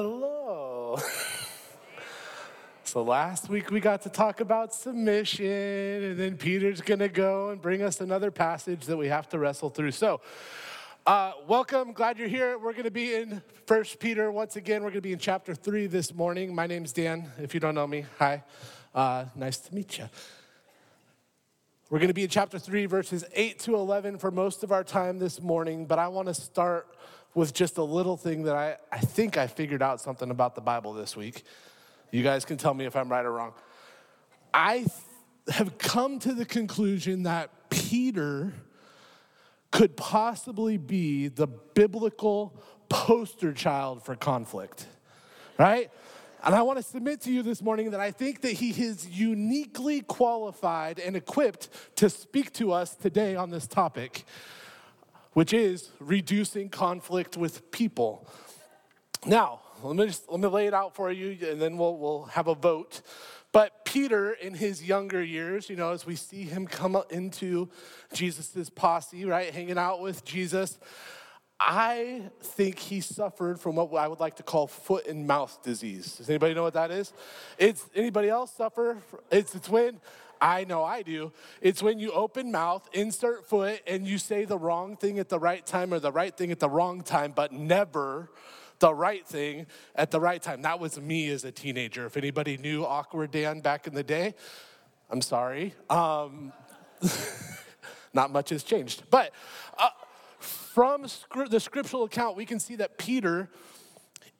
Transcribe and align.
Hello. 0.00 0.96
so 2.84 3.02
last 3.02 3.48
week 3.48 3.72
we 3.72 3.80
got 3.80 4.02
to 4.02 4.08
talk 4.08 4.38
about 4.38 4.72
submission, 4.72 5.44
and 5.44 6.16
then 6.16 6.36
Peter's 6.36 6.80
going 6.80 7.00
to 7.00 7.08
go 7.08 7.48
and 7.50 7.60
bring 7.60 7.82
us 7.82 8.00
another 8.00 8.30
passage 8.30 8.86
that 8.86 8.96
we 8.96 9.08
have 9.08 9.28
to 9.30 9.40
wrestle 9.40 9.70
through. 9.70 9.90
So, 9.90 10.20
uh, 11.04 11.32
welcome. 11.48 11.92
Glad 11.92 12.16
you're 12.16 12.28
here. 12.28 12.58
We're 12.58 12.74
going 12.74 12.84
to 12.84 12.92
be 12.92 13.12
in 13.12 13.42
First 13.66 13.98
Peter 13.98 14.30
once 14.30 14.54
again. 14.54 14.84
We're 14.84 14.90
going 14.90 14.98
to 14.98 15.08
be 15.08 15.14
in 15.14 15.18
chapter 15.18 15.52
three 15.52 15.88
this 15.88 16.14
morning. 16.14 16.54
My 16.54 16.68
name's 16.68 16.92
Dan. 16.92 17.32
If 17.36 17.52
you 17.52 17.58
don't 17.58 17.74
know 17.74 17.88
me, 17.88 18.04
hi. 18.20 18.44
Uh, 18.94 19.24
nice 19.34 19.58
to 19.58 19.74
meet 19.74 19.98
you. 19.98 20.08
We're 21.90 21.98
going 21.98 22.06
to 22.06 22.14
be 22.14 22.22
in 22.22 22.28
chapter 22.28 22.58
3, 22.58 22.84
verses 22.84 23.24
8 23.32 23.58
to 23.60 23.74
11 23.74 24.18
for 24.18 24.30
most 24.30 24.62
of 24.62 24.70
our 24.70 24.84
time 24.84 25.18
this 25.18 25.40
morning, 25.40 25.86
but 25.86 25.98
I 25.98 26.06
want 26.08 26.28
to 26.28 26.34
start 26.34 26.86
with 27.34 27.52
just 27.54 27.78
a 27.78 27.82
little 27.82 28.16
thing 28.16 28.44
that 28.44 28.56
I, 28.56 28.76
I 28.90 28.98
think 28.98 29.36
I 29.36 29.46
figured 29.46 29.82
out 29.82 30.00
something 30.00 30.30
about 30.30 30.54
the 30.54 30.60
Bible 30.60 30.92
this 30.92 31.16
week. 31.16 31.44
You 32.10 32.22
guys 32.22 32.44
can 32.44 32.56
tell 32.56 32.74
me 32.74 32.86
if 32.86 32.96
I'm 32.96 33.08
right 33.08 33.24
or 33.24 33.32
wrong. 33.32 33.52
I 34.52 34.78
th- 34.78 34.90
have 35.48 35.78
come 35.78 36.18
to 36.20 36.32
the 36.32 36.44
conclusion 36.44 37.24
that 37.24 37.50
Peter 37.70 38.52
could 39.70 39.96
possibly 39.96 40.78
be 40.78 41.28
the 41.28 41.46
biblical 41.46 42.54
poster 42.88 43.52
child 43.52 44.02
for 44.02 44.16
conflict, 44.16 44.86
right? 45.58 45.90
And 46.42 46.54
I 46.54 46.62
want 46.62 46.78
to 46.78 46.82
submit 46.82 47.20
to 47.22 47.32
you 47.32 47.42
this 47.42 47.60
morning 47.60 47.90
that 47.90 48.00
I 48.00 48.10
think 48.10 48.42
that 48.42 48.52
he 48.52 48.70
is 48.70 49.08
uniquely 49.08 50.02
qualified 50.02 50.98
and 50.98 51.16
equipped 51.16 51.68
to 51.96 52.08
speak 52.08 52.52
to 52.54 52.72
us 52.72 52.94
today 52.94 53.34
on 53.34 53.50
this 53.50 53.66
topic 53.66 54.24
which 55.32 55.52
is 55.52 55.90
reducing 55.98 56.68
conflict 56.68 57.36
with 57.36 57.70
people. 57.70 58.28
Now, 59.26 59.60
let 59.82 59.96
me 59.96 60.06
just 60.06 60.30
let 60.30 60.40
me 60.40 60.48
lay 60.48 60.66
it 60.66 60.74
out 60.74 60.94
for 60.94 61.10
you, 61.10 61.36
and 61.48 61.60
then 61.60 61.76
we'll 61.76 61.96
we'll 61.96 62.24
have 62.24 62.48
a 62.48 62.54
vote. 62.54 63.02
But 63.52 63.84
Peter, 63.84 64.32
in 64.32 64.54
his 64.54 64.84
younger 64.84 65.22
years, 65.22 65.70
you 65.70 65.76
know, 65.76 65.92
as 65.92 66.04
we 66.04 66.16
see 66.16 66.42
him 66.42 66.66
come 66.66 67.00
into 67.10 67.68
Jesus's 68.12 68.68
posse, 68.68 69.24
right, 69.24 69.52
hanging 69.52 69.78
out 69.78 70.00
with 70.00 70.24
Jesus, 70.24 70.78
I 71.58 72.22
think 72.40 72.78
he 72.78 73.00
suffered 73.00 73.58
from 73.58 73.76
what 73.76 73.92
I 73.94 74.06
would 74.06 74.20
like 74.20 74.36
to 74.36 74.42
call 74.42 74.66
foot 74.66 75.06
and 75.06 75.26
mouth 75.26 75.58
disease. 75.62 76.16
Does 76.16 76.28
anybody 76.28 76.54
know 76.54 76.62
what 76.62 76.74
that 76.74 76.90
is? 76.90 77.12
It's 77.58 77.86
anybody 77.94 78.28
else 78.28 78.52
suffer? 78.52 78.98
It's 79.30 79.54
it's 79.54 79.68
when 79.68 79.98
I 80.40 80.64
know 80.64 80.84
I 80.84 81.02
do. 81.02 81.32
It's 81.60 81.82
when 81.82 81.98
you 81.98 82.12
open 82.12 82.50
mouth, 82.50 82.88
insert 82.92 83.46
foot, 83.46 83.80
and 83.86 84.06
you 84.06 84.18
say 84.18 84.44
the 84.44 84.58
wrong 84.58 84.96
thing 84.96 85.18
at 85.18 85.28
the 85.28 85.38
right 85.38 85.64
time 85.64 85.92
or 85.92 85.98
the 85.98 86.12
right 86.12 86.36
thing 86.36 86.50
at 86.50 86.60
the 86.60 86.68
wrong 86.68 87.02
time, 87.02 87.32
but 87.34 87.52
never 87.52 88.30
the 88.78 88.94
right 88.94 89.26
thing 89.26 89.66
at 89.94 90.10
the 90.10 90.20
right 90.20 90.42
time. 90.42 90.62
That 90.62 90.80
was 90.80 91.00
me 91.00 91.30
as 91.30 91.44
a 91.44 91.52
teenager. 91.52 92.06
If 92.06 92.16
anybody 92.16 92.56
knew 92.56 92.84
Awkward 92.84 93.30
Dan 93.30 93.60
back 93.60 93.86
in 93.86 93.94
the 93.94 94.02
day, 94.02 94.34
I'm 95.10 95.22
sorry. 95.22 95.74
Um, 95.90 96.52
not 98.12 98.30
much 98.30 98.50
has 98.50 98.62
changed. 98.62 99.02
But 99.10 99.32
uh, 99.78 99.90
from 100.38 101.06
the 101.50 101.60
scriptural 101.60 102.04
account, 102.04 102.36
we 102.36 102.44
can 102.44 102.60
see 102.60 102.76
that 102.76 102.98
Peter 102.98 103.48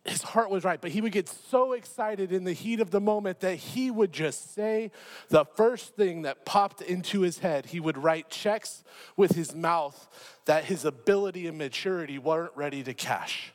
his 0.09 0.23
heart 0.23 0.51
was 0.51 0.65
right, 0.65 0.81
but 0.81 0.91
he 0.91 1.01
would 1.01 1.13
get 1.13 1.29
so 1.29 1.73
excited 1.73 2.33
in 2.33 2.45
the 2.45 2.53
heat 2.53 2.81
of 2.81 2.91
the 2.91 3.01
moment 3.01 3.41
that 3.41 3.57
he 3.57 3.91
would 3.91 4.13
just 4.13 4.55
say 4.55 4.91
the 5.29 5.45
first 5.45 5.95
thing 5.97 6.23
that 6.23 6.45
popped 6.45 6.83
into 6.83 7.21
his 7.21 7.39
head. 7.39 7.67
He 7.67 7.81
would 7.81 7.99
write 7.99 8.31
checks 8.31 8.85
with 9.17 9.33
his 9.33 9.55
mouth 9.55 10.09
that 10.47 10.65
his 10.65 10.85
ability 10.85 11.47
and 11.47 11.59
maturity 11.59 12.19
weren't 12.19 12.53
ready 12.55 12.83
to 12.83 12.95
cash. 12.95 13.53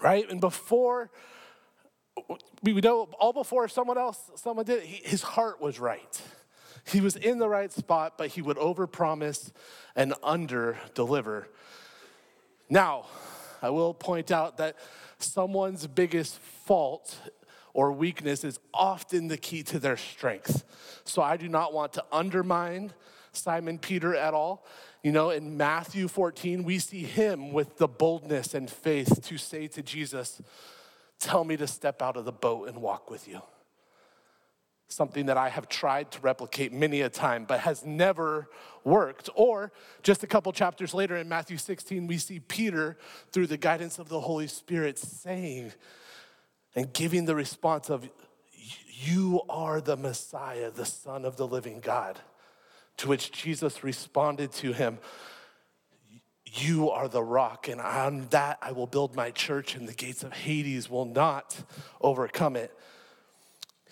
Right? 0.00 0.28
And 0.30 0.40
before, 0.40 1.10
we 2.62 2.72
know 2.74 3.08
all 3.18 3.32
before 3.32 3.68
someone 3.68 3.98
else, 3.98 4.18
someone 4.36 4.66
did, 4.66 4.82
his 4.82 5.22
heart 5.22 5.60
was 5.60 5.78
right. 5.78 6.20
He 6.84 7.00
was 7.00 7.16
in 7.16 7.38
the 7.38 7.48
right 7.48 7.72
spot, 7.72 8.16
but 8.16 8.28
he 8.28 8.42
would 8.42 8.56
overpromise 8.58 9.52
and 9.94 10.14
under 10.22 10.78
deliver. 10.94 11.48
Now, 12.68 13.06
I 13.62 13.70
will 13.70 13.94
point 13.94 14.30
out 14.30 14.58
that 14.58 14.76
someone's 15.18 15.86
biggest 15.86 16.38
fault 16.38 17.18
or 17.74 17.92
weakness 17.92 18.44
is 18.44 18.58
often 18.72 19.28
the 19.28 19.36
key 19.36 19.62
to 19.62 19.78
their 19.78 19.96
strength. 19.96 20.64
So 21.04 21.22
I 21.22 21.36
do 21.36 21.48
not 21.48 21.72
want 21.72 21.92
to 21.94 22.04
undermine 22.10 22.92
Simon 23.32 23.78
Peter 23.78 24.14
at 24.14 24.34
all. 24.34 24.66
You 25.02 25.12
know, 25.12 25.30
in 25.30 25.56
Matthew 25.56 26.08
14, 26.08 26.64
we 26.64 26.78
see 26.78 27.02
him 27.02 27.52
with 27.52 27.76
the 27.76 27.86
boldness 27.86 28.54
and 28.54 28.70
faith 28.70 29.22
to 29.24 29.38
say 29.38 29.66
to 29.68 29.82
Jesus, 29.82 30.40
Tell 31.18 31.44
me 31.44 31.56
to 31.56 31.66
step 31.66 32.02
out 32.02 32.16
of 32.16 32.24
the 32.24 32.32
boat 32.32 32.68
and 32.68 32.82
walk 32.82 33.10
with 33.10 33.26
you 33.28 33.40
something 34.88 35.26
that 35.26 35.36
I 35.36 35.48
have 35.48 35.68
tried 35.68 36.10
to 36.12 36.20
replicate 36.20 36.72
many 36.72 37.00
a 37.00 37.08
time, 37.08 37.44
but 37.44 37.60
has 37.60 37.84
never 37.84 38.48
worked. 38.84 39.28
Or 39.34 39.72
just 40.02 40.22
a 40.22 40.26
couple 40.26 40.52
chapters 40.52 40.94
later 40.94 41.16
in 41.16 41.28
Matthew 41.28 41.56
16, 41.56 42.06
we 42.06 42.18
see 42.18 42.40
Peter, 42.40 42.96
through 43.32 43.48
the 43.48 43.56
guidance 43.56 43.98
of 43.98 44.08
the 44.08 44.20
Holy 44.20 44.46
Spirit, 44.46 44.98
saying 44.98 45.72
and 46.74 46.92
giving 46.92 47.24
the 47.24 47.34
response 47.34 47.90
of, 47.90 48.08
You 48.92 49.42
are 49.48 49.80
the 49.80 49.96
Messiah, 49.96 50.70
the 50.70 50.84
Son 50.84 51.24
of 51.24 51.36
the 51.36 51.46
living 51.46 51.80
God. 51.80 52.20
To 52.98 53.08
which 53.08 53.32
Jesus 53.32 53.82
responded 53.82 54.52
to 54.52 54.72
him, 54.72 54.98
you 56.58 56.90
are 56.90 57.08
the 57.08 57.22
rock, 57.22 57.68
and 57.68 57.80
on 57.80 58.28
that 58.30 58.58
I 58.62 58.72
will 58.72 58.86
build 58.86 59.14
my 59.14 59.30
church, 59.30 59.74
and 59.74 59.86
the 59.88 59.92
gates 59.92 60.22
of 60.22 60.32
Hades 60.32 60.88
will 60.88 61.04
not 61.04 61.58
overcome 62.00 62.56
it. 62.56 62.74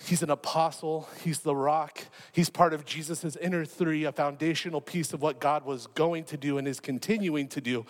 He's 0.02 0.22
an 0.22 0.30
apostle. 0.30 1.08
He's 1.22 1.40
the 1.40 1.54
rock. 1.54 2.00
He's 2.32 2.50
part 2.50 2.74
of 2.74 2.84
Jesus' 2.84 3.36
inner 3.36 3.64
three, 3.64 4.04
a 4.04 4.12
foundational 4.12 4.80
piece 4.80 5.12
of 5.12 5.22
what 5.22 5.40
God 5.40 5.64
was 5.64 5.86
going 5.86 6.24
to 6.24 6.36
do 6.36 6.58
and 6.58 6.66
is 6.66 6.80
continuing 6.80 7.48
to 7.48 7.60
do. 7.60 7.86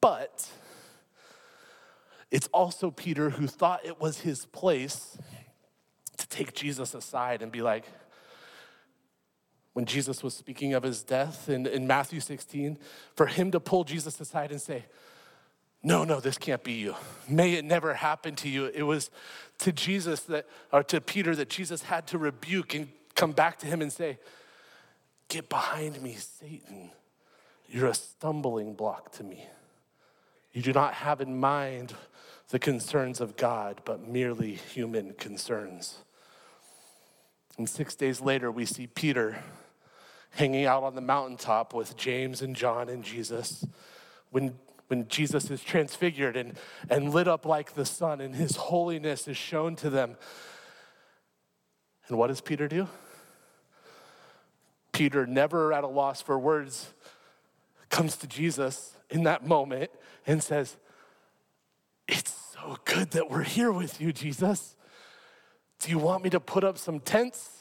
But 0.00 0.50
it's 2.30 2.48
also 2.48 2.90
Peter 2.90 3.30
who 3.30 3.46
thought 3.46 3.84
it 3.84 4.00
was 4.00 4.20
his 4.20 4.46
place 4.46 5.16
to 6.16 6.28
take 6.28 6.54
Jesus 6.54 6.94
aside 6.94 7.42
and 7.42 7.50
be 7.50 7.62
like, 7.62 7.84
when 9.72 9.84
Jesus 9.84 10.22
was 10.22 10.34
speaking 10.34 10.74
of 10.74 10.82
his 10.82 11.02
death 11.02 11.48
in, 11.48 11.66
in 11.66 11.86
Matthew 11.86 12.20
16, 12.20 12.78
for 13.14 13.26
him 13.26 13.50
to 13.52 13.60
pull 13.60 13.84
Jesus 13.84 14.20
aside 14.20 14.50
and 14.50 14.60
say, 14.60 14.84
no, 15.82 16.04
no, 16.04 16.20
this 16.20 16.36
can't 16.36 16.62
be 16.62 16.72
you. 16.74 16.94
May 17.28 17.54
it 17.54 17.64
never 17.64 17.94
happen 17.94 18.36
to 18.36 18.48
you. 18.48 18.66
It 18.66 18.82
was 18.82 19.10
to 19.58 19.72
Jesus 19.72 20.20
that, 20.22 20.46
or 20.72 20.82
to 20.84 21.00
Peter 21.00 21.34
that 21.36 21.48
Jesus 21.48 21.82
had 21.82 22.06
to 22.08 22.18
rebuke 22.18 22.74
and 22.74 22.88
come 23.14 23.32
back 23.32 23.58
to 23.60 23.66
him 23.66 23.80
and 23.80 23.92
say, 23.92 24.18
Get 25.28 25.48
behind 25.48 26.02
me, 26.02 26.14
Satan. 26.14 26.90
You're 27.68 27.86
a 27.86 27.94
stumbling 27.94 28.74
block 28.74 29.12
to 29.12 29.22
me. 29.22 29.46
You 30.52 30.60
do 30.60 30.72
not 30.72 30.94
have 30.94 31.20
in 31.20 31.38
mind 31.38 31.94
the 32.48 32.58
concerns 32.58 33.20
of 33.20 33.36
God, 33.36 33.80
but 33.84 34.08
merely 34.08 34.54
human 34.54 35.12
concerns. 35.14 35.98
And 37.58 37.68
six 37.68 37.94
days 37.94 38.20
later, 38.20 38.50
we 38.50 38.66
see 38.66 38.88
Peter 38.88 39.38
hanging 40.30 40.66
out 40.66 40.82
on 40.82 40.96
the 40.96 41.00
mountaintop 41.00 41.74
with 41.74 41.96
James 41.96 42.42
and 42.42 42.56
John 42.56 42.88
and 42.88 43.04
Jesus. 43.04 43.64
When 44.30 44.58
when 44.90 45.06
Jesus 45.06 45.48
is 45.52 45.62
transfigured 45.62 46.36
and, 46.36 46.54
and 46.90 47.14
lit 47.14 47.28
up 47.28 47.46
like 47.46 47.74
the 47.74 47.84
sun, 47.84 48.20
and 48.20 48.34
his 48.34 48.56
holiness 48.56 49.28
is 49.28 49.36
shown 49.36 49.76
to 49.76 49.88
them. 49.88 50.16
And 52.08 52.18
what 52.18 52.26
does 52.26 52.40
Peter 52.40 52.66
do? 52.66 52.88
Peter, 54.90 55.28
never 55.28 55.72
at 55.72 55.84
a 55.84 55.86
loss 55.86 56.20
for 56.20 56.36
words, 56.36 56.92
comes 57.88 58.16
to 58.16 58.26
Jesus 58.26 58.92
in 59.08 59.22
that 59.22 59.46
moment 59.46 59.92
and 60.26 60.42
says, 60.42 60.76
It's 62.08 62.34
so 62.52 62.76
good 62.84 63.12
that 63.12 63.30
we're 63.30 63.44
here 63.44 63.70
with 63.70 64.00
you, 64.00 64.12
Jesus. 64.12 64.74
Do 65.78 65.88
you 65.88 65.98
want 65.98 66.24
me 66.24 66.30
to 66.30 66.40
put 66.40 66.64
up 66.64 66.76
some 66.76 66.98
tents 66.98 67.58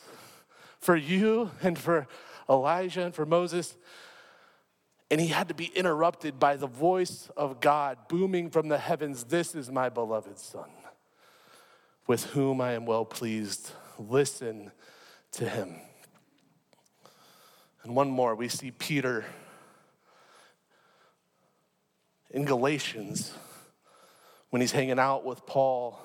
for 0.79 0.95
you 0.95 1.51
and 1.61 1.77
for 1.77 2.07
Elijah 2.49 3.03
and 3.03 3.13
for 3.13 3.27
Moses? 3.27 3.77
And 5.11 5.19
he 5.19 5.27
had 5.27 5.47
to 5.47 5.53
be 5.53 5.65
interrupted 5.65 6.39
by 6.39 6.55
the 6.55 6.67
voice 6.67 7.29
of 7.35 7.59
God 7.59 7.97
booming 8.07 8.49
from 8.51 8.67
the 8.67 8.77
heavens 8.77 9.25
This 9.25 9.55
is 9.55 9.71
my 9.71 9.89
beloved 9.89 10.37
Son, 10.37 10.69
with 12.05 12.25
whom 12.27 12.61
I 12.61 12.73
am 12.73 12.85
well 12.85 13.05
pleased. 13.05 13.71
Listen 13.97 14.71
to 15.31 15.49
him. 15.49 15.75
And 17.83 17.95
one 17.95 18.09
more, 18.09 18.35
we 18.35 18.49
see 18.49 18.71
Peter 18.71 19.25
in 22.29 22.45
Galatians 22.45 23.33
when 24.49 24.61
he's 24.61 24.71
hanging 24.71 24.99
out 24.99 25.25
with 25.25 25.45
Paul 25.45 25.99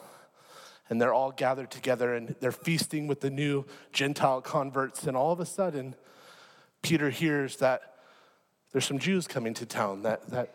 and 0.89 1.01
they're 1.01 1.15
all 1.15 1.33
gathered 1.33 1.71
together 1.71 2.15
and 2.15 2.35
they're 2.41 2.53
feasting 2.53 3.06
with 3.06 3.21
the 3.21 3.31
new 3.31 3.65
Gentile 3.93 4.41
converts. 4.41 5.06
And 5.06 5.17
all 5.17 5.33
of 5.33 5.41
a 5.41 5.47
sudden, 5.47 5.95
Peter 6.83 7.11
hears 7.11 7.56
that 7.56 7.94
there's 8.75 8.85
some 8.85 8.99
Jews 8.99 9.29
coming 9.29 9.55
to 9.55 9.67
town 9.67 10.03
that, 10.03 10.29
that 10.31 10.53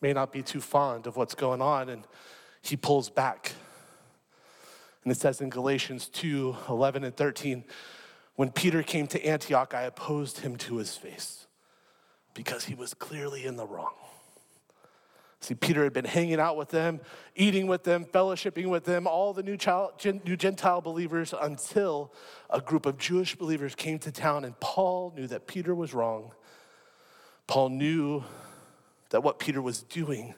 may 0.00 0.14
not 0.14 0.32
be 0.32 0.40
too 0.40 0.62
fond 0.62 1.06
of 1.06 1.18
what's 1.18 1.34
going 1.34 1.60
on. 1.60 1.90
And 1.90 2.04
he 2.62 2.74
pulls 2.74 3.10
back. 3.10 3.52
And 5.02 5.12
it 5.12 5.18
says 5.18 5.42
in 5.42 5.50
Galatians 5.50 6.08
2 6.08 6.56
11 6.70 7.04
and 7.04 7.14
13, 7.14 7.62
when 8.36 8.50
Peter 8.50 8.82
came 8.82 9.06
to 9.08 9.22
Antioch, 9.22 9.74
I 9.74 9.82
opposed 9.82 10.38
him 10.38 10.56
to 10.56 10.76
his 10.76 10.96
face 10.96 11.46
because 12.32 12.64
he 12.64 12.74
was 12.74 12.94
clearly 12.94 13.44
in 13.44 13.56
the 13.56 13.66
wrong. 13.66 13.92
See, 15.40 15.54
Peter 15.54 15.84
had 15.84 15.92
been 15.92 16.06
hanging 16.06 16.40
out 16.40 16.56
with 16.56 16.70
them, 16.70 16.98
eating 17.36 17.66
with 17.66 17.84
them, 17.84 18.06
fellowshipping 18.06 18.70
with 18.70 18.84
them, 18.84 19.06
all 19.06 19.34
the 19.34 19.42
new, 19.42 19.58
child, 19.58 20.02
new 20.02 20.36
Gentile 20.38 20.80
believers 20.80 21.34
until 21.38 22.14
a 22.48 22.62
group 22.62 22.86
of 22.86 22.96
Jewish 22.96 23.36
believers 23.36 23.74
came 23.74 23.98
to 23.98 24.10
town 24.10 24.46
and 24.46 24.58
Paul 24.60 25.12
knew 25.14 25.26
that 25.26 25.46
Peter 25.46 25.74
was 25.74 25.92
wrong. 25.92 26.32
Paul 27.46 27.70
knew 27.70 28.24
that 29.10 29.22
what 29.22 29.38
Peter 29.38 29.62
was 29.62 29.82
doing 29.82 30.34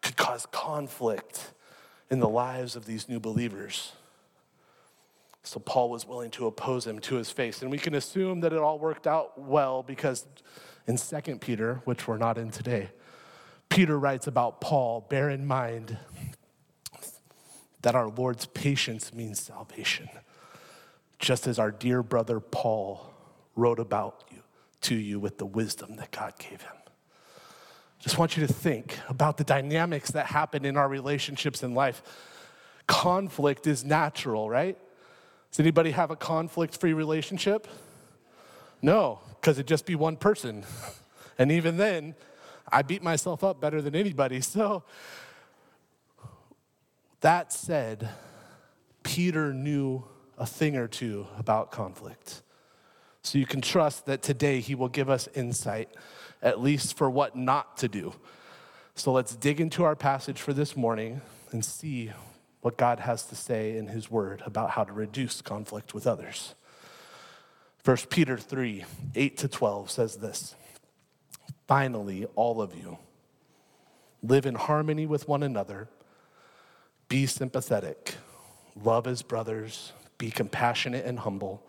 could 0.00 0.16
cause 0.16 0.46
conflict 0.46 1.52
in 2.10 2.20
the 2.20 2.28
lives 2.28 2.76
of 2.76 2.86
these 2.86 3.08
new 3.08 3.20
believers. 3.20 3.92
So 5.42 5.58
Paul 5.60 5.90
was 5.90 6.06
willing 6.06 6.30
to 6.32 6.46
oppose 6.46 6.86
him 6.86 6.98
to 7.00 7.16
his 7.16 7.30
face. 7.30 7.62
And 7.62 7.70
we 7.70 7.78
can 7.78 7.94
assume 7.94 8.40
that 8.40 8.52
it 8.52 8.58
all 8.58 8.78
worked 8.78 9.06
out 9.06 9.38
well 9.38 9.82
because 9.82 10.26
in 10.86 10.96
2 10.96 11.36
Peter, 11.36 11.80
which 11.84 12.06
we're 12.06 12.18
not 12.18 12.38
in 12.38 12.50
today, 12.50 12.90
Peter 13.68 13.98
writes 13.98 14.26
about 14.26 14.60
Paul, 14.60 15.06
bear 15.08 15.30
in 15.30 15.46
mind 15.46 15.98
that 17.82 17.94
our 17.94 18.08
Lord's 18.08 18.46
patience 18.46 19.12
means 19.12 19.40
salvation, 19.40 20.08
just 21.18 21.46
as 21.46 21.58
our 21.58 21.70
dear 21.70 22.02
brother 22.02 22.40
Paul 22.40 23.14
wrote 23.54 23.78
about 23.78 24.24
to 24.82 24.94
you 24.94 25.18
with 25.18 25.38
the 25.38 25.46
wisdom 25.46 25.96
that 25.96 26.10
God 26.10 26.34
gave 26.38 26.62
him. 26.62 26.76
Just 27.98 28.16
want 28.16 28.36
you 28.36 28.46
to 28.46 28.52
think 28.52 28.96
about 29.08 29.36
the 29.36 29.44
dynamics 29.44 30.12
that 30.12 30.26
happen 30.26 30.64
in 30.64 30.76
our 30.76 30.88
relationships 30.88 31.62
in 31.62 31.74
life. 31.74 32.02
Conflict 32.86 33.66
is 33.66 33.84
natural, 33.84 34.48
right? 34.48 34.78
Does 35.50 35.60
anybody 35.60 35.90
have 35.90 36.10
a 36.10 36.16
conflict 36.16 36.78
free 36.78 36.92
relationship? 36.92 37.66
No, 38.80 39.20
because 39.34 39.58
it'd 39.58 39.66
just 39.66 39.86
be 39.86 39.94
one 39.94 40.16
person. 40.16 40.64
And 41.40 41.52
even 41.52 41.76
then, 41.76 42.16
I 42.70 42.82
beat 42.82 43.00
myself 43.00 43.44
up 43.44 43.60
better 43.60 43.80
than 43.80 43.94
anybody. 43.94 44.40
So, 44.48 44.82
that 47.20 47.52
said, 47.52 48.08
Peter 49.04 49.52
knew 49.52 50.04
a 50.36 50.46
thing 50.46 50.76
or 50.76 50.88
two 50.88 51.26
about 51.38 51.70
conflict. 51.70 52.42
So 53.28 53.36
you 53.36 53.44
can 53.44 53.60
trust 53.60 54.06
that 54.06 54.22
today 54.22 54.60
he 54.60 54.74
will 54.74 54.88
give 54.88 55.10
us 55.10 55.28
insight, 55.34 55.90
at 56.40 56.62
least 56.62 56.96
for 56.96 57.10
what 57.10 57.36
not 57.36 57.76
to 57.76 57.86
do. 57.86 58.14
So 58.94 59.12
let's 59.12 59.36
dig 59.36 59.60
into 59.60 59.84
our 59.84 59.94
passage 59.94 60.40
for 60.40 60.54
this 60.54 60.74
morning 60.74 61.20
and 61.52 61.62
see 61.62 62.10
what 62.62 62.78
God 62.78 63.00
has 63.00 63.24
to 63.24 63.36
say 63.36 63.76
in 63.76 63.88
his 63.88 64.10
word 64.10 64.42
about 64.46 64.70
how 64.70 64.82
to 64.82 64.94
reduce 64.94 65.42
conflict 65.42 65.92
with 65.92 66.06
others. 66.06 66.54
1 67.84 67.98
Peter 68.08 68.38
3 68.38 68.86
8 69.14 69.36
to 69.36 69.46
12 69.46 69.90
says 69.90 70.16
this. 70.16 70.54
Finally, 71.66 72.24
all 72.34 72.62
of 72.62 72.74
you, 72.74 72.96
live 74.22 74.46
in 74.46 74.54
harmony 74.54 75.04
with 75.04 75.28
one 75.28 75.42
another, 75.42 75.86
be 77.10 77.26
sympathetic, 77.26 78.14
love 78.82 79.06
as 79.06 79.20
brothers, 79.20 79.92
be 80.16 80.30
compassionate 80.30 81.04
and 81.04 81.18
humble. 81.18 81.67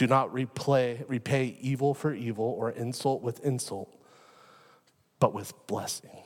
Do 0.00 0.06
not 0.06 0.32
replay, 0.32 1.04
repay 1.08 1.58
evil 1.60 1.92
for 1.92 2.14
evil 2.14 2.56
or 2.58 2.70
insult 2.70 3.20
with 3.20 3.38
insult, 3.44 3.94
but 5.18 5.34
with 5.34 5.52
blessing. 5.66 6.16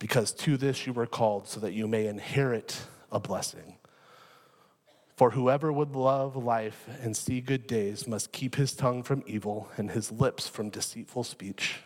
Because 0.00 0.32
to 0.32 0.56
this 0.56 0.84
you 0.84 0.92
were 0.92 1.06
called, 1.06 1.46
so 1.46 1.60
that 1.60 1.74
you 1.74 1.86
may 1.86 2.08
inherit 2.08 2.76
a 3.12 3.20
blessing. 3.20 3.76
For 5.14 5.30
whoever 5.30 5.72
would 5.72 5.94
love 5.94 6.34
life 6.34 6.88
and 7.00 7.16
see 7.16 7.40
good 7.40 7.68
days 7.68 8.08
must 8.08 8.32
keep 8.32 8.56
his 8.56 8.74
tongue 8.74 9.04
from 9.04 9.22
evil 9.24 9.68
and 9.76 9.92
his 9.92 10.10
lips 10.10 10.48
from 10.48 10.70
deceitful 10.70 11.22
speech. 11.22 11.82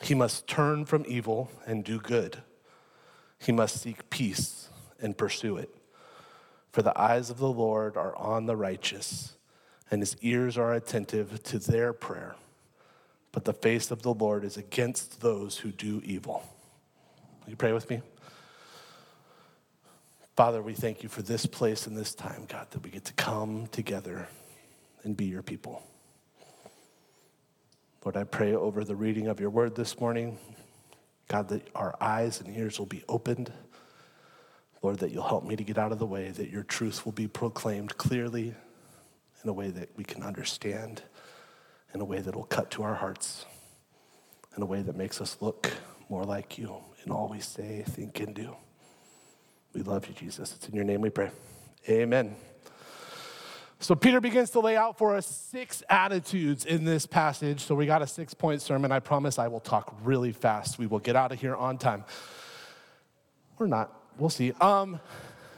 He 0.00 0.16
must 0.16 0.48
turn 0.48 0.84
from 0.84 1.04
evil 1.06 1.48
and 1.64 1.84
do 1.84 2.00
good. 2.00 2.42
He 3.38 3.52
must 3.52 3.80
seek 3.80 4.10
peace 4.10 4.68
and 5.00 5.16
pursue 5.16 5.58
it. 5.58 5.72
For 6.72 6.82
the 6.82 6.98
eyes 6.98 7.28
of 7.30 7.38
the 7.38 7.50
Lord 7.50 7.96
are 7.96 8.16
on 8.16 8.46
the 8.46 8.56
righteous, 8.56 9.36
and 9.90 10.00
his 10.00 10.16
ears 10.22 10.56
are 10.56 10.72
attentive 10.72 11.42
to 11.44 11.58
their 11.58 11.92
prayer. 11.92 12.34
But 13.30 13.44
the 13.44 13.52
face 13.52 13.90
of 13.90 14.02
the 14.02 14.14
Lord 14.14 14.44
is 14.44 14.56
against 14.56 15.20
those 15.20 15.58
who 15.58 15.70
do 15.70 16.00
evil. 16.04 16.42
Will 17.44 17.50
you 17.50 17.56
pray 17.56 17.72
with 17.72 17.88
me? 17.90 18.00
Father, 20.34 20.62
we 20.62 20.72
thank 20.72 21.02
you 21.02 21.10
for 21.10 21.20
this 21.20 21.44
place 21.44 21.86
and 21.86 21.96
this 21.96 22.14
time, 22.14 22.46
God, 22.48 22.70
that 22.70 22.82
we 22.82 22.90
get 22.90 23.04
to 23.04 23.12
come 23.12 23.66
together 23.66 24.28
and 25.04 25.14
be 25.14 25.26
your 25.26 25.42
people. 25.42 25.82
Lord, 28.04 28.16
I 28.16 28.24
pray 28.24 28.54
over 28.54 28.82
the 28.82 28.96
reading 28.96 29.28
of 29.28 29.40
your 29.40 29.50
word 29.50 29.76
this 29.76 30.00
morning, 30.00 30.38
God, 31.28 31.48
that 31.48 31.68
our 31.74 31.94
eyes 32.00 32.40
and 32.40 32.56
ears 32.56 32.78
will 32.78 32.86
be 32.86 33.04
opened. 33.08 33.52
Lord, 34.82 34.98
that 34.98 35.12
you'll 35.12 35.26
help 35.26 35.44
me 35.44 35.54
to 35.54 35.62
get 35.62 35.78
out 35.78 35.92
of 35.92 35.98
the 35.98 36.06
way, 36.06 36.30
that 36.30 36.50
your 36.50 36.64
truth 36.64 37.04
will 37.04 37.12
be 37.12 37.28
proclaimed 37.28 37.96
clearly 37.96 38.54
in 39.42 39.48
a 39.48 39.52
way 39.52 39.70
that 39.70 39.90
we 39.96 40.04
can 40.04 40.22
understand, 40.22 41.02
in 41.94 42.00
a 42.00 42.04
way 42.04 42.20
that 42.20 42.34
will 42.34 42.44
cut 42.44 42.70
to 42.72 42.82
our 42.82 42.94
hearts, 42.94 43.46
in 44.56 44.62
a 44.62 44.66
way 44.66 44.82
that 44.82 44.96
makes 44.96 45.20
us 45.20 45.36
look 45.40 45.70
more 46.08 46.24
like 46.24 46.58
you 46.58 46.76
in 47.04 47.12
all 47.12 47.28
we 47.28 47.40
say, 47.40 47.84
think, 47.86 48.20
and 48.20 48.34
do. 48.34 48.56
We 49.72 49.82
love 49.82 50.06
you, 50.06 50.14
Jesus. 50.14 50.54
It's 50.54 50.68
in 50.68 50.74
your 50.74 50.84
name 50.84 51.00
we 51.00 51.10
pray. 51.10 51.30
Amen. 51.88 52.34
So 53.80 53.94
Peter 53.96 54.20
begins 54.20 54.50
to 54.50 54.60
lay 54.60 54.76
out 54.76 54.98
for 54.98 55.16
us 55.16 55.26
six 55.26 55.82
attitudes 55.88 56.64
in 56.64 56.84
this 56.84 57.06
passage. 57.06 57.60
So 57.60 57.74
we 57.74 57.86
got 57.86 58.02
a 58.02 58.06
six 58.06 58.34
point 58.34 58.62
sermon. 58.62 58.92
I 58.92 59.00
promise 59.00 59.38
I 59.38 59.48
will 59.48 59.60
talk 59.60 59.96
really 60.02 60.32
fast. 60.32 60.78
We 60.78 60.86
will 60.86 61.00
get 61.00 61.16
out 61.16 61.32
of 61.32 61.40
here 61.40 61.56
on 61.56 61.78
time. 61.78 62.04
Or 63.58 63.66
not. 63.66 64.01
We'll 64.18 64.30
see. 64.30 64.52
Um, 64.60 65.00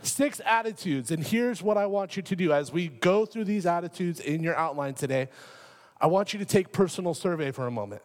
six 0.02 0.40
attitudes. 0.44 1.10
And 1.10 1.24
here's 1.24 1.62
what 1.62 1.76
I 1.76 1.86
want 1.86 2.16
you 2.16 2.22
to 2.22 2.36
do 2.36 2.52
as 2.52 2.72
we 2.72 2.88
go 2.88 3.26
through 3.26 3.44
these 3.44 3.66
attitudes 3.66 4.20
in 4.20 4.42
your 4.42 4.56
outline 4.56 4.94
today. 4.94 5.28
I 6.00 6.06
want 6.06 6.32
you 6.32 6.38
to 6.38 6.44
take 6.44 6.72
personal 6.72 7.14
survey 7.14 7.50
for 7.50 7.66
a 7.66 7.70
moment. 7.70 8.02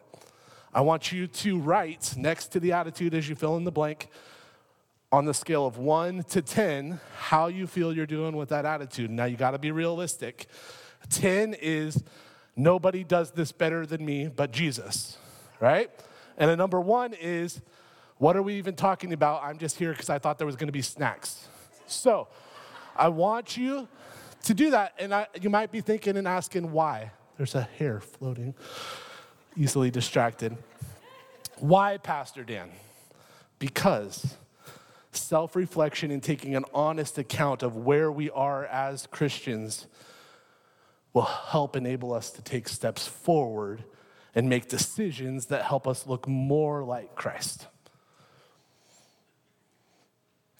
I 0.72 0.80
want 0.82 1.12
you 1.12 1.26
to 1.26 1.58
write 1.58 2.14
next 2.16 2.48
to 2.48 2.60
the 2.60 2.72
attitude 2.72 3.14
as 3.14 3.28
you 3.28 3.34
fill 3.34 3.56
in 3.56 3.64
the 3.64 3.72
blank 3.72 4.08
on 5.12 5.24
the 5.24 5.34
scale 5.34 5.66
of 5.66 5.76
one 5.76 6.22
to 6.22 6.40
10, 6.40 7.00
how 7.18 7.48
you 7.48 7.66
feel 7.66 7.92
you're 7.92 8.06
doing 8.06 8.36
with 8.36 8.50
that 8.50 8.64
attitude. 8.64 9.10
Now, 9.10 9.24
you 9.24 9.36
got 9.36 9.50
to 9.50 9.58
be 9.58 9.72
realistic. 9.72 10.46
10 11.08 11.54
is 11.54 12.02
nobody 12.54 13.02
does 13.02 13.32
this 13.32 13.50
better 13.50 13.84
than 13.84 14.04
me 14.04 14.28
but 14.28 14.52
Jesus, 14.52 15.18
right? 15.58 15.90
And 16.38 16.50
a 16.50 16.56
number 16.56 16.80
one 16.80 17.14
is 17.14 17.60
what 18.20 18.36
are 18.36 18.42
we 18.42 18.56
even 18.56 18.76
talking 18.76 19.14
about? 19.14 19.42
I'm 19.42 19.56
just 19.56 19.78
here 19.78 19.92
because 19.92 20.10
I 20.10 20.18
thought 20.18 20.36
there 20.36 20.46
was 20.46 20.54
going 20.54 20.68
to 20.68 20.72
be 20.72 20.82
snacks. 20.82 21.48
So, 21.86 22.28
I 22.94 23.08
want 23.08 23.56
you 23.56 23.88
to 24.44 24.52
do 24.52 24.72
that. 24.72 24.92
And 24.98 25.14
I, 25.14 25.26
you 25.40 25.48
might 25.48 25.72
be 25.72 25.80
thinking 25.80 26.18
and 26.18 26.28
asking 26.28 26.70
why. 26.70 27.12
There's 27.38 27.54
a 27.54 27.62
hair 27.62 27.98
floating, 27.98 28.54
easily 29.56 29.90
distracted. 29.90 30.54
Why, 31.56 31.96
Pastor 31.96 32.44
Dan? 32.44 32.70
Because 33.58 34.36
self 35.12 35.56
reflection 35.56 36.10
and 36.10 36.22
taking 36.22 36.54
an 36.54 36.66
honest 36.74 37.16
account 37.16 37.62
of 37.62 37.74
where 37.74 38.12
we 38.12 38.28
are 38.28 38.66
as 38.66 39.06
Christians 39.06 39.86
will 41.14 41.22
help 41.22 41.74
enable 41.74 42.12
us 42.12 42.30
to 42.32 42.42
take 42.42 42.68
steps 42.68 43.06
forward 43.06 43.82
and 44.34 44.46
make 44.46 44.68
decisions 44.68 45.46
that 45.46 45.62
help 45.62 45.88
us 45.88 46.06
look 46.06 46.28
more 46.28 46.84
like 46.84 47.14
Christ. 47.14 47.66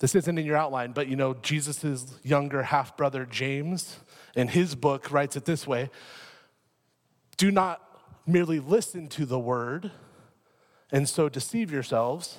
This 0.00 0.14
isn't 0.14 0.38
in 0.38 0.46
your 0.46 0.56
outline, 0.56 0.92
but 0.92 1.08
you 1.08 1.16
know, 1.16 1.34
Jesus' 1.34 2.18
younger 2.24 2.64
half 2.64 2.96
brother 2.96 3.26
James, 3.26 3.98
in 4.34 4.48
his 4.48 4.74
book, 4.74 5.12
writes 5.12 5.36
it 5.36 5.44
this 5.44 5.66
way 5.66 5.90
Do 7.36 7.50
not 7.50 7.82
merely 8.26 8.58
listen 8.60 9.08
to 9.08 9.24
the 9.26 9.38
word 9.38 9.92
and 10.90 11.08
so 11.08 11.28
deceive 11.28 11.70
yourselves 11.70 12.38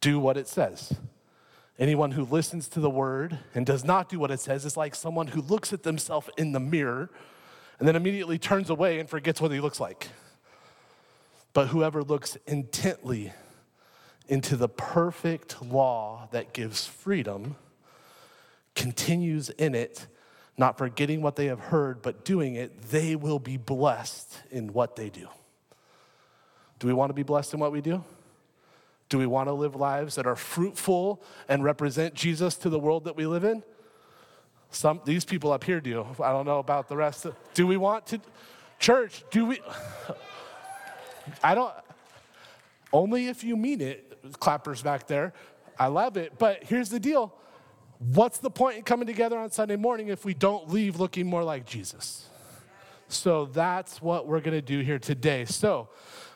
do 0.00 0.18
what 0.18 0.36
it 0.36 0.48
says. 0.48 0.94
Anyone 1.78 2.12
who 2.12 2.24
listens 2.24 2.68
to 2.68 2.80
the 2.80 2.90
word 2.90 3.38
and 3.54 3.66
does 3.66 3.84
not 3.84 4.08
do 4.08 4.18
what 4.18 4.30
it 4.30 4.40
says 4.40 4.64
is 4.64 4.76
like 4.76 4.94
someone 4.94 5.28
who 5.28 5.42
looks 5.42 5.72
at 5.72 5.82
themselves 5.82 6.30
in 6.36 6.52
the 6.52 6.60
mirror 6.60 7.10
and 7.78 7.88
then 7.88 7.96
immediately 7.96 8.38
turns 8.38 8.70
away 8.70 8.98
and 8.98 9.08
forgets 9.08 9.40
what 9.40 9.50
he 9.50 9.60
looks 9.60 9.80
like. 9.80 10.08
But 11.52 11.68
whoever 11.68 12.02
looks 12.02 12.36
intently 12.46 13.32
into 14.30 14.56
the 14.56 14.68
perfect 14.68 15.60
law 15.60 16.28
that 16.30 16.52
gives 16.52 16.86
freedom 16.86 17.56
continues 18.76 19.50
in 19.50 19.74
it, 19.74 20.06
not 20.56 20.78
forgetting 20.78 21.20
what 21.20 21.36
they 21.36 21.46
have 21.46 21.58
heard, 21.58 22.00
but 22.00 22.24
doing 22.24 22.54
it, 22.54 22.80
they 22.82 23.16
will 23.16 23.40
be 23.40 23.56
blessed 23.56 24.40
in 24.50 24.72
what 24.72 24.94
they 24.96 25.10
do. 25.10 25.28
Do 26.78 26.86
we 26.86 26.92
want 26.94 27.10
to 27.10 27.14
be 27.14 27.24
blessed 27.24 27.52
in 27.52 27.60
what 27.60 27.72
we 27.72 27.80
do? 27.80 28.04
Do 29.08 29.18
we 29.18 29.26
want 29.26 29.48
to 29.48 29.52
live 29.52 29.74
lives 29.74 30.14
that 30.14 30.26
are 30.26 30.36
fruitful 30.36 31.20
and 31.48 31.64
represent 31.64 32.14
Jesus 32.14 32.54
to 32.58 32.70
the 32.70 32.78
world 32.78 33.04
that 33.04 33.16
we 33.16 33.26
live 33.26 33.42
in? 33.42 33.64
Some 34.70 35.00
these 35.04 35.24
people 35.24 35.50
up 35.50 35.64
here 35.64 35.80
do. 35.80 36.06
I 36.22 36.30
don't 36.30 36.46
know 36.46 36.60
about 36.60 36.88
the 36.88 36.96
rest. 36.96 37.26
Do 37.54 37.66
we 37.66 37.76
want 37.76 38.06
to 38.06 38.20
church, 38.78 39.24
do 39.32 39.46
we 39.46 39.60
I 41.42 41.56
don't 41.56 41.74
only 42.92 43.26
if 43.26 43.44
you 43.44 43.56
mean 43.56 43.80
it. 43.80 44.09
Clappers 44.38 44.82
back 44.82 45.06
there. 45.06 45.32
I 45.78 45.86
love 45.86 46.16
it, 46.16 46.38
but 46.38 46.64
here's 46.64 46.90
the 46.90 47.00
deal. 47.00 47.34
What's 47.98 48.38
the 48.38 48.50
point 48.50 48.78
in 48.78 48.82
coming 48.82 49.06
together 49.06 49.38
on 49.38 49.50
Sunday 49.50 49.76
morning 49.76 50.08
if 50.08 50.24
we 50.24 50.34
don't 50.34 50.70
leave 50.70 50.98
looking 50.98 51.26
more 51.26 51.44
like 51.44 51.66
Jesus? 51.66 52.26
So 53.08 53.46
that's 53.46 54.00
what 54.00 54.26
we're 54.26 54.40
going 54.40 54.56
to 54.56 54.62
do 54.62 54.80
here 54.80 54.98
today. 54.98 55.44
So, 55.44 55.88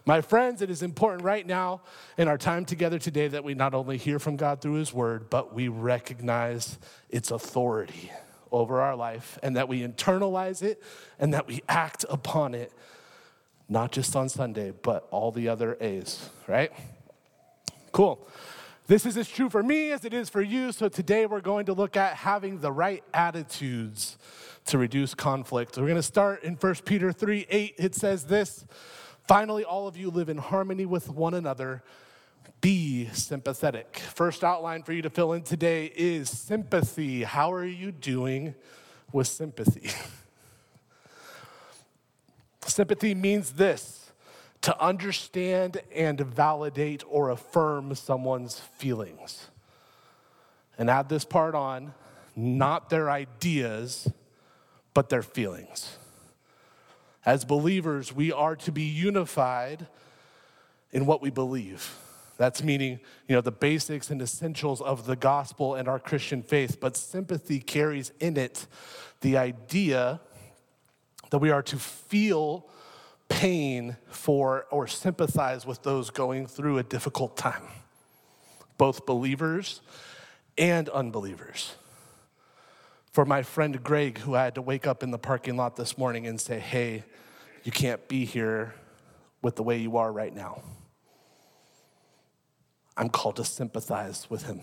my 0.06 0.20
friends, 0.20 0.60
it 0.60 0.68
is 0.68 0.82
important 0.82 1.24
right 1.24 1.46
now 1.46 1.80
in 2.18 2.28
our 2.28 2.36
time 2.36 2.66
together 2.66 2.98
today 2.98 3.28
that 3.28 3.42
we 3.42 3.54
not 3.54 3.72
only 3.72 3.96
hear 3.96 4.18
from 4.18 4.36
God 4.36 4.60
through 4.60 4.74
His 4.74 4.92
Word, 4.92 5.30
but 5.30 5.54
we 5.54 5.68
recognize 5.68 6.78
its 7.08 7.30
authority 7.30 8.12
over 8.52 8.82
our 8.82 8.94
life 8.94 9.38
and 9.42 9.56
that 9.56 9.66
we 9.66 9.80
internalize 9.80 10.62
it 10.62 10.82
and 11.18 11.32
that 11.32 11.46
we 11.46 11.62
act 11.68 12.04
upon 12.10 12.54
it, 12.54 12.72
not 13.68 13.92
just 13.92 14.14
on 14.14 14.28
Sunday, 14.28 14.72
but 14.82 15.08
all 15.10 15.32
the 15.32 15.48
other 15.48 15.78
A's, 15.80 16.28
right? 16.46 16.72
Cool. 17.94 18.26
This 18.88 19.06
is 19.06 19.16
as 19.16 19.28
true 19.28 19.48
for 19.48 19.62
me 19.62 19.92
as 19.92 20.04
it 20.04 20.12
is 20.12 20.28
for 20.28 20.42
you. 20.42 20.72
So 20.72 20.88
today 20.88 21.26
we're 21.26 21.40
going 21.40 21.66
to 21.66 21.72
look 21.72 21.96
at 21.96 22.16
having 22.16 22.58
the 22.58 22.72
right 22.72 23.04
attitudes 23.14 24.18
to 24.64 24.78
reduce 24.78 25.14
conflict. 25.14 25.76
We're 25.76 25.84
going 25.84 25.94
to 25.94 26.02
start 26.02 26.42
in 26.42 26.56
1 26.56 26.74
Peter 26.84 27.12
3 27.12 27.46
8. 27.48 27.74
It 27.78 27.94
says 27.94 28.24
this 28.24 28.66
Finally, 29.28 29.62
all 29.62 29.86
of 29.86 29.96
you 29.96 30.10
live 30.10 30.28
in 30.28 30.38
harmony 30.38 30.84
with 30.84 31.08
one 31.08 31.34
another. 31.34 31.84
Be 32.60 33.08
sympathetic. 33.12 33.98
First 33.98 34.42
outline 34.42 34.82
for 34.82 34.92
you 34.92 35.02
to 35.02 35.10
fill 35.10 35.32
in 35.32 35.42
today 35.42 35.92
is 35.94 36.28
sympathy. 36.28 37.22
How 37.22 37.52
are 37.52 37.64
you 37.64 37.92
doing 37.92 38.56
with 39.12 39.28
sympathy? 39.28 39.88
sympathy 42.66 43.14
means 43.14 43.52
this 43.52 44.03
to 44.64 44.82
understand 44.82 45.82
and 45.94 46.18
validate 46.18 47.04
or 47.06 47.28
affirm 47.28 47.94
someone's 47.94 48.60
feelings. 48.60 49.48
And 50.78 50.88
add 50.88 51.10
this 51.10 51.26
part 51.26 51.54
on 51.54 51.92
not 52.34 52.88
their 52.88 53.10
ideas, 53.10 54.10
but 54.94 55.10
their 55.10 55.22
feelings. 55.22 55.98
As 57.26 57.44
believers, 57.44 58.10
we 58.10 58.32
are 58.32 58.56
to 58.56 58.72
be 58.72 58.84
unified 58.84 59.86
in 60.92 61.04
what 61.04 61.20
we 61.20 61.28
believe. 61.28 61.94
That's 62.38 62.62
meaning, 62.62 63.00
you 63.28 63.34
know, 63.34 63.42
the 63.42 63.52
basics 63.52 64.08
and 64.08 64.22
essentials 64.22 64.80
of 64.80 65.04
the 65.04 65.14
gospel 65.14 65.74
and 65.74 65.88
our 65.88 65.98
Christian 65.98 66.42
faith. 66.42 66.80
But 66.80 66.96
sympathy 66.96 67.60
carries 67.60 68.12
in 68.18 68.38
it 68.38 68.66
the 69.20 69.36
idea 69.36 70.22
that 71.28 71.38
we 71.38 71.50
are 71.50 71.62
to 71.64 71.76
feel 71.76 72.66
pain 73.28 73.96
for 74.08 74.66
or 74.70 74.86
sympathize 74.86 75.66
with 75.66 75.82
those 75.82 76.10
going 76.10 76.46
through 76.46 76.78
a 76.78 76.82
difficult 76.82 77.36
time, 77.36 77.62
both 78.78 79.06
believers 79.06 79.80
and 80.56 80.88
unbelievers. 80.88 81.74
For 83.12 83.24
my 83.24 83.42
friend 83.42 83.82
Greg, 83.82 84.18
who 84.18 84.34
I 84.34 84.44
had 84.44 84.56
to 84.56 84.62
wake 84.62 84.86
up 84.86 85.02
in 85.02 85.10
the 85.10 85.18
parking 85.18 85.56
lot 85.56 85.76
this 85.76 85.96
morning 85.96 86.26
and 86.26 86.40
say, 86.40 86.58
hey, 86.58 87.04
you 87.62 87.72
can't 87.72 88.06
be 88.08 88.24
here 88.24 88.74
with 89.40 89.56
the 89.56 89.62
way 89.62 89.78
you 89.78 89.96
are 89.96 90.12
right 90.12 90.34
now. 90.34 90.62
I'm 92.96 93.08
called 93.08 93.36
to 93.36 93.44
sympathize 93.44 94.28
with 94.30 94.44
him, 94.44 94.60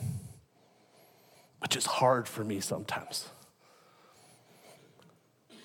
which 1.60 1.76
is 1.76 1.86
hard 1.86 2.28
for 2.28 2.44
me 2.44 2.60
sometimes. 2.60 3.30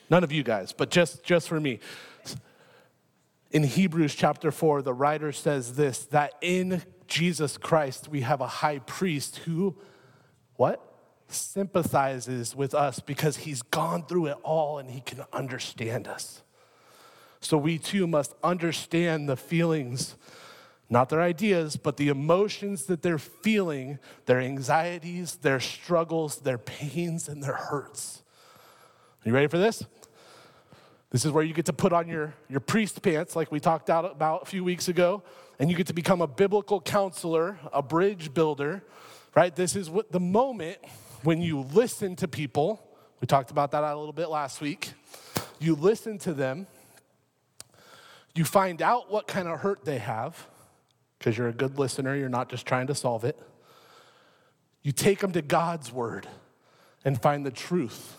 None 0.09 0.23
of 0.23 0.31
you 0.33 0.43
guys, 0.43 0.73
but 0.73 0.91
just, 0.91 1.25
just 1.25 1.49
for 1.49 1.61
me. 1.61 1.81
In 3.51 3.63
Hebrews 3.63 4.15
chapter 4.15 4.51
4, 4.51 4.83
the 4.83 4.95
writer 4.95 5.33
says 5.33 5.75
this 5.75 6.05
that 6.07 6.35
in 6.41 6.83
Jesus 7.07 7.57
Christ 7.57 8.09
we 8.09 8.23
have 8.23 8.41
a 8.41 8.47
high 8.47 8.81
priest 8.81 9.39
who, 9.39 9.77
what? 10.57 10.83
Sympathizes 11.29 12.55
with 12.55 12.75
us 12.75 13.01
because 13.01 13.39
he's 13.39 13.63
gone 13.63 14.05
through 14.07 14.27
it 14.27 14.37
all 14.43 14.79
and 14.79 14.91
he 14.91 15.01
can 15.01 15.25
understand 15.33 16.09
us. 16.09 16.43
So 17.41 17.57
we 17.57 17.79
too 17.79 18.07
must 18.07 18.35
understand 18.43 19.29
the 19.29 19.37
feelings, 19.37 20.17
not 20.89 21.09
their 21.09 21.21
ideas, 21.21 21.77
but 21.77 21.97
the 21.97 22.09
emotions 22.09 22.87
that 22.87 23.03
they're 23.03 23.19
feeling, 23.19 23.99
their 24.25 24.41
anxieties, 24.41 25.37
their 25.37 25.61
struggles, 25.61 26.41
their 26.41 26.59
pains, 26.59 27.29
and 27.29 27.43
their 27.43 27.55
hurts. 27.55 28.23
Are 29.25 29.29
you 29.29 29.35
ready 29.35 29.49
for 29.49 29.59
this? 29.59 29.85
This 31.17 31.25
is 31.25 31.33
where 31.33 31.43
you 31.43 31.55
get 31.55 31.65
to 31.65 31.73
put 31.73 31.95
on 31.95 32.09
your, 32.09 32.35
your 32.47 32.61
priest 32.61 33.01
pants, 33.01 33.35
like 33.35 33.51
we 33.51 33.59
talked 33.59 33.89
out 33.89 34.05
about 34.05 34.43
a 34.43 34.45
few 34.45 34.63
weeks 34.63 34.89
ago, 34.89 35.23
and 35.59 35.71
you 35.71 35.75
get 35.75 35.87
to 35.87 35.95
become 35.95 36.21
a 36.21 36.27
biblical 36.27 36.79
counselor, 36.79 37.59
a 37.73 37.81
bridge 37.81 38.35
builder, 38.35 38.85
right? 39.35 39.57
This 39.57 39.77
is 39.77 39.89
what 39.89 40.13
the 40.13 40.21
moment 40.21 40.77
when 41.23 41.41
you 41.41 41.63
listen 41.73 42.17
to 42.17 42.29
people. 42.29 42.87
We 43.23 43.27
talked 43.27 43.51
about 43.51 43.71
that 43.71 43.83
a 43.83 43.97
little 43.97 44.13
bit 44.13 44.29
last 44.29 44.61
week. 44.61 44.91
You 45.59 45.75
listen 45.75 46.19
to 46.19 46.35
them 46.35 46.67
you 48.35 48.45
find 48.45 48.83
out 48.83 49.11
what 49.11 49.27
kind 49.27 49.49
of 49.49 49.61
hurt 49.61 49.87
they 49.87 49.97
have, 49.97 50.47
because 51.19 51.39
you're 51.39 51.49
a 51.49 51.55
good 51.55 51.79
listener, 51.79 52.15
you're 52.15 52.29
not 52.29 52.51
just 52.51 52.67
trying 52.67 52.89
to 52.89 52.95
solve 52.95 53.25
it. 53.25 53.41
You 54.83 54.93
take 54.93 55.21
them 55.21 55.33
to 55.33 55.41
God's 55.41 55.91
word 55.91 56.29
and 57.07 57.19
find 57.19 57.47
the 57.47 57.51
truth, 57.51 58.19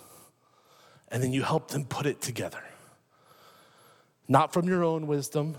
and 1.10 1.22
then 1.22 1.32
you 1.32 1.44
help 1.44 1.68
them 1.68 1.86
put 1.86 2.08
it 2.08 2.22
together. 2.22 2.64
Not 4.28 4.54
from 4.54 4.68
your 4.68 4.84
own 4.84 5.08
wisdom, 5.08 5.58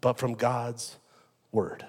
but 0.00 0.18
from 0.18 0.34
God's 0.34 0.96
word. 1.52 1.86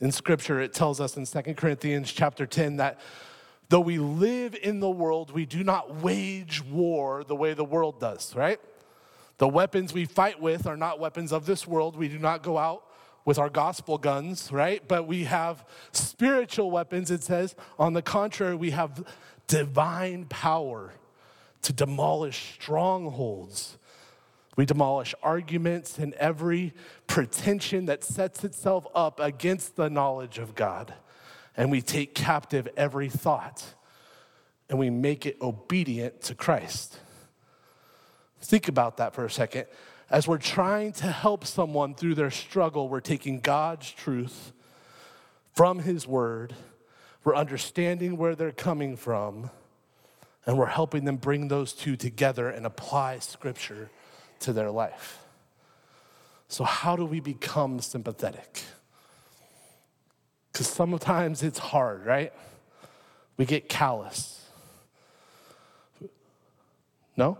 In 0.00 0.12
scripture, 0.12 0.60
it 0.60 0.72
tells 0.72 1.00
us 1.00 1.16
in 1.16 1.26
2 1.26 1.54
Corinthians 1.54 2.12
chapter 2.12 2.46
10 2.46 2.76
that 2.76 3.00
though 3.68 3.80
we 3.80 3.98
live 3.98 4.54
in 4.54 4.80
the 4.80 4.90
world, 4.90 5.32
we 5.32 5.44
do 5.44 5.64
not 5.64 6.02
wage 6.02 6.62
war 6.62 7.24
the 7.24 7.34
way 7.34 7.52
the 7.52 7.64
world 7.64 8.00
does, 8.00 8.34
right? 8.36 8.60
The 9.38 9.48
weapons 9.48 9.92
we 9.92 10.04
fight 10.04 10.40
with 10.40 10.66
are 10.66 10.76
not 10.76 11.00
weapons 11.00 11.32
of 11.32 11.46
this 11.46 11.66
world. 11.66 11.96
We 11.96 12.08
do 12.08 12.18
not 12.18 12.42
go 12.42 12.58
out 12.58 12.84
with 13.24 13.38
our 13.38 13.50
gospel 13.50 13.98
guns, 13.98 14.50
right? 14.50 14.86
But 14.86 15.06
we 15.06 15.24
have 15.24 15.64
spiritual 15.92 16.70
weapons, 16.70 17.10
it 17.10 17.22
says. 17.22 17.54
On 17.78 17.92
the 17.92 18.02
contrary, 18.02 18.54
we 18.54 18.70
have 18.70 19.04
divine 19.48 20.26
power 20.26 20.92
to 21.62 21.72
demolish 21.72 22.54
strongholds. 22.54 23.76
We 24.56 24.66
demolish 24.66 25.14
arguments 25.22 25.98
and 25.98 26.14
every 26.14 26.74
pretension 27.06 27.86
that 27.86 28.02
sets 28.02 28.42
itself 28.44 28.86
up 28.94 29.20
against 29.20 29.76
the 29.76 29.88
knowledge 29.88 30.38
of 30.38 30.54
God. 30.54 30.94
And 31.56 31.70
we 31.70 31.80
take 31.80 32.14
captive 32.14 32.68
every 32.76 33.08
thought 33.08 33.64
and 34.68 34.78
we 34.78 34.90
make 34.90 35.26
it 35.26 35.36
obedient 35.40 36.20
to 36.22 36.34
Christ. 36.34 36.98
Think 38.40 38.68
about 38.68 38.98
that 38.98 39.14
for 39.14 39.24
a 39.24 39.30
second. 39.30 39.66
As 40.10 40.26
we're 40.26 40.38
trying 40.38 40.92
to 40.94 41.06
help 41.06 41.44
someone 41.44 41.94
through 41.94 42.14
their 42.14 42.30
struggle, 42.30 42.88
we're 42.88 43.00
taking 43.00 43.40
God's 43.40 43.90
truth 43.90 44.52
from 45.54 45.80
His 45.80 46.06
Word, 46.06 46.54
we're 47.24 47.34
understanding 47.34 48.16
where 48.16 48.34
they're 48.34 48.52
coming 48.52 48.96
from, 48.96 49.50
and 50.48 50.56
we're 50.56 50.64
helping 50.64 51.04
them 51.04 51.16
bring 51.16 51.48
those 51.48 51.74
two 51.74 51.94
together 51.94 52.48
and 52.48 52.64
apply 52.64 53.18
Scripture 53.18 53.90
to 54.40 54.50
their 54.50 54.70
life. 54.70 55.18
So, 56.48 56.64
how 56.64 56.96
do 56.96 57.04
we 57.04 57.20
become 57.20 57.80
sympathetic? 57.80 58.62
Because 60.50 60.66
sometimes 60.66 61.42
it's 61.42 61.58
hard, 61.58 62.06
right? 62.06 62.32
We 63.36 63.44
get 63.44 63.68
callous. 63.68 64.42
No? 67.14 67.36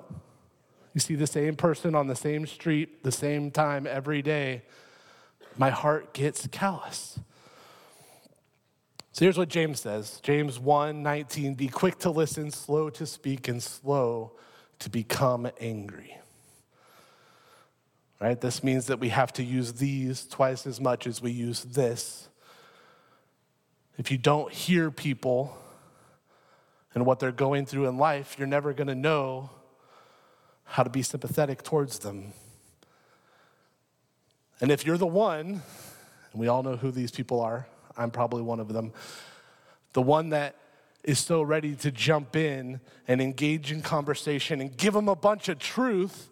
You 0.93 1.01
see 1.01 1.15
the 1.15 1.27
same 1.27 1.57
person 1.57 1.95
on 1.95 2.09
the 2.09 2.17
same 2.17 2.47
street, 2.47 3.05
the 3.05 3.13
same 3.13 3.51
time 3.51 3.87
every 3.87 4.21
day. 4.21 4.65
My 5.57 5.71
heart 5.71 6.13
gets 6.13 6.47
callous. 6.49 7.19
So 9.19 9.25
here's 9.25 9.37
what 9.37 9.49
James 9.49 9.81
says 9.81 10.21
James 10.23 10.61
1 10.61 11.03
19, 11.03 11.55
be 11.55 11.67
quick 11.67 11.99
to 11.99 12.11
listen, 12.11 12.53
slow 12.53 12.89
to 12.91 13.05
speak, 13.05 13.49
and 13.49 13.61
slow 13.61 14.31
to 14.79 14.89
become 14.89 15.51
angry. 15.59 16.17
Right? 18.21 18.41
This 18.41 18.63
means 18.63 18.87
that 18.87 19.01
we 19.01 19.09
have 19.09 19.33
to 19.33 19.43
use 19.43 19.73
these 19.73 20.25
twice 20.25 20.69
as 20.69 20.81
much 20.81 21.05
as 21.05 21.21
we 21.21 21.33
use 21.33 21.65
this. 21.65 22.29
If 23.97 24.13
you 24.13 24.19
don't 24.19 24.53
hear 24.53 24.89
people 24.89 25.59
and 26.95 27.05
what 27.05 27.19
they're 27.19 27.33
going 27.33 27.67
through 27.67 27.89
in 27.89 27.99
life, 27.99 28.37
you're 28.39 28.47
never 28.47 28.73
going 28.73 28.87
to 28.87 28.95
know 28.95 29.51
how 30.63 30.85
to 30.85 30.91
be 30.91 31.03
sympathetic 31.03 31.65
towards 31.65 31.99
them. 31.99 32.35
And 34.61 34.71
if 34.71 34.87
you're 34.87 34.97
the 34.97 35.09
one, 35.09 35.63
and 36.31 36.41
we 36.41 36.47
all 36.47 36.63
know 36.63 36.77
who 36.77 36.93
these 36.93 37.11
people 37.11 37.41
are, 37.41 37.67
I'm 37.99 38.11
probably 38.11 38.43
one 38.43 38.61
of 38.61 38.73
them, 38.73 38.93
the 39.93 40.03
one 40.03 40.31
that 40.31 40.55
is 41.03 41.19
so 41.19 41.43
ready 41.43 41.75
to 41.75 41.91
jump 41.91 42.37
in 42.37 42.81
and 43.07 43.21
engage 43.21 43.73
in 43.73 43.83
conversation 43.83 44.61
and 44.61 44.77
give 44.77 44.95
them 44.95 45.09
a 45.09 45.17
bunch 45.17 45.49
of 45.49 45.59
truth, 45.59 46.31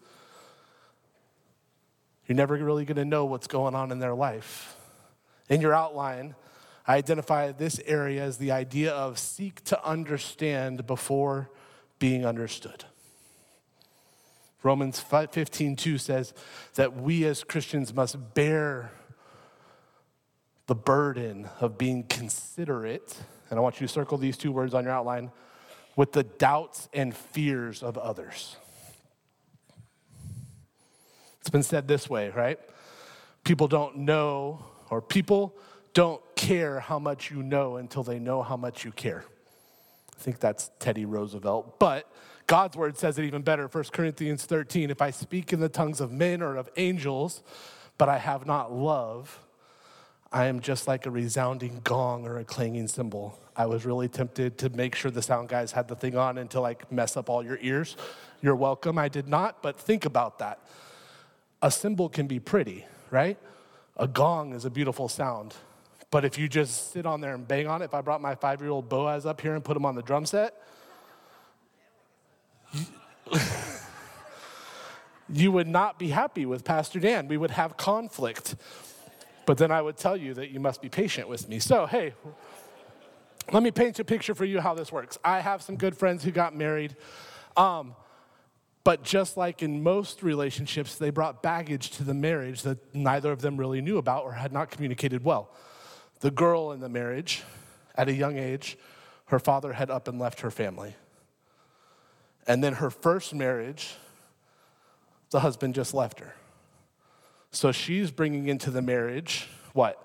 you're 2.25 2.35
never 2.35 2.55
really 2.55 2.85
going 2.85 2.97
to 2.97 3.05
know 3.05 3.25
what's 3.25 3.47
going 3.47 3.75
on 3.75 3.91
in 3.91 3.99
their 3.99 4.13
life. 4.13 4.75
In 5.49 5.61
your 5.61 5.73
outline, 5.73 6.35
I 6.85 6.95
identify 6.95 7.51
this 7.51 7.79
area 7.85 8.23
as 8.23 8.37
the 8.37 8.51
idea 8.51 8.91
of 8.91 9.19
seek 9.19 9.63
to 9.65 9.85
understand 9.85 10.87
before 10.87 11.49
being 11.99 12.25
understood. 12.25 12.85
Romans 14.63 14.99
15, 14.99 15.75
2 15.75 15.97
says 15.97 16.33
that 16.75 16.95
we 16.95 17.25
as 17.25 17.43
Christians 17.43 17.93
must 17.93 18.33
bear 18.33 18.91
the 20.67 20.75
burden 20.75 21.49
of 21.59 21.77
being 21.77 22.03
considerate, 22.03 23.17
and 23.49 23.57
I 23.57 23.61
want 23.61 23.81
you 23.81 23.87
to 23.87 23.93
circle 23.93 24.17
these 24.17 24.37
two 24.37 24.51
words 24.51 24.73
on 24.73 24.83
your 24.83 24.93
outline, 24.93 25.31
with 25.95 26.11
the 26.11 26.23
doubts 26.23 26.89
and 26.93 27.15
fears 27.15 27.81
of 27.81 27.97
others. 27.97 28.57
It's 31.39 31.49
been 31.49 31.63
said 31.63 31.87
this 31.87 32.09
way, 32.09 32.29
right? 32.29 32.59
People 33.45 33.69
don't 33.69 33.99
know, 33.99 34.65
or 34.89 35.01
people 35.01 35.55
don't 35.93 36.21
care 36.35 36.81
how 36.81 36.99
much 36.99 37.31
you 37.31 37.41
know 37.41 37.77
until 37.77 38.03
they 38.03 38.19
know 38.19 38.43
how 38.43 38.57
much 38.57 38.83
you 38.83 38.91
care. 38.91 39.23
I 40.15 40.21
think 40.21 40.39
that's 40.39 40.69
Teddy 40.79 41.05
Roosevelt. 41.05 41.79
But 41.79 42.11
God's 42.47 42.75
word 42.75 42.97
says 42.97 43.17
it 43.17 43.23
even 43.23 43.41
better. 43.43 43.67
1 43.67 43.83
Corinthians 43.93 44.45
13 44.45 44.89
If 44.89 45.01
I 45.01 45.11
speak 45.11 45.53
in 45.53 45.61
the 45.61 45.69
tongues 45.69 46.01
of 46.01 46.11
men 46.11 46.41
or 46.41 46.57
of 46.57 46.69
angels, 46.75 47.41
but 47.97 48.09
I 48.09 48.17
have 48.17 48.45
not 48.45 48.73
love, 48.73 49.46
I 50.31 50.45
am 50.45 50.59
just 50.59 50.87
like 50.87 51.05
a 51.05 51.11
resounding 51.11 51.81
gong 51.83 52.27
or 52.27 52.39
a 52.39 52.43
clanging 52.43 52.87
cymbal. 52.87 53.39
I 53.55 53.65
was 53.65 53.85
really 53.85 54.07
tempted 54.07 54.57
to 54.59 54.69
make 54.69 54.93
sure 54.93 55.09
the 55.09 55.21
sound 55.21 55.49
guys 55.49 55.71
had 55.71 55.87
the 55.87 55.95
thing 55.95 56.17
on 56.17 56.37
and 56.37 56.49
to 56.51 56.59
like 56.59 56.91
mess 56.91 57.15
up 57.15 57.29
all 57.29 57.43
your 57.43 57.57
ears. 57.61 57.95
You're 58.41 58.55
welcome. 58.55 58.97
I 58.97 59.07
did 59.07 59.27
not, 59.27 59.63
but 59.63 59.79
think 59.79 60.05
about 60.05 60.39
that. 60.39 60.59
A 61.61 61.71
cymbal 61.71 62.09
can 62.09 62.27
be 62.27 62.39
pretty, 62.39 62.85
right? 63.09 63.37
A 63.95 64.07
gong 64.07 64.53
is 64.53 64.65
a 64.65 64.69
beautiful 64.69 65.07
sound. 65.07 65.55
But 66.11 66.23
if 66.23 66.37
you 66.37 66.47
just 66.47 66.91
sit 66.91 67.05
on 67.05 67.21
there 67.21 67.33
and 67.33 67.47
bang 67.47 67.67
on 67.67 67.81
it, 67.81 67.85
if 67.85 67.93
I 67.93 68.01
brought 68.01 68.21
my 68.21 68.35
five 68.35 68.61
year 68.61 68.69
old 68.69 68.89
Boaz 68.89 69.25
up 69.25 69.41
here 69.41 69.55
and 69.55 69.63
put 69.63 69.75
him 69.75 69.85
on 69.85 69.95
the 69.95 70.03
drum 70.03 70.25
set, 70.25 70.61
you 75.29 75.51
would 75.51 75.67
not 75.67 75.97
be 75.97 76.09
happy 76.09 76.45
with 76.45 76.63
Pastor 76.63 76.99
Dan. 76.99 77.27
We 77.27 77.37
would 77.37 77.51
have 77.51 77.75
conflict. 77.75 78.55
But 79.47 79.57
then 79.57 79.71
I 79.71 79.81
would 79.81 79.95
tell 79.95 80.17
you 80.17 80.33
that 80.33 80.51
you 80.51 80.59
must 80.59 80.81
be 80.81 80.89
patient 80.89 81.29
with 81.29 81.47
me. 81.47 81.59
So, 81.59 81.85
hey, 81.85 82.13
let 83.53 83.63
me 83.63 83.71
paint 83.71 83.97
a 83.97 84.03
picture 84.03 84.35
for 84.35 84.43
you 84.43 84.59
how 84.59 84.73
this 84.73 84.91
works. 84.91 85.17
I 85.23 85.39
have 85.39 85.61
some 85.61 85.77
good 85.77 85.95
friends 85.95 86.21
who 86.21 86.31
got 86.31 86.53
married. 86.53 86.97
Um, 87.55 87.95
but 88.83 89.03
just 89.03 89.37
like 89.37 89.63
in 89.63 89.81
most 89.81 90.21
relationships, 90.21 90.95
they 90.95 91.11
brought 91.11 91.41
baggage 91.41 91.91
to 91.91 92.03
the 92.03 92.13
marriage 92.13 92.63
that 92.63 92.93
neither 92.93 93.31
of 93.31 93.41
them 93.41 93.55
really 93.55 93.79
knew 93.79 93.97
about 93.97 94.25
or 94.25 94.33
had 94.33 94.51
not 94.51 94.69
communicated 94.69 95.23
well. 95.23 95.49
The 96.19 96.31
girl 96.31 96.73
in 96.73 96.81
the 96.81 96.89
marriage, 96.89 97.43
at 97.95 98.09
a 98.09 98.13
young 98.13 98.37
age, 98.37 98.77
her 99.27 99.39
father 99.39 99.71
had 99.71 99.89
up 99.89 100.09
and 100.09 100.19
left 100.19 100.41
her 100.41 100.51
family. 100.51 100.93
And 102.45 102.61
then 102.61 102.73
her 102.73 102.89
first 102.89 103.33
marriage, 103.33 103.95
the 105.29 105.39
husband 105.39 105.73
just 105.73 105.93
left 105.93 106.19
her. 106.19 106.35
So 107.51 107.71
she's 107.71 108.11
bringing 108.11 108.47
into 108.47 108.71
the 108.71 108.81
marriage 108.81 109.47
what? 109.73 110.03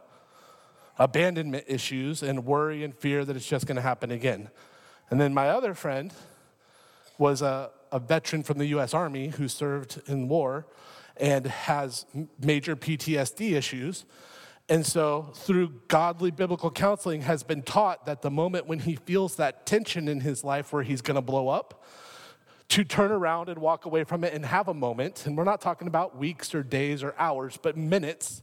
Abandonment 0.99 1.65
issues 1.67 2.23
and 2.23 2.45
worry 2.45 2.85
and 2.85 2.95
fear 2.95 3.25
that 3.25 3.35
it's 3.35 3.49
just 3.49 3.67
going 3.67 3.77
to 3.77 3.83
happen 3.83 4.11
again. 4.11 4.51
And 5.09 5.19
then 5.19 5.33
my 5.33 5.49
other 5.49 5.73
friend 5.73 6.13
was 7.17 7.41
a, 7.41 7.71
a 7.91 7.99
veteran 7.99 8.43
from 8.43 8.59
the 8.59 8.67
US 8.67 8.93
Army 8.93 9.29
who 9.29 9.49
served 9.49 10.03
in 10.07 10.29
war 10.29 10.67
and 11.17 11.47
has 11.47 12.05
major 12.39 12.77
PTSD 12.77 13.53
issues. 13.53 14.05
And 14.69 14.87
so, 14.87 15.33
through 15.35 15.81
godly 15.89 16.31
biblical 16.31 16.71
counseling, 16.71 17.23
has 17.23 17.43
been 17.43 17.63
taught 17.63 18.07
that 18.07 18.23
the 18.23 18.31
moment 18.31 18.67
when 18.67 18.79
he 18.79 18.97
feels 18.97 19.37
that 19.37 19.67
tension 19.67 20.09
in 20.09 20.21
his 20.21 20.45
life 20.45 20.73
where 20.73 20.83
he's 20.83 21.03
going 21.03 21.17
to 21.17 21.23
blow 21.23 21.49
up, 21.49 21.82
to 22.73 22.85
turn 22.85 23.13
around 23.13 23.51
and 23.51 23.59
walk 23.59 23.85
away 23.85 24.03
from 24.03 24.25
it 24.25 24.33
and 24.33 24.47
have 24.47 24.67
a 24.67 24.73
moment. 24.73 25.27
And 25.27 25.37
we're 25.37 25.45
not 25.45 25.61
talking 25.61 25.89
about 25.89 26.17
weeks 26.17 26.55
or 26.55 26.63
days 26.63 27.03
or 27.03 27.15
hours, 27.19 27.59
but 27.61 27.77
minutes. 27.77 28.43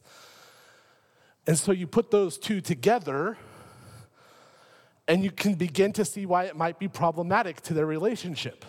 And 1.48 1.58
so 1.58 1.72
you 1.72 1.88
put 1.88 2.12
those 2.12 2.38
two 2.38 2.62
together, 2.62 3.40
and 5.08 5.24
you 5.24 5.32
can 5.32 5.56
begin 5.56 5.94
to 5.94 6.06
see 6.06 6.28
why 6.28 6.44
it 6.44 6.56
might 6.56 6.78
be 6.78 6.88
problematic 6.88 7.62
to 7.62 7.74
their 7.74 7.88
relationship. 7.88 8.66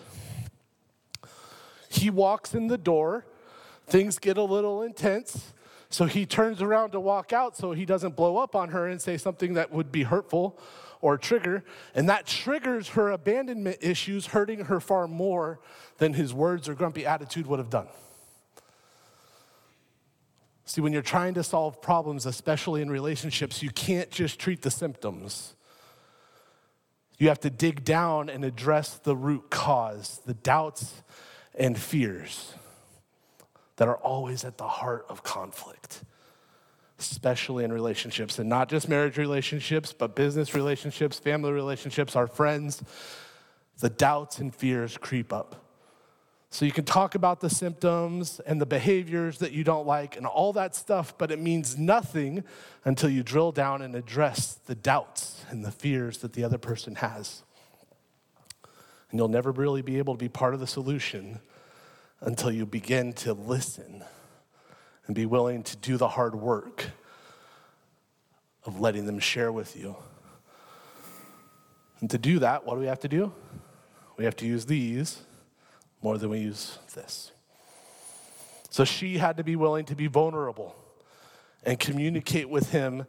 He 1.89 2.09
walks 2.09 2.55
in 2.55 2.65
the 2.65 2.77
door, 2.79 3.27
things 3.85 4.17
get 4.17 4.37
a 4.37 4.43
little 4.43 4.81
intense. 4.81 5.53
So 5.91 6.05
he 6.05 6.25
turns 6.25 6.63
around 6.63 6.89
to 6.93 6.99
walk 6.99 7.33
out 7.33 7.55
so 7.55 7.73
he 7.73 7.85
doesn't 7.85 8.15
blow 8.15 8.37
up 8.37 8.55
on 8.55 8.69
her 8.69 8.87
and 8.87 8.99
say 8.99 9.15
something 9.15 9.53
that 9.53 9.71
would 9.71 9.91
be 9.91 10.01
hurtful 10.01 10.59
or 11.01 11.17
trigger, 11.17 11.63
and 11.95 12.07
that 12.09 12.25
triggers 12.25 12.89
her 12.89 13.09
abandonment 13.11 13.77
issues, 13.81 14.27
hurting 14.27 14.65
her 14.65 14.79
far 14.79 15.07
more 15.07 15.59
than 15.97 16.13
his 16.13 16.33
words 16.33 16.69
or 16.69 16.75
grumpy 16.75 17.05
attitude 17.05 17.47
would 17.47 17.59
have 17.59 17.69
done. 17.69 17.87
See, 20.65 20.79
when 20.79 20.93
you're 20.93 21.01
trying 21.01 21.33
to 21.33 21.43
solve 21.43 21.81
problems, 21.81 22.25
especially 22.25 22.81
in 22.81 22.89
relationships, 22.89 23.61
you 23.61 23.71
can't 23.71 24.09
just 24.09 24.39
treat 24.39 24.61
the 24.61 24.71
symptoms. 24.71 25.55
You 27.17 27.27
have 27.27 27.41
to 27.41 27.49
dig 27.49 27.83
down 27.83 28.29
and 28.29 28.45
address 28.45 28.95
the 28.97 29.15
root 29.15 29.49
cause, 29.49 30.21
the 30.25 30.33
doubts 30.33 31.01
and 31.55 31.77
fears 31.77 32.53
that 33.75 33.87
are 33.87 33.97
always 33.97 34.45
at 34.45 34.57
the 34.57 34.67
heart 34.67 35.05
of 35.09 35.23
conflict 35.23 36.03
especially 37.09 37.63
in 37.63 37.71
relationships, 37.71 38.37
and 38.37 38.49
not 38.49 38.69
just 38.69 38.89
marriage 38.89 39.17
relationships, 39.17 39.93
but 39.93 40.15
business 40.15 40.53
relationships, 40.53 41.17
family 41.17 41.51
relationships, 41.51 42.15
our 42.15 42.27
friends. 42.27 42.83
The 43.79 43.89
doubts 43.89 44.37
and 44.37 44.53
fears 44.53 44.97
creep 44.97 45.33
up. 45.33 45.65
So 46.53 46.65
you 46.65 46.73
can 46.73 46.83
talk 46.83 47.15
about 47.15 47.39
the 47.39 47.49
symptoms 47.49 48.41
and 48.45 48.59
the 48.59 48.65
behaviors 48.65 49.37
that 49.37 49.53
you 49.53 49.63
don't 49.63 49.87
like 49.87 50.17
and 50.17 50.25
all 50.25 50.51
that 50.53 50.75
stuff, 50.75 51.17
but 51.17 51.31
it 51.31 51.39
means 51.39 51.77
nothing 51.77 52.43
until 52.83 53.09
you 53.09 53.23
drill 53.23 53.53
down 53.53 53.81
and 53.81 53.95
address 53.95 54.59
the 54.65 54.75
doubts 54.75 55.45
and 55.49 55.63
the 55.63 55.71
fears 55.71 56.17
that 56.17 56.33
the 56.33 56.43
other 56.43 56.57
person 56.57 56.95
has. 56.95 57.43
And 59.09 59.19
you'll 59.19 59.29
never 59.29 59.51
really 59.51 59.81
be 59.81 59.97
able 59.97 60.13
to 60.13 60.19
be 60.19 60.27
part 60.27 60.53
of 60.53 60.59
the 60.59 60.67
solution 60.67 61.39
until 62.19 62.51
you 62.51 62.65
begin 62.65 63.13
to 63.13 63.33
listen 63.33 64.03
and 65.11 65.15
be 65.17 65.25
willing 65.25 65.61
to 65.61 65.75
do 65.75 65.97
the 65.97 66.07
hard 66.07 66.33
work 66.33 66.85
of 68.63 68.79
letting 68.79 69.05
them 69.05 69.19
share 69.19 69.51
with 69.51 69.75
you. 69.75 69.97
And 71.99 72.09
to 72.11 72.17
do 72.17 72.39
that, 72.39 72.65
what 72.65 72.75
do 72.75 72.79
we 72.79 72.87
have 72.87 73.01
to 73.01 73.09
do? 73.09 73.33
We 74.15 74.23
have 74.23 74.37
to 74.37 74.45
use 74.45 74.67
these 74.67 75.21
more 76.01 76.17
than 76.17 76.29
we 76.29 76.39
use 76.39 76.77
this. 76.95 77.33
So 78.69 78.85
she 78.85 79.17
had 79.17 79.35
to 79.35 79.43
be 79.43 79.57
willing 79.57 79.83
to 79.87 79.95
be 79.97 80.07
vulnerable 80.07 80.77
and 81.65 81.77
communicate 81.77 82.49
with 82.49 82.71
him 82.71 83.05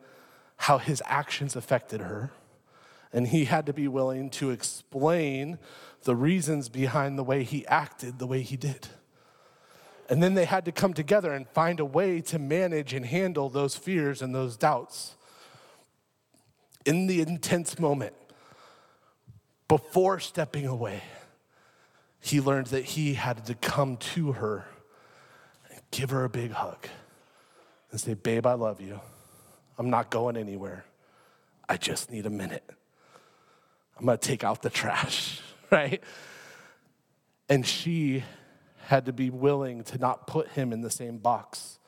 how 0.56 0.78
his 0.78 1.00
actions 1.06 1.54
affected 1.54 2.00
her. 2.00 2.32
And 3.12 3.28
he 3.28 3.44
had 3.44 3.64
to 3.66 3.72
be 3.72 3.86
willing 3.86 4.28
to 4.30 4.50
explain 4.50 5.60
the 6.02 6.16
reasons 6.16 6.68
behind 6.68 7.16
the 7.16 7.22
way 7.22 7.44
he 7.44 7.64
acted 7.68 8.18
the 8.18 8.26
way 8.26 8.42
he 8.42 8.56
did. 8.56 8.88
And 10.08 10.22
then 10.22 10.34
they 10.34 10.44
had 10.44 10.64
to 10.64 10.72
come 10.72 10.94
together 10.94 11.32
and 11.32 11.48
find 11.48 11.80
a 11.80 11.84
way 11.84 12.20
to 12.22 12.38
manage 12.38 12.92
and 12.92 13.06
handle 13.06 13.48
those 13.48 13.76
fears 13.76 14.20
and 14.20 14.34
those 14.34 14.56
doubts. 14.56 15.14
In 16.84 17.06
the 17.06 17.20
intense 17.20 17.78
moment, 17.78 18.14
before 19.68 20.20
stepping 20.20 20.66
away, 20.66 21.02
he 22.20 22.40
learned 22.40 22.68
that 22.68 22.84
he 22.84 23.14
had 23.14 23.46
to 23.46 23.54
come 23.54 23.96
to 23.96 24.32
her 24.32 24.66
and 25.70 25.80
give 25.90 26.10
her 26.10 26.24
a 26.24 26.28
big 26.28 26.50
hug 26.50 26.86
and 27.90 28.00
say, 28.00 28.14
Babe, 28.14 28.46
I 28.46 28.54
love 28.54 28.80
you. 28.80 29.00
I'm 29.78 29.90
not 29.90 30.10
going 30.10 30.36
anywhere. 30.36 30.84
I 31.68 31.76
just 31.76 32.10
need 32.10 32.26
a 32.26 32.30
minute. 32.30 32.68
I'm 33.98 34.06
gonna 34.06 34.18
take 34.18 34.44
out 34.44 34.62
the 34.62 34.70
trash, 34.70 35.40
right? 35.70 36.02
And 37.48 37.66
she 37.66 38.24
had 38.86 39.06
to 39.06 39.12
be 39.12 39.30
willing 39.30 39.84
to 39.84 39.98
not 39.98 40.26
put 40.26 40.48
him 40.48 40.72
in 40.72 40.80
the 40.80 40.90
same 40.90 41.18
box 41.18 41.78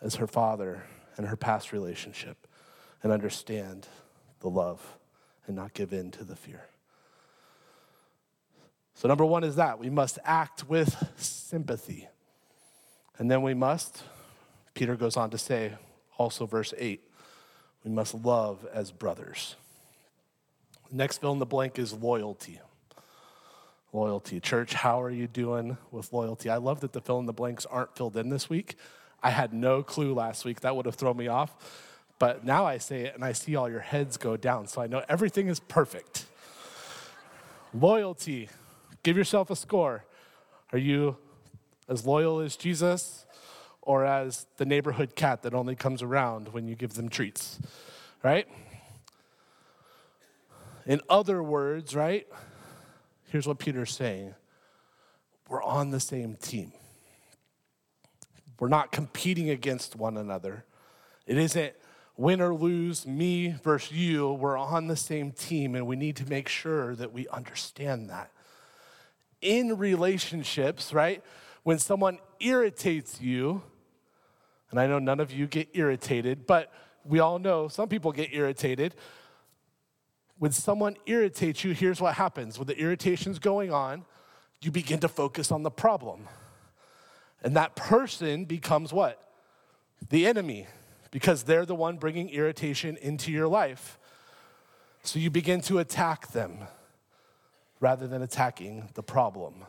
as 0.00 0.16
her 0.16 0.26
father 0.26 0.84
and 1.16 1.26
her 1.26 1.36
past 1.36 1.72
relationship 1.72 2.46
and 3.02 3.12
understand 3.12 3.88
the 4.40 4.48
love 4.48 4.96
and 5.46 5.56
not 5.56 5.74
give 5.74 5.92
in 5.92 6.10
to 6.12 6.24
the 6.24 6.36
fear. 6.36 6.66
So, 8.94 9.08
number 9.08 9.24
one 9.24 9.44
is 9.44 9.56
that 9.56 9.78
we 9.78 9.90
must 9.90 10.18
act 10.24 10.68
with 10.68 10.96
sympathy. 11.16 12.08
And 13.18 13.30
then 13.30 13.42
we 13.42 13.54
must 13.54 14.02
Peter 14.78 14.94
goes 14.94 15.16
on 15.16 15.28
to 15.28 15.38
say, 15.38 15.72
also 16.18 16.46
verse 16.46 16.72
8, 16.78 17.02
we 17.82 17.90
must 17.90 18.14
love 18.14 18.64
as 18.72 18.92
brothers. 18.92 19.56
Next 20.92 21.18
fill 21.18 21.32
in 21.32 21.40
the 21.40 21.46
blank 21.46 21.80
is 21.80 21.92
loyalty. 21.92 22.60
Loyalty. 23.92 24.38
Church, 24.38 24.74
how 24.74 25.00
are 25.00 25.10
you 25.10 25.26
doing 25.26 25.78
with 25.90 26.12
loyalty? 26.12 26.50
I 26.50 26.56
love 26.56 26.80
that 26.80 26.92
the 26.92 27.00
fill 27.00 27.18
in 27.20 27.26
the 27.26 27.32
blanks 27.32 27.64
aren't 27.64 27.96
filled 27.96 28.16
in 28.16 28.28
this 28.28 28.50
week. 28.50 28.76
I 29.22 29.30
had 29.30 29.52
no 29.54 29.82
clue 29.82 30.12
last 30.12 30.44
week. 30.44 30.60
That 30.60 30.76
would 30.76 30.86
have 30.86 30.94
thrown 30.94 31.16
me 31.16 31.26
off. 31.26 31.54
But 32.18 32.44
now 32.44 32.66
I 32.66 32.78
say 32.78 33.02
it 33.02 33.14
and 33.14 33.24
I 33.24 33.32
see 33.32 33.56
all 33.56 33.70
your 33.70 33.80
heads 33.80 34.16
go 34.16 34.36
down. 34.36 34.66
So 34.66 34.82
I 34.82 34.88
know 34.88 35.02
everything 35.08 35.48
is 35.48 35.60
perfect. 35.60 36.26
Loyalty. 37.72 38.48
Give 39.02 39.16
yourself 39.16 39.50
a 39.50 39.56
score. 39.56 40.04
Are 40.72 40.78
you 40.78 41.16
as 41.88 42.04
loyal 42.04 42.40
as 42.40 42.56
Jesus 42.56 43.24
or 43.80 44.04
as 44.04 44.46
the 44.58 44.66
neighborhood 44.66 45.16
cat 45.16 45.42
that 45.42 45.54
only 45.54 45.74
comes 45.74 46.02
around 46.02 46.48
when 46.48 46.68
you 46.68 46.74
give 46.74 46.94
them 46.94 47.08
treats? 47.08 47.58
Right? 48.22 48.46
In 50.84 51.00
other 51.08 51.42
words, 51.42 51.94
right? 51.94 52.26
Here's 53.30 53.46
what 53.46 53.58
Peter's 53.58 53.94
saying 53.94 54.34
we're 55.48 55.62
on 55.62 55.90
the 55.90 56.00
same 56.00 56.36
team. 56.36 56.72
We're 58.58 58.68
not 58.68 58.90
competing 58.90 59.50
against 59.50 59.96
one 59.96 60.16
another. 60.16 60.64
It 61.26 61.38
isn't 61.38 61.74
win 62.16 62.40
or 62.40 62.52
lose, 62.52 63.06
me 63.06 63.54
versus 63.62 63.92
you. 63.92 64.32
We're 64.32 64.58
on 64.58 64.88
the 64.88 64.96
same 64.96 65.30
team, 65.30 65.74
and 65.74 65.86
we 65.86 65.94
need 65.94 66.16
to 66.16 66.28
make 66.28 66.48
sure 66.48 66.94
that 66.96 67.12
we 67.12 67.28
understand 67.28 68.10
that. 68.10 68.30
In 69.40 69.78
relationships, 69.78 70.92
right? 70.92 71.22
When 71.62 71.78
someone 71.78 72.18
irritates 72.40 73.20
you, 73.20 73.62
and 74.70 74.80
I 74.80 74.86
know 74.86 74.98
none 74.98 75.20
of 75.20 75.32
you 75.32 75.46
get 75.46 75.68
irritated, 75.74 76.46
but 76.46 76.72
we 77.04 77.20
all 77.20 77.38
know 77.38 77.68
some 77.68 77.88
people 77.88 78.10
get 78.10 78.34
irritated. 78.34 78.94
When 80.38 80.52
someone 80.52 80.96
irritates 81.06 81.64
you, 81.64 81.72
here's 81.72 82.00
what 82.00 82.14
happens. 82.14 82.58
When 82.58 82.66
the 82.66 82.78
irritation's 82.80 83.38
going 83.38 83.72
on, 83.72 84.04
you 84.60 84.70
begin 84.70 85.00
to 85.00 85.08
focus 85.08 85.50
on 85.50 85.62
the 85.62 85.70
problem. 85.70 86.28
And 87.42 87.56
that 87.56 87.76
person 87.76 88.44
becomes 88.44 88.92
what? 88.92 89.22
The 90.10 90.26
enemy, 90.26 90.66
because 91.10 91.44
they're 91.44 91.66
the 91.66 91.74
one 91.74 91.96
bringing 91.96 92.28
irritation 92.28 92.96
into 92.96 93.32
your 93.32 93.48
life. 93.48 93.98
So 95.02 95.18
you 95.18 95.30
begin 95.30 95.60
to 95.62 95.78
attack 95.78 96.32
them 96.32 96.58
rather 97.80 98.06
than 98.06 98.22
attacking 98.22 98.90
the 98.94 99.02
problem. 99.02 99.64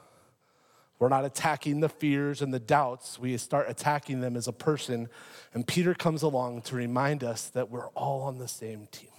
We're 0.98 1.10
not 1.10 1.24
attacking 1.24 1.80
the 1.80 1.90
fears 1.90 2.42
and 2.42 2.54
the 2.54 2.60
doubts. 2.60 3.18
We 3.18 3.38
start 3.38 3.68
attacking 3.70 4.20
them 4.20 4.36
as 4.36 4.48
a 4.48 4.54
person. 4.54 5.08
And 5.54 5.66
Peter 5.66 5.94
comes 5.94 6.24
along 6.24 6.64
to 6.64 6.76
remind 6.76 7.24
us 7.24 7.48
that 7.50 7.70
we're 7.70 7.88
all 7.90 8.24
on 8.24 8.38
the 8.38 8.48
same 8.48 8.88
team. 8.92 9.10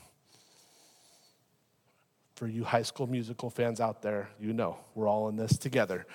For 2.41 2.49
you 2.49 2.65
high 2.65 2.81
school 2.81 3.07
musical 3.07 3.51
fans 3.51 3.83
out 3.83 4.01
there, 4.01 4.31
you 4.41 4.55
know 4.55 4.79
we're 4.95 5.07
all 5.07 5.29
in 5.29 5.37
this 5.37 5.59
together. 5.59 6.07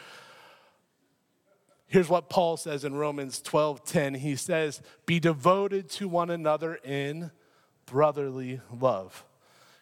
Here's 1.86 2.10
what 2.10 2.30
Paul 2.30 2.58
says 2.58 2.84
in 2.84 2.96
Romans 2.96 3.40
12:10. 3.44 4.16
He 4.16 4.36
says, 4.36 4.82
"Be 5.06 5.20
devoted 5.20 5.88
to 5.92 6.08
one 6.08 6.32
another 6.32 6.78
in 6.84 7.30
brotherly 7.86 8.60
love." 8.74 9.24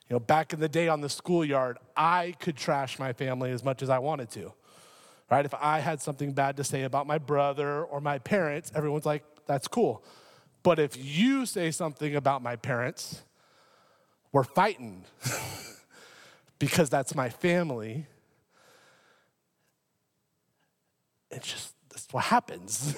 You 0.09 0.15
know, 0.15 0.19
back 0.19 0.51
in 0.51 0.59
the 0.59 0.67
day 0.67 0.89
on 0.89 0.99
the 0.99 1.07
schoolyard, 1.07 1.77
I 1.95 2.35
could 2.41 2.57
trash 2.57 2.99
my 2.99 3.13
family 3.13 3.49
as 3.51 3.63
much 3.63 3.81
as 3.81 3.89
I 3.89 3.99
wanted 3.99 4.29
to. 4.31 4.51
Right? 5.31 5.45
If 5.45 5.53
I 5.53 5.79
had 5.79 6.01
something 6.01 6.33
bad 6.33 6.57
to 6.57 6.65
say 6.65 6.83
about 6.83 7.07
my 7.07 7.19
brother 7.19 7.85
or 7.85 8.01
my 8.01 8.19
parents, 8.19 8.69
everyone's 8.75 9.05
like, 9.05 9.23
"That's 9.45 9.69
cool." 9.69 10.03
But 10.61 10.77
if 10.77 10.97
you 10.97 11.45
say 11.45 11.71
something 11.71 12.17
about 12.17 12.43
my 12.43 12.57
parents, 12.57 13.23
we're 14.33 14.43
fighting. 14.43 15.05
because 16.63 16.89
that's 16.89 17.13
my 17.13 17.27
family. 17.29 18.05
It's 21.29 21.45
just 21.45 21.73
that's 21.89 22.07
what 22.11 22.23
happens. 22.23 22.95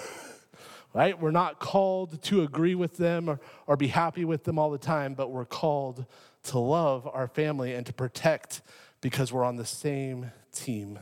right? 0.94 1.20
We're 1.20 1.32
not 1.32 1.60
called 1.60 2.22
to 2.24 2.44
agree 2.44 2.76
with 2.76 2.98
them 2.98 3.28
or, 3.28 3.40
or 3.66 3.76
be 3.76 3.88
happy 3.88 4.24
with 4.24 4.44
them 4.44 4.60
all 4.60 4.70
the 4.70 4.78
time, 4.78 5.16
but 5.16 5.32
we're 5.32 5.46
called 5.46 6.06
to 6.44 6.60
love 6.60 7.08
our 7.12 7.28
family 7.28 7.74
and 7.74 7.88
to 7.88 7.94
protect 7.94 8.62
because 9.02 9.34
we're 9.34 9.44
on 9.44 9.56
the 9.56 9.66
same 9.66 10.32
team. 10.54 11.00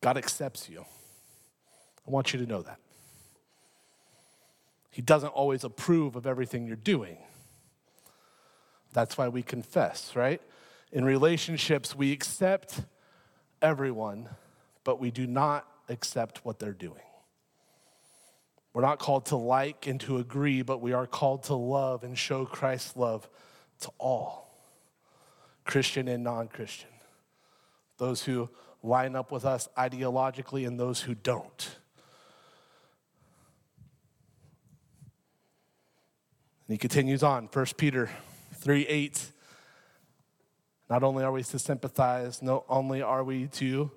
God 0.00 0.16
accepts 0.16 0.68
you. 0.68 0.84
I 2.08 2.10
want 2.10 2.32
you 2.32 2.40
to 2.40 2.46
know 2.46 2.62
that. 2.62 2.78
He 4.90 5.00
doesn't 5.00 5.30
always 5.30 5.62
approve 5.62 6.16
of 6.16 6.26
everything 6.26 6.66
you're 6.66 6.74
doing. 6.74 7.18
That's 8.92 9.16
why 9.16 9.28
we 9.28 9.44
confess, 9.44 10.16
right? 10.16 10.42
In 10.92 11.06
relationships, 11.06 11.96
we 11.96 12.12
accept 12.12 12.82
everyone, 13.62 14.28
but 14.84 15.00
we 15.00 15.10
do 15.10 15.26
not 15.26 15.66
accept 15.88 16.44
what 16.44 16.58
they're 16.58 16.72
doing. 16.72 17.00
We're 18.74 18.82
not 18.82 18.98
called 18.98 19.26
to 19.26 19.36
like 19.36 19.86
and 19.86 20.00
to 20.02 20.18
agree, 20.18 20.62
but 20.62 20.80
we 20.80 20.92
are 20.92 21.06
called 21.06 21.44
to 21.44 21.54
love 21.54 22.04
and 22.04 22.16
show 22.16 22.44
Christ's 22.44 22.96
love 22.96 23.28
to 23.80 23.90
all, 23.98 24.54
Christian 25.64 26.08
and 26.08 26.22
non 26.22 26.48
Christian, 26.48 26.88
those 27.98 28.24
who 28.24 28.50
line 28.82 29.16
up 29.16 29.30
with 29.30 29.44
us 29.44 29.68
ideologically 29.76 30.66
and 30.66 30.78
those 30.78 31.00
who 31.00 31.14
don't. 31.14 31.76
And 36.66 36.74
he 36.74 36.78
continues 36.78 37.22
on, 37.22 37.48
1 37.52 37.66
Peter 37.76 38.10
3 38.54 38.86
8. 38.86 39.32
Not 40.92 41.02
only 41.02 41.24
are 41.24 41.32
we 41.32 41.42
to 41.42 41.58
sympathize, 41.58 42.42
not 42.42 42.66
only 42.68 43.00
are 43.00 43.24
we 43.24 43.46
to, 43.46 43.90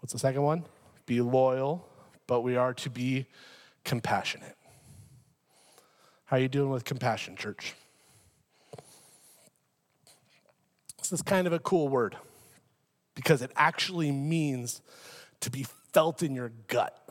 what's 0.00 0.12
the 0.12 0.18
second 0.18 0.42
one? 0.42 0.66
be 1.06 1.22
loyal, 1.22 1.88
but 2.26 2.42
we 2.42 2.56
are 2.56 2.74
to 2.74 2.90
be 2.90 3.24
compassionate. 3.86 4.54
How 6.26 6.36
are 6.36 6.40
you 6.40 6.48
doing 6.48 6.68
with 6.68 6.84
compassion, 6.84 7.36
church? 7.36 7.72
This 10.98 11.10
is 11.10 11.22
kind 11.22 11.46
of 11.46 11.54
a 11.54 11.58
cool 11.58 11.88
word 11.88 12.18
because 13.14 13.40
it 13.40 13.50
actually 13.56 14.12
means 14.12 14.82
to 15.40 15.48
be 15.48 15.64
felt 15.94 16.22
in 16.22 16.34
your 16.34 16.52
gut. 16.68 17.08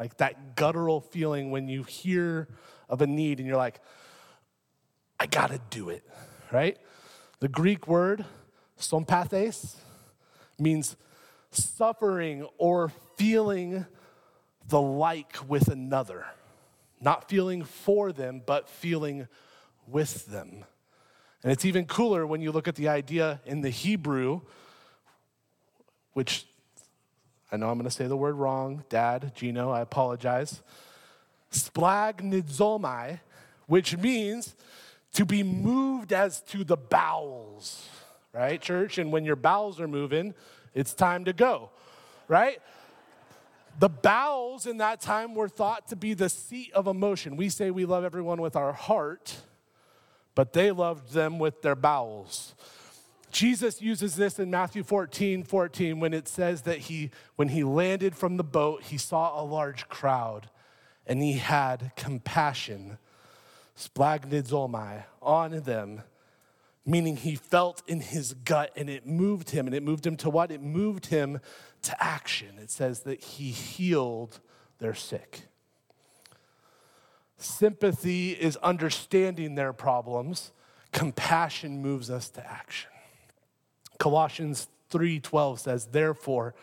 Like 0.00 0.16
that 0.16 0.56
guttural 0.56 1.00
feeling 1.00 1.52
when 1.52 1.68
you 1.68 1.84
hear 1.84 2.48
of 2.88 3.02
a 3.02 3.06
need 3.06 3.38
and 3.38 3.46
you're 3.46 3.56
like, 3.56 3.78
I 5.20 5.26
gotta 5.26 5.60
do 5.70 5.90
it, 5.90 6.02
right? 6.50 6.76
The 7.38 7.46
Greek 7.46 7.86
word, 7.86 8.24
sympathes, 8.76 9.76
means 10.58 10.96
suffering 11.50 12.46
or 12.58 12.90
feeling 13.16 13.86
the 14.68 14.80
like 14.80 15.36
with 15.48 15.68
another. 15.68 16.26
Not 17.00 17.28
feeling 17.28 17.64
for 17.64 18.12
them, 18.12 18.42
but 18.44 18.68
feeling 18.68 19.28
with 19.86 20.26
them. 20.26 20.64
And 21.42 21.52
it's 21.52 21.64
even 21.64 21.84
cooler 21.84 22.26
when 22.26 22.40
you 22.40 22.50
look 22.50 22.68
at 22.68 22.74
the 22.74 22.88
idea 22.88 23.40
in 23.44 23.60
the 23.60 23.70
Hebrew, 23.70 24.40
which 26.14 26.46
I 27.52 27.56
know 27.56 27.68
I'm 27.68 27.76
going 27.76 27.84
to 27.84 27.90
say 27.90 28.06
the 28.06 28.16
word 28.16 28.34
wrong. 28.34 28.84
Dad, 28.88 29.32
Gino, 29.34 29.70
I 29.70 29.80
apologize. 29.80 30.62
Splagnizomai, 31.52 33.20
which 33.66 33.96
means 33.98 34.56
to 35.12 35.24
be 35.24 35.42
moved 35.42 36.12
as 36.12 36.40
to 36.40 36.64
the 36.64 36.76
bowels, 36.76 37.88
right, 38.34 38.60
church? 38.60 38.98
And 38.98 39.12
when 39.12 39.24
your 39.24 39.36
bowels 39.36 39.80
are 39.80 39.88
moving, 39.88 40.34
it's 40.74 40.92
time 40.92 41.24
to 41.26 41.32
go, 41.32 41.70
right? 42.28 42.60
The 43.78 43.88
bowels 43.88 44.66
in 44.66 44.78
that 44.78 45.00
time 45.00 45.34
were 45.34 45.48
thought 45.48 45.88
to 45.88 45.96
be 45.96 46.14
the 46.14 46.28
seat 46.28 46.72
of 46.74 46.86
emotion. 46.86 47.36
We 47.36 47.48
say 47.48 47.70
we 47.70 47.84
love 47.84 48.04
everyone 48.04 48.40
with 48.40 48.56
our 48.56 48.72
heart, 48.72 49.36
but 50.34 50.52
they 50.52 50.70
loved 50.70 51.12
them 51.12 51.38
with 51.38 51.62
their 51.62 51.74
bowels. 51.74 52.54
Jesus 53.30 53.82
uses 53.82 54.14
this 54.14 54.38
in 54.38 54.48
Matthew 54.48 54.84
14, 54.84 55.42
14, 55.42 55.98
when 55.98 56.14
it 56.14 56.28
says 56.28 56.62
that 56.62 56.78
he, 56.78 57.10
when 57.34 57.48
he 57.48 57.64
landed 57.64 58.14
from 58.14 58.36
the 58.36 58.44
boat, 58.44 58.84
he 58.84 58.96
saw 58.96 59.40
a 59.40 59.42
large 59.42 59.88
crowd 59.88 60.48
and 61.04 61.20
he 61.20 61.34
had 61.34 61.90
compassion, 61.96 62.96
splagnizomai, 63.76 65.02
on 65.20 65.60
them 65.62 66.02
meaning 66.86 67.16
he 67.16 67.34
felt 67.34 67.82
in 67.86 68.00
his 68.00 68.34
gut 68.34 68.70
and 68.76 68.90
it 68.90 69.06
moved 69.06 69.50
him. 69.50 69.66
And 69.66 69.74
it 69.74 69.82
moved 69.82 70.06
him 70.06 70.16
to 70.18 70.30
what? 70.30 70.50
It 70.50 70.62
moved 70.62 71.06
him 71.06 71.40
to 71.82 72.02
action. 72.02 72.58
It 72.58 72.70
says 72.70 73.00
that 73.00 73.22
he 73.22 73.50
healed 73.50 74.40
their 74.78 74.94
sick. 74.94 75.42
Sympathy 77.36 78.32
is 78.32 78.56
understanding 78.58 79.54
their 79.54 79.72
problems. 79.72 80.52
Compassion 80.92 81.82
moves 81.82 82.10
us 82.10 82.30
to 82.30 82.46
action. 82.46 82.90
Colossians 83.98 84.68
3:12 84.90 85.60
says, 85.60 85.86
"Therefore, 85.86 86.54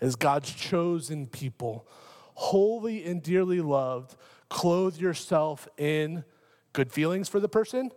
as 0.00 0.16
God's 0.16 0.52
chosen 0.52 1.26
people, 1.26 1.86
holy 2.34 3.04
and 3.04 3.22
dearly 3.22 3.60
loved, 3.60 4.16
clothe 4.48 4.96
yourself 4.96 5.68
in 5.76 6.24
good 6.72 6.92
feelings 6.92 7.28
for 7.28 7.40
the 7.40 7.48
person. 7.48 7.90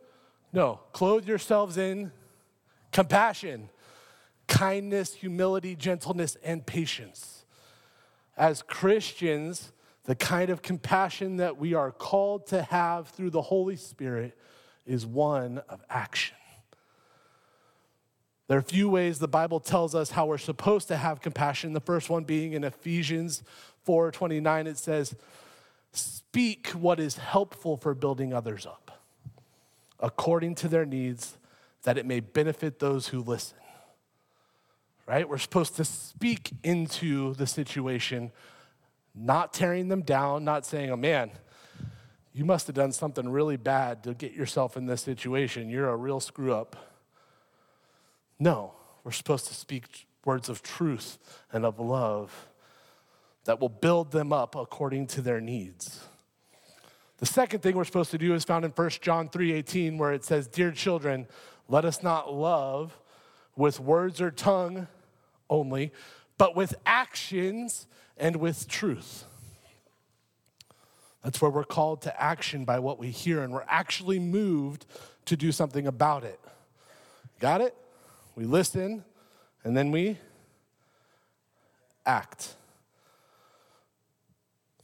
No, 0.52 0.80
clothe 0.94 1.28
yourselves 1.28 1.78
in 1.78 2.12
compassion, 2.92 3.70
kindness, 4.48 5.14
humility, 5.14 5.76
gentleness, 5.76 6.38
and 6.44 6.66
patience. 6.66 7.46
As 8.36 8.62
Christians, 8.62 9.72
the 10.06 10.16
kind 10.16 10.50
of 10.50 10.62
compassion 10.62 11.38
that 11.38 11.58
we 11.58 11.74
are 11.74 11.92
called 11.92 12.48
to 12.48 12.64
have 12.64 13.10
through 13.10 13.30
the 13.30 13.44
Holy 13.44 13.76
Spirit 13.76 14.38
is 14.86 15.06
one 15.06 15.62
of 15.70 15.84
action. 15.90 16.36
There 18.48 18.58
are 18.58 18.62
a 18.62 18.64
few 18.64 18.90
ways 18.90 19.20
the 19.20 19.28
Bible 19.28 19.60
tells 19.60 19.94
us 19.94 20.10
how 20.10 20.26
we're 20.26 20.40
supposed 20.40 20.88
to 20.88 20.98
have 20.98 21.22
compassion. 21.22 21.74
The 21.74 21.80
first 21.80 22.10
one 22.10 22.24
being 22.24 22.54
in 22.54 22.64
Ephesians 22.64 23.44
4:29 23.86 24.66
it 24.66 24.80
says, 24.80 25.16
"Speak 25.92 26.70
what 26.70 27.00
is 27.00 27.18
helpful 27.18 27.78
for 27.78 27.94
building 27.94 28.34
others 28.34 28.66
up, 28.66 28.89
according 30.00 30.56
to 30.56 30.68
their 30.68 30.86
needs, 30.86 31.38
that 31.84 31.98
it 31.98 32.06
may 32.06 32.20
benefit 32.20 32.80
those 32.80 33.08
who 33.10 33.20
listen." 33.20 33.58
Right? 35.06 35.28
We're 35.28 35.38
supposed 35.38 35.76
to 35.78 35.86
speak 35.86 36.52
into 36.64 37.34
the 37.34 37.48
situation, 37.48 38.32
not 39.16 39.54
tearing 39.54 39.88
them 39.88 40.02
down, 40.02 40.44
not 40.44 40.66
saying, 40.66 40.92
"Oh 40.92 40.96
man, 40.96 41.32
you 42.32 42.46
must 42.46 42.68
have 42.68 42.76
done 42.76 42.92
something 42.92 43.30
really 43.30 43.58
bad 43.58 44.04
to 44.04 44.14
get 44.14 44.34
yourself 44.34 44.78
in 44.78 44.86
this 44.86 45.02
situation. 45.02 45.70
You're 45.70 45.90
a 45.90 45.96
real 45.96 46.20
screw 46.20 46.54
up." 46.54 46.76
No, 48.38 48.76
we're 49.04 49.12
supposed 49.12 49.48
to 49.48 49.54
speak 49.54 50.08
words 50.26 50.48
of 50.48 50.62
truth 50.62 51.18
and 51.52 51.66
of 51.66 51.80
love 51.80 52.50
that 53.46 53.60
will 53.60 53.70
build 53.70 54.12
them 54.12 54.32
up 54.32 54.56
according 54.56 55.08
to 55.08 55.22
their 55.22 55.42
needs. 55.42 56.08
The 57.20 57.26
second 57.26 57.62
thing 57.62 57.76
we're 57.76 57.84
supposed 57.84 58.12
to 58.12 58.18
do 58.18 58.34
is 58.34 58.46
found 58.46 58.64
in 58.64 58.72
1 58.72 59.02
John 59.02 59.30
3:18 59.30 59.98
where 59.98 60.14
it 60.14 60.24
says, 60.24 60.48
"Dear 60.48 60.72
children, 60.72 61.28
let 61.68 61.84
us 61.84 62.02
not 62.02 62.34
love 62.34 62.98
with 63.56 63.80
words 63.80 64.22
or 64.22 64.32
tongue 64.32 64.88
only, 65.50 65.92
but 66.38 66.56
with 66.56 66.76
actions 66.86 67.88
and 68.18 68.38
with 68.38 68.68
truth." 68.70 69.26
That's 71.22 71.42
where 71.42 71.52
we're 71.52 71.66
called 71.66 72.02
to 72.04 72.22
action 72.22 72.64
by 72.64 72.80
what 72.80 72.98
we 72.98 73.12
hear 73.12 73.44
and 73.44 73.52
we're 73.52 73.66
actually 73.68 74.20
moved 74.20 74.86
to 75.26 75.36
do 75.36 75.52
something 75.52 75.86
about 75.86 76.24
it. 76.24 76.40
Got 77.40 77.60
it? 77.60 77.76
We 78.36 78.46
listen, 78.46 79.04
and 79.66 79.76
then 79.76 79.92
we 79.92 80.18
act. 82.06 82.56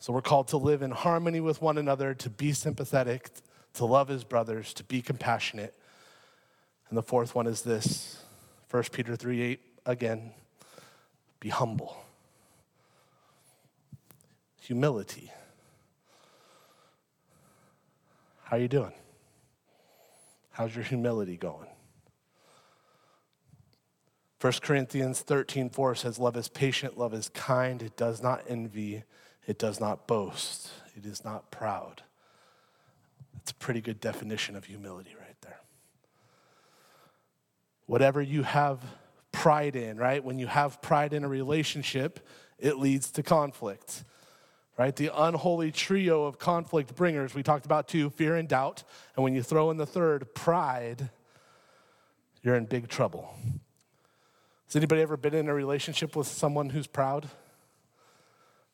So 0.06 0.14
we're 0.14 0.22
called 0.22 0.50
to 0.50 0.58
live 0.58 0.84
in 0.84 0.92
harmony 0.92 1.40
with 1.40 1.64
one 1.64 1.80
another, 1.80 2.14
to 2.14 2.30
be 2.30 2.54
sympathetic, 2.54 3.32
to 3.74 3.86
love 3.86 4.08
his 4.08 4.24
brothers, 4.24 4.72
to 4.76 4.84
be 4.84 5.02
compassionate. 5.02 5.74
And 6.90 6.98
the 7.00 7.02
fourth 7.02 7.34
one 7.34 7.48
is 7.48 7.64
this 7.64 8.24
1 8.70 8.84
Peter 8.92 9.16
3 9.16 9.42
8 9.42 9.60
again, 9.88 10.32
be 11.40 11.50
humble. 11.50 11.98
Humility. 14.62 15.32
How 18.44 18.58
are 18.58 18.60
you 18.60 18.68
doing? 18.68 18.94
How's 20.52 20.76
your 20.76 20.84
humility 20.84 21.36
going? 21.36 21.70
1 24.40 24.54
Corinthians 24.62 25.22
13, 25.22 25.72
4 25.72 25.96
says, 25.96 26.20
Love 26.20 26.38
is 26.38 26.48
patient, 26.48 26.96
love 26.96 27.16
is 27.16 27.30
kind, 27.30 27.82
it 27.82 27.98
does 27.98 28.22
not 28.22 28.44
envy, 28.48 29.04
it 29.48 29.60
does 29.60 29.80
not 29.80 30.08
boast, 30.08 30.72
it 30.96 31.06
is 31.06 31.24
not 31.24 31.52
proud. 31.52 32.02
That's 33.34 33.52
a 33.52 33.56
pretty 33.56 33.82
good 33.82 34.00
definition 34.00 34.56
of 34.56 34.66
humility 34.66 35.16
right 35.20 35.36
there. 35.42 35.60
Whatever 37.86 38.22
you 38.22 38.44
have 38.44 38.82
pride 39.32 39.76
in, 39.76 39.98
right? 39.98 40.24
When 40.24 40.40
you 40.40 40.48
have 40.48 40.82
pride 40.82 41.14
in 41.14 41.24
a 41.24 41.28
relationship, 41.28 42.26
it 42.58 42.80
leads 42.80 43.12
to 43.12 43.22
conflict, 43.22 44.04
right? 44.78 44.96
The 44.96 45.12
unholy 45.14 45.72
trio 45.72 46.24
of 46.24 46.40
conflict 46.40 46.96
bringers, 46.96 47.36
we 47.36 47.44
talked 47.44 47.66
about 47.66 47.88
two 47.88 48.10
fear 48.10 48.36
and 48.36 48.48
doubt. 48.48 48.84
And 49.16 49.24
when 49.24 49.36
you 49.36 49.44
throw 49.44 49.70
in 49.70 49.78
the 49.78 49.86
third, 49.86 50.34
pride, 50.34 51.10
you're 52.42 52.56
in 52.56 52.66
big 52.66 52.88
trouble. 52.88 53.36
Has 54.68 54.76
anybody 54.76 55.02
ever 55.02 55.18
been 55.18 55.36
in 55.36 55.50
a 55.50 55.54
relationship 55.54 56.16
with 56.16 56.28
someone 56.28 56.70
who's 56.70 56.88
proud? 56.88 57.28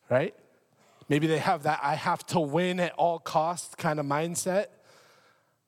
Right? 0.09 0.35
Maybe 1.11 1.27
they 1.27 1.39
have 1.39 1.63
that 1.63 1.81
I 1.83 1.95
have 1.95 2.25
to 2.27 2.39
win 2.39 2.79
at 2.79 2.93
all 2.93 3.19
costs 3.19 3.75
kind 3.75 3.99
of 3.99 4.05
mindset. 4.05 4.67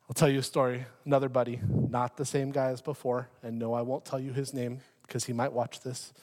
I'll 0.07 0.13
tell 0.15 0.29
you 0.29 0.39
a 0.39 0.43
story. 0.43 0.85
Another 1.03 1.27
buddy, 1.27 1.59
not 1.67 2.15
the 2.15 2.23
same 2.23 2.49
guy 2.49 2.67
as 2.67 2.81
before, 2.81 3.27
and 3.43 3.59
no, 3.59 3.73
I 3.73 3.81
won't 3.81 4.05
tell 4.05 4.21
you 4.21 4.31
his 4.31 4.53
name 4.53 4.79
because 5.05 5.25
he 5.25 5.33
might 5.33 5.51
watch 5.51 5.81
this. 5.81 6.13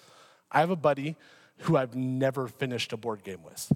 I 0.51 0.61
have 0.61 0.71
a 0.71 0.77
buddy 0.77 1.17
who 1.59 1.77
I've 1.77 1.95
never 1.95 2.49
finished 2.49 2.95
a 2.95 2.97
board 2.97 3.23
game 3.23 3.43
with. 3.43 3.71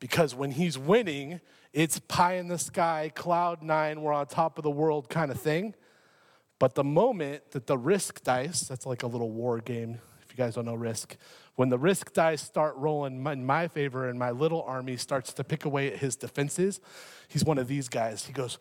Because 0.00 0.34
when 0.34 0.52
he's 0.52 0.78
winning, 0.78 1.42
it's 1.74 1.98
pie 1.98 2.36
in 2.36 2.48
the 2.48 2.56
sky, 2.56 3.12
cloud 3.14 3.62
nine, 3.62 4.00
we're 4.00 4.14
on 4.14 4.28
top 4.28 4.56
of 4.56 4.62
the 4.62 4.70
world 4.70 5.10
kind 5.10 5.30
of 5.30 5.38
thing. 5.38 5.74
But 6.58 6.74
the 6.74 6.84
moment 6.84 7.50
that 7.50 7.66
the 7.66 7.76
risk 7.76 8.24
dice, 8.24 8.62
that's 8.62 8.86
like 8.86 9.02
a 9.02 9.06
little 9.06 9.30
war 9.30 9.58
game, 9.58 9.98
you 10.34 10.44
guys 10.44 10.56
don't 10.56 10.64
know 10.64 10.74
risk, 10.74 11.16
when 11.54 11.68
the 11.68 11.78
risk 11.78 12.12
dice 12.12 12.42
start 12.42 12.74
rolling 12.76 13.24
in 13.24 13.46
my 13.46 13.68
favor 13.68 14.08
and 14.08 14.18
my 14.18 14.32
little 14.32 14.62
army 14.62 14.96
starts 14.96 15.32
to 15.34 15.44
pick 15.44 15.64
away 15.64 15.92
at 15.92 15.98
his 15.98 16.16
defenses, 16.16 16.80
he's 17.28 17.44
one 17.44 17.58
of 17.58 17.68
these 17.68 17.88
guys. 17.88 18.26
He 18.26 18.32
goes, 18.32 18.58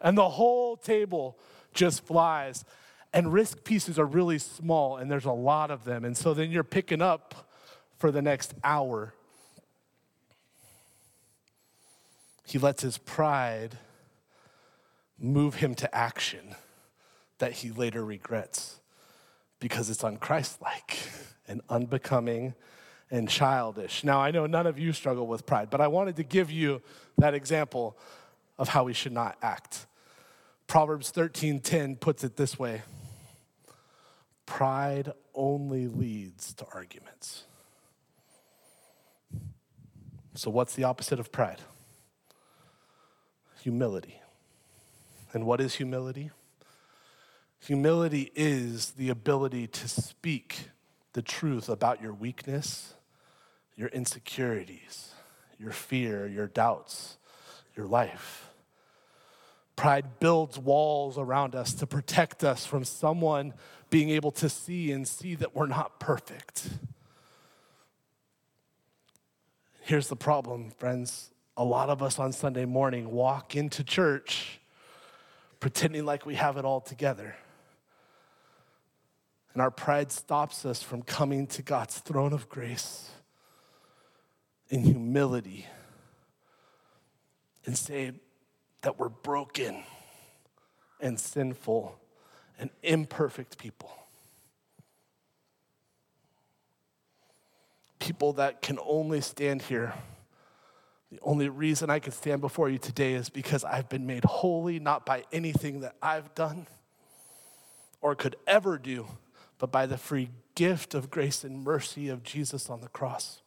and 0.00 0.18
the 0.18 0.28
whole 0.28 0.76
table 0.76 1.38
just 1.72 2.04
flies. 2.04 2.64
And 3.14 3.32
risk 3.32 3.64
pieces 3.64 3.98
are 3.98 4.04
really 4.04 4.38
small, 4.38 4.98
and 4.98 5.10
there's 5.10 5.24
a 5.24 5.32
lot 5.32 5.70
of 5.70 5.84
them. 5.84 6.04
And 6.04 6.14
so 6.14 6.34
then 6.34 6.50
you're 6.50 6.62
picking 6.62 7.00
up 7.00 7.48
for 7.96 8.10
the 8.10 8.20
next 8.20 8.52
hour. 8.62 9.14
He 12.44 12.58
lets 12.58 12.82
his 12.82 12.98
pride 12.98 13.78
move 15.18 15.56
him 15.56 15.74
to 15.76 15.94
action 15.94 16.54
that 17.38 17.52
he 17.52 17.70
later 17.70 18.04
regrets 18.04 18.80
because 19.60 19.90
it's 19.90 20.02
unchristlike 20.02 20.98
and 21.46 21.60
unbecoming 21.68 22.54
and 23.10 23.28
childish. 23.28 24.04
Now, 24.04 24.20
I 24.20 24.30
know 24.30 24.46
none 24.46 24.66
of 24.66 24.78
you 24.78 24.92
struggle 24.92 25.26
with 25.26 25.46
pride, 25.46 25.70
but 25.70 25.80
I 25.80 25.88
wanted 25.88 26.16
to 26.16 26.22
give 26.22 26.50
you 26.50 26.82
that 27.16 27.34
example 27.34 27.96
of 28.58 28.68
how 28.68 28.84
we 28.84 28.92
should 28.92 29.12
not 29.12 29.36
act. 29.40 29.86
Proverbs 30.66 31.10
13:10 31.10 31.96
puts 31.96 32.22
it 32.22 32.36
this 32.36 32.58
way. 32.58 32.82
Pride 34.44 35.12
only 35.34 35.86
leads 35.86 36.52
to 36.54 36.66
arguments. 36.72 37.44
So 40.34 40.50
what's 40.50 40.74
the 40.74 40.84
opposite 40.84 41.18
of 41.18 41.32
pride? 41.32 41.60
Humility. 43.62 44.20
And 45.32 45.46
what 45.46 45.60
is 45.60 45.74
humility? 45.74 46.30
Humility 47.60 48.30
is 48.34 48.92
the 48.92 49.10
ability 49.10 49.66
to 49.66 49.88
speak 49.88 50.70
the 51.12 51.22
truth 51.22 51.68
about 51.68 52.00
your 52.00 52.14
weakness, 52.14 52.94
your 53.76 53.88
insecurities, 53.88 55.10
your 55.58 55.72
fear, 55.72 56.26
your 56.26 56.46
doubts, 56.46 57.18
your 57.76 57.86
life. 57.86 58.50
Pride 59.76 60.18
builds 60.18 60.58
walls 60.58 61.18
around 61.18 61.54
us 61.54 61.72
to 61.74 61.86
protect 61.86 62.42
us 62.42 62.66
from 62.66 62.84
someone 62.84 63.54
being 63.90 64.10
able 64.10 64.30
to 64.32 64.48
see 64.48 64.90
and 64.92 65.06
see 65.06 65.34
that 65.36 65.54
we're 65.54 65.66
not 65.66 66.00
perfect. 66.00 66.68
Here's 69.82 70.08
the 70.08 70.16
problem, 70.16 70.70
friends. 70.78 71.30
A 71.56 71.64
lot 71.64 71.90
of 71.90 72.02
us 72.02 72.18
on 72.18 72.32
Sunday 72.32 72.64
morning 72.64 73.10
walk 73.10 73.56
into 73.56 73.82
church 73.82 74.60
pretending 75.60 76.04
like 76.04 76.26
we 76.26 76.34
have 76.34 76.56
it 76.56 76.64
all 76.64 76.80
together. 76.80 77.34
And 79.58 79.62
our 79.64 79.72
pride 79.72 80.12
stops 80.12 80.64
us 80.64 80.84
from 80.84 81.02
coming 81.02 81.48
to 81.48 81.62
God's 81.62 81.98
throne 81.98 82.32
of 82.32 82.48
grace 82.48 83.10
in 84.68 84.84
humility 84.84 85.66
and 87.66 87.76
say 87.76 88.12
that 88.82 89.00
we're 89.00 89.08
broken 89.08 89.82
and 91.00 91.18
sinful 91.18 91.98
and 92.60 92.70
imperfect 92.84 93.58
people. 93.58 93.90
People 97.98 98.34
that 98.34 98.62
can 98.62 98.78
only 98.86 99.20
stand 99.20 99.62
here 99.62 99.92
the 101.10 101.18
only 101.20 101.48
reason 101.48 101.90
I 101.90 101.98
can 101.98 102.12
stand 102.12 102.40
before 102.40 102.68
you 102.68 102.78
today 102.78 103.14
is 103.14 103.28
because 103.28 103.64
I've 103.64 103.88
been 103.88 104.06
made 104.06 104.22
holy 104.22 104.78
not 104.78 105.04
by 105.04 105.24
anything 105.32 105.80
that 105.80 105.96
I've 106.00 106.32
done 106.36 106.68
or 108.00 108.14
could 108.14 108.36
ever 108.46 108.78
do, 108.78 109.08
but 109.58 109.72
by 109.72 109.86
the 109.86 109.98
free 109.98 110.30
gift 110.54 110.94
of 110.94 111.10
grace 111.10 111.44
and 111.44 111.62
mercy 111.62 112.08
of 112.08 112.22
Jesus 112.22 112.70
on 112.70 112.80
the 112.80 112.88
cross. 112.88 113.42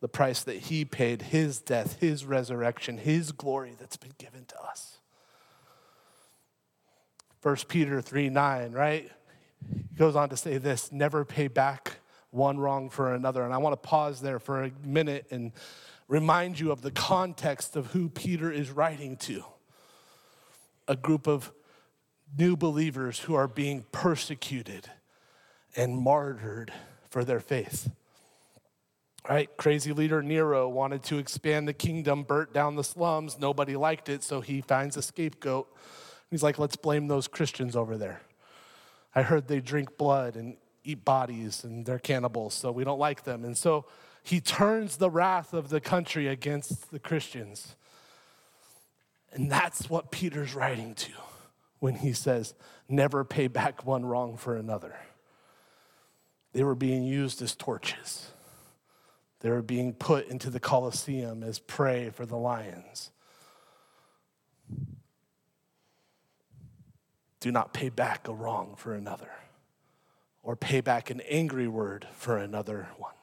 the 0.00 0.08
price 0.08 0.42
that 0.42 0.56
he 0.56 0.84
paid, 0.84 1.22
his 1.22 1.60
death, 1.60 2.00
his 2.00 2.24
resurrection, 2.24 2.98
his 2.98 3.30
glory 3.30 3.76
that's 3.78 3.96
been 3.96 4.14
given 4.18 4.44
to 4.44 4.60
us. 4.60 4.98
1 7.42 7.56
Peter 7.68 8.00
3 8.00 8.28
9, 8.28 8.72
right? 8.72 9.10
He 9.90 9.96
goes 9.96 10.16
on 10.16 10.28
to 10.30 10.36
say 10.36 10.58
this 10.58 10.90
never 10.90 11.24
pay 11.24 11.46
back 11.46 11.98
one 12.30 12.58
wrong 12.58 12.90
for 12.90 13.14
another. 13.14 13.44
And 13.44 13.54
I 13.54 13.58
want 13.58 13.80
to 13.80 13.88
pause 13.88 14.20
there 14.20 14.38
for 14.38 14.64
a 14.64 14.72
minute 14.84 15.26
and 15.30 15.52
remind 16.08 16.58
you 16.58 16.72
of 16.72 16.82
the 16.82 16.90
context 16.90 17.76
of 17.76 17.92
who 17.92 18.08
Peter 18.08 18.50
is 18.50 18.70
writing 18.70 19.16
to 19.18 19.44
a 20.88 20.96
group 20.96 21.26
of 21.26 21.52
new 22.36 22.56
believers 22.56 23.20
who 23.20 23.34
are 23.34 23.46
being 23.48 23.84
persecuted 23.92 24.90
and 25.76 25.96
martyred 25.96 26.72
for 27.08 27.24
their 27.24 27.40
faith. 27.40 27.90
Right? 29.28 29.48
Crazy 29.56 29.92
leader 29.92 30.22
Nero 30.22 30.68
wanted 30.68 31.04
to 31.04 31.18
expand 31.18 31.68
the 31.68 31.72
kingdom, 31.72 32.24
burnt 32.24 32.52
down 32.52 32.74
the 32.74 32.82
slums. 32.82 33.38
Nobody 33.38 33.76
liked 33.76 34.08
it, 34.08 34.24
so 34.24 34.40
he 34.40 34.60
finds 34.60 34.96
a 34.96 35.02
scapegoat. 35.02 35.72
He's 36.30 36.42
like, 36.42 36.58
let's 36.58 36.76
blame 36.76 37.06
those 37.06 37.28
Christians 37.28 37.76
over 37.76 37.96
there. 37.96 38.22
I 39.14 39.22
heard 39.22 39.46
they 39.46 39.60
drink 39.60 39.96
blood 39.96 40.34
and 40.34 40.56
eat 40.82 41.04
bodies 41.04 41.62
and 41.62 41.86
they're 41.86 41.98
cannibals, 41.98 42.54
so 42.54 42.72
we 42.72 42.82
don't 42.82 42.98
like 42.98 43.24
them. 43.24 43.44
And 43.44 43.56
so 43.56 43.84
he 44.22 44.40
turns 44.40 44.96
the 44.96 45.10
wrath 45.10 45.52
of 45.52 45.68
the 45.68 45.80
country 45.80 46.26
against 46.26 46.90
the 46.90 46.98
Christians. 46.98 47.76
And 49.32 49.50
that's 49.50 49.88
what 49.88 50.10
Peter's 50.10 50.54
writing 50.54 50.94
to 50.96 51.12
when 51.78 51.96
he 51.96 52.12
says, 52.12 52.54
never 52.88 53.24
pay 53.24 53.48
back 53.48 53.84
one 53.84 54.04
wrong 54.04 54.36
for 54.36 54.56
another. 54.56 54.96
They 56.52 56.62
were 56.62 56.74
being 56.74 57.02
used 57.02 57.42
as 57.42 57.54
torches. 57.54 58.30
They 59.40 59.50
were 59.50 59.62
being 59.62 59.92
put 59.92 60.28
into 60.28 60.50
the 60.50 60.60
Colosseum 60.60 61.42
as 61.42 61.58
prey 61.58 62.10
for 62.10 62.24
the 62.24 62.36
lions. 62.36 63.10
Do 67.40 67.50
not 67.50 67.72
pay 67.72 67.88
back 67.88 68.28
a 68.28 68.32
wrong 68.32 68.74
for 68.76 68.94
another 68.94 69.30
or 70.44 70.54
pay 70.54 70.80
back 70.80 71.10
an 71.10 71.20
angry 71.22 71.66
word 71.66 72.06
for 72.12 72.36
another 72.36 72.88
one. 72.98 73.14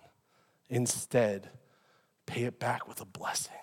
Instead, 0.70 1.50
pay 2.26 2.44
it 2.44 2.60
back 2.60 2.86
with 2.86 3.00
a 3.00 3.06
blessing 3.06 3.54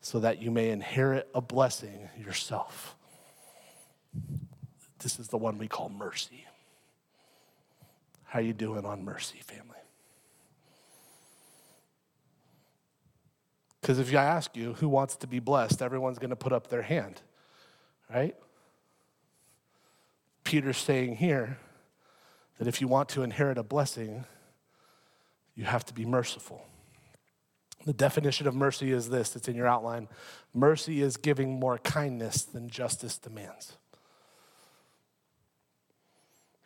so 0.00 0.18
that 0.18 0.42
you 0.42 0.50
may 0.50 0.70
inherit 0.70 1.28
a 1.32 1.40
blessing 1.40 2.08
yourself. 2.18 2.96
This 4.98 5.20
is 5.20 5.28
the 5.28 5.38
one 5.38 5.58
we 5.58 5.68
call 5.68 5.90
mercy. 5.90 6.47
How 8.28 8.40
you 8.40 8.52
doing 8.52 8.84
on 8.84 9.04
mercy, 9.04 9.40
family? 9.40 9.78
Because 13.80 13.98
if 13.98 14.10
I 14.14 14.22
ask 14.22 14.54
you 14.54 14.74
who 14.74 14.88
wants 14.88 15.16
to 15.16 15.26
be 15.26 15.38
blessed, 15.38 15.80
everyone's 15.80 16.18
going 16.18 16.28
to 16.28 16.36
put 16.36 16.52
up 16.52 16.68
their 16.68 16.82
hand, 16.82 17.22
right? 18.12 18.36
Peter's 20.44 20.76
saying 20.76 21.16
here 21.16 21.56
that 22.58 22.68
if 22.68 22.82
you 22.82 22.86
want 22.86 23.08
to 23.10 23.22
inherit 23.22 23.56
a 23.56 23.62
blessing, 23.62 24.26
you 25.54 25.64
have 25.64 25.86
to 25.86 25.94
be 25.94 26.04
merciful. 26.04 26.66
The 27.86 27.94
definition 27.94 28.46
of 28.46 28.54
mercy 28.54 28.92
is 28.92 29.08
this 29.08 29.36
it's 29.36 29.48
in 29.48 29.56
your 29.56 29.66
outline 29.66 30.08
mercy 30.52 31.00
is 31.00 31.16
giving 31.16 31.58
more 31.58 31.78
kindness 31.78 32.42
than 32.42 32.68
justice 32.68 33.16
demands. 33.16 33.78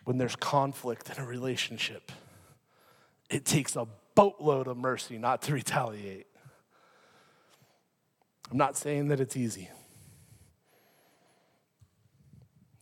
When 0.04 0.18
there's 0.18 0.36
conflict 0.36 1.10
in 1.10 1.22
a 1.22 1.26
relationship, 1.26 2.10
it 3.30 3.44
takes 3.44 3.76
a 3.76 3.86
boatload 4.14 4.66
of 4.66 4.76
mercy 4.76 5.18
not 5.18 5.42
to 5.42 5.52
retaliate. 5.52 6.26
I'm 8.50 8.58
not 8.58 8.76
saying 8.76 9.08
that 9.08 9.20
it's 9.20 9.36
easy. 9.36 9.70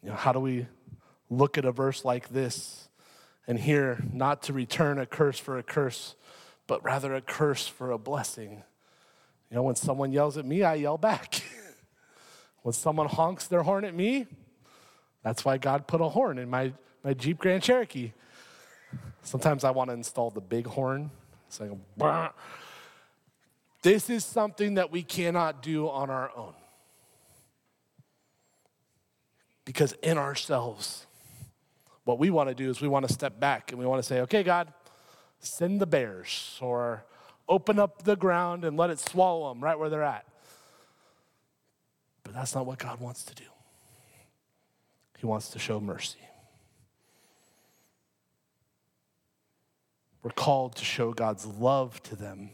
You 0.03 0.09
know, 0.09 0.17
how 0.17 0.33
do 0.33 0.41
we 0.41 0.67
look 1.29 1.59
at 1.59 1.65
a 1.65 1.73
verse 1.73 2.05
like 2.05 2.31
this 2.31 2.89
and 3.47 3.59
hear 3.59 4.03
not 4.13 4.43
to 4.45 4.53
return 4.53 4.99
a 4.99 5.07
curse 5.07 5.39
for 5.39 5.59
a 5.59 5.63
curse, 5.63 6.15
but 6.67 6.83
rather 6.83 7.15
a 7.15 7.21
curse 7.21 7.69
for 7.69 7.91
a 7.91 7.99
blessing? 7.99 8.63
You 9.51 9.57
know, 9.57 9.63
when 9.63 9.77
someone 9.77 10.13
yells 10.13 10.37
at 10.37 10.45
me, 10.45 10.63
I 10.63 10.75
yell 10.75 10.97
back. 10.97 11.43
when 12.63 12.73
someone 12.73 13.09
honks 13.09 13.47
their 13.47 13.63
horn 13.63 13.85
at 13.85 13.95
me, 13.95 14.27
that's 15.23 15.45
why 15.45 15.59
God 15.59 15.87
put 15.87 16.01
a 16.01 16.09
horn 16.09 16.39
in 16.39 16.49
my, 16.49 16.73
my 17.03 17.15
Jeep 17.15 17.39
Grand 17.39 17.63
Cherokee. 17.63 18.13
Sometimes 19.23 19.65
I 19.65 19.71
want 19.71 19.91
to 19.91 19.95
install 19.95 20.31
the 20.31 20.41
big 20.41 20.67
horn. 20.67 21.11
It's 21.49 21.61
like, 21.61 21.71
bah. 21.97 22.31
This 23.83 24.11
is 24.11 24.25
something 24.25 24.75
that 24.75 24.91
we 24.91 25.03
cannot 25.03 25.63
do 25.63 25.89
on 25.89 26.11
our 26.11 26.31
own. 26.37 26.53
Because 29.65 29.93
in 30.03 30.19
ourselves, 30.19 31.07
what 32.05 32.19
we 32.19 32.31
want 32.31 32.49
to 32.49 32.55
do 32.55 32.69
is 32.71 32.81
we 32.81 32.89
want 32.89 33.07
to 33.07 33.13
step 33.13 33.39
back 33.41 33.71
and 33.71 33.79
we 33.79 33.87
want 33.87 34.03
to 34.03 34.07
say, 34.07 34.21
okay, 34.23 34.43
God, 34.43 34.73
send 35.39 35.81
the 35.81 35.87
bears 35.87 36.59
or 36.61 37.05
open 37.49 37.79
up 37.79 38.03
the 38.03 38.17
ground 38.17 38.65
and 38.65 38.77
let 38.77 38.91
it 38.91 38.99
swallow 38.99 39.49
them 39.53 39.63
right 39.63 39.79
where 39.79 39.89
they're 39.89 40.03
at. 40.03 40.27
But 42.23 42.35
that's 42.35 42.55
not 42.55 42.67
what 42.67 42.79
God 42.79 43.01
wants 43.01 43.25
to 43.25 43.35
do. 43.35 43.45
He 45.19 45.27
wants 45.27 45.51
to 45.51 45.59
show 45.59 45.81
mercy. 45.81 46.19
We're 50.23 50.31
called 50.31 50.77
to 50.77 50.85
show 50.85 51.13
God's 51.13 51.47
love 51.47 52.03
to 52.05 52.17
them 52.17 52.51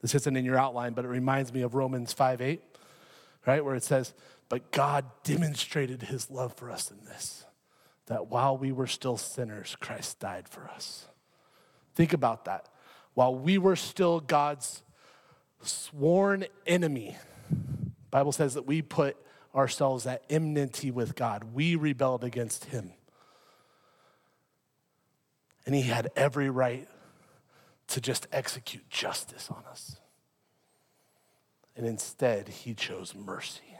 this 0.00 0.14
isn't 0.14 0.36
in 0.36 0.44
your 0.44 0.58
outline, 0.58 0.94
but 0.94 1.04
it 1.04 1.08
reminds 1.08 1.52
me 1.52 1.62
of 1.62 1.74
Romans 1.74 2.12
5 2.12 2.40
8, 2.40 2.60
right? 3.46 3.64
Where 3.64 3.74
it 3.74 3.84
says, 3.84 4.14
But 4.48 4.70
God 4.72 5.04
demonstrated 5.24 6.02
his 6.02 6.30
love 6.30 6.54
for 6.54 6.70
us 6.70 6.90
in 6.90 7.04
this, 7.04 7.44
that 8.06 8.28
while 8.28 8.56
we 8.56 8.72
were 8.72 8.86
still 8.86 9.16
sinners, 9.16 9.76
Christ 9.80 10.18
died 10.18 10.48
for 10.48 10.68
us. 10.68 11.06
Think 11.94 12.12
about 12.12 12.46
that. 12.46 12.68
While 13.14 13.34
we 13.34 13.58
were 13.58 13.76
still 13.76 14.20
God's 14.20 14.82
sworn 15.62 16.46
enemy, 16.66 17.16
Bible 18.10 18.32
says 18.32 18.54
that 18.54 18.66
we 18.66 18.80
put 18.80 19.16
ourselves 19.54 20.06
at 20.06 20.22
enmity 20.30 20.90
with 20.90 21.14
God. 21.14 21.52
We 21.52 21.74
rebelled 21.74 22.24
against 22.24 22.66
him. 22.66 22.92
And 25.70 25.76
he 25.76 25.82
had 25.82 26.10
every 26.16 26.50
right 26.50 26.88
to 27.86 28.00
just 28.00 28.26
execute 28.32 28.90
justice 28.90 29.48
on 29.52 29.62
us. 29.70 30.00
And 31.76 31.86
instead, 31.86 32.48
he 32.48 32.74
chose 32.74 33.14
mercy. 33.14 33.76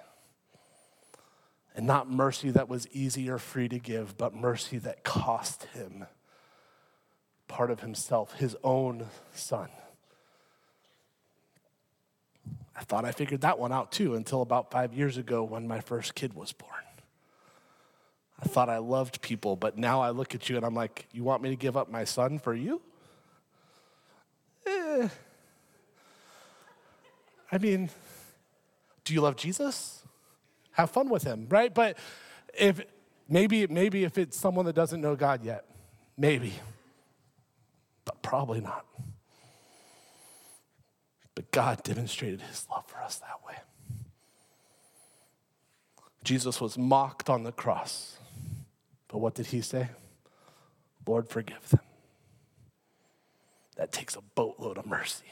And 1.75 1.89
not 1.89 2.09
mercy 2.09 2.53
that 2.53 2.69
was 2.69 2.87
easy 2.93 3.29
or 3.29 3.39
free 3.39 3.69
to 3.69 3.81
give, 3.81 4.17
but 4.17 4.33
mercy 4.33 4.79
that 4.79 5.03
cost 5.03 5.65
him 5.75 6.07
part 7.49 7.73
of 7.73 7.81
himself, 7.81 8.35
his 8.35 8.57
own 8.63 9.07
son. 9.35 9.71
I 12.77 12.85
thought 12.85 13.05
I 13.05 13.11
figured 13.11 13.41
that 13.41 13.59
one 13.59 13.73
out 13.73 13.91
too 13.91 14.15
until 14.15 14.43
about 14.43 14.71
five 14.71 14.95
years 14.95 15.17
ago 15.17 15.43
when 15.43 15.67
my 15.67 15.81
first 15.81 16.15
kid 16.15 16.35
was 16.35 16.53
born. 16.53 16.85
I 18.43 18.49
thought 18.49 18.69
I 18.69 18.79
loved 18.79 19.21
people, 19.21 19.57
but 19.57 19.77
now 19.77 20.01
I 20.01 20.11
look 20.11 20.35
at 20.35 20.49
you 20.49 20.57
and 20.57 20.65
I'm 20.65 20.75
like, 20.75 21.07
you 21.13 21.23
want 21.23 21.43
me 21.43 21.51
to 21.51 21.57
give 21.57 21.77
up 21.77 21.91
my 21.91 22.05
son 22.05 22.39
for 22.39 22.55
you? 22.55 22.81
Eh. 24.67 25.09
I 27.53 27.59
mean, 27.59 27.91
do 29.05 29.13
you 29.13 29.21
love 29.21 29.37
Jesus? 29.37 30.03
Have 30.73 30.91
fun 30.91 31.09
with 31.09 31.25
him, 31.25 31.47
right? 31.51 31.75
But 31.75 31.99
if 32.55 32.81
maybe 33.29 33.67
maybe 33.67 34.05
if 34.05 34.17
it's 34.17 34.39
someone 34.39 34.65
that 34.67 34.75
doesn't 34.75 35.01
know 35.01 35.17
God 35.17 35.45
yet, 35.45 35.65
maybe. 36.17 36.55
But 38.05 38.23
probably 38.23 38.61
not. 38.61 38.87
But 41.35 41.51
God 41.51 41.83
demonstrated 41.83 42.41
his 42.43 42.67
love 42.71 42.87
for 42.87 42.99
us 43.03 43.17
that 43.17 43.45
way. 43.47 43.57
Jesus 46.23 46.61
was 46.61 46.79
mocked 46.79 47.29
on 47.29 47.43
the 47.43 47.53
cross. 47.53 48.20
But 49.11 49.19
what 49.19 49.35
did 49.35 49.47
he 49.47 49.61
say? 49.61 49.89
Lord, 51.07 51.29
forgive 51.29 51.69
them 51.71 51.81
that 53.81 53.93
takes 53.93 54.15
a 54.15 54.21
boatload 54.21 54.77
of 54.77 54.85
mercy. 54.85 55.25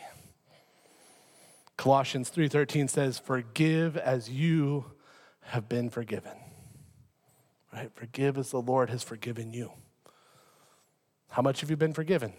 Colossians 1.77 2.31
3:13 2.31 2.89
says, 2.89 3.19
"Forgive 3.19 3.95
as 3.99 4.31
you 4.31 4.97
have 5.43 5.69
been 5.69 5.91
forgiven." 5.91 6.37
Right? 7.71 7.95
Forgive 7.95 8.39
as 8.39 8.51
the 8.51 8.63
Lord 8.63 8.89
has 8.89 9.03
forgiven 9.03 9.53
you. 9.53 9.75
How 11.29 11.43
much 11.43 11.61
have 11.61 11.69
you 11.69 11.77
been 11.77 11.93
forgiven? 11.93 12.33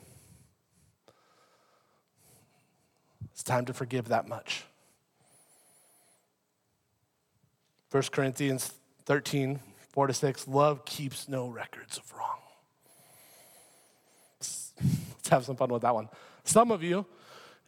It's 3.32 3.44
time 3.44 3.66
to 3.66 3.74
forgive 3.74 4.08
that 4.08 4.28
much. 4.28 4.66
1 7.92 8.12
Corinthians 8.12 8.74
13, 9.06 9.62
4 9.90 10.08
to 10.08 10.14
6, 10.14 10.48
love 10.48 10.86
keeps 10.86 11.28
no 11.28 11.48
records 11.48 11.98
of 11.98 12.12
wrong. 12.14 12.40
Let's 14.40 14.74
have 15.30 15.46
some 15.46 15.56
fun 15.56 15.70
with 15.70 15.82
that 15.82 15.94
one. 15.94 16.10
Some 16.44 16.72
of 16.72 16.84
you 16.84 17.06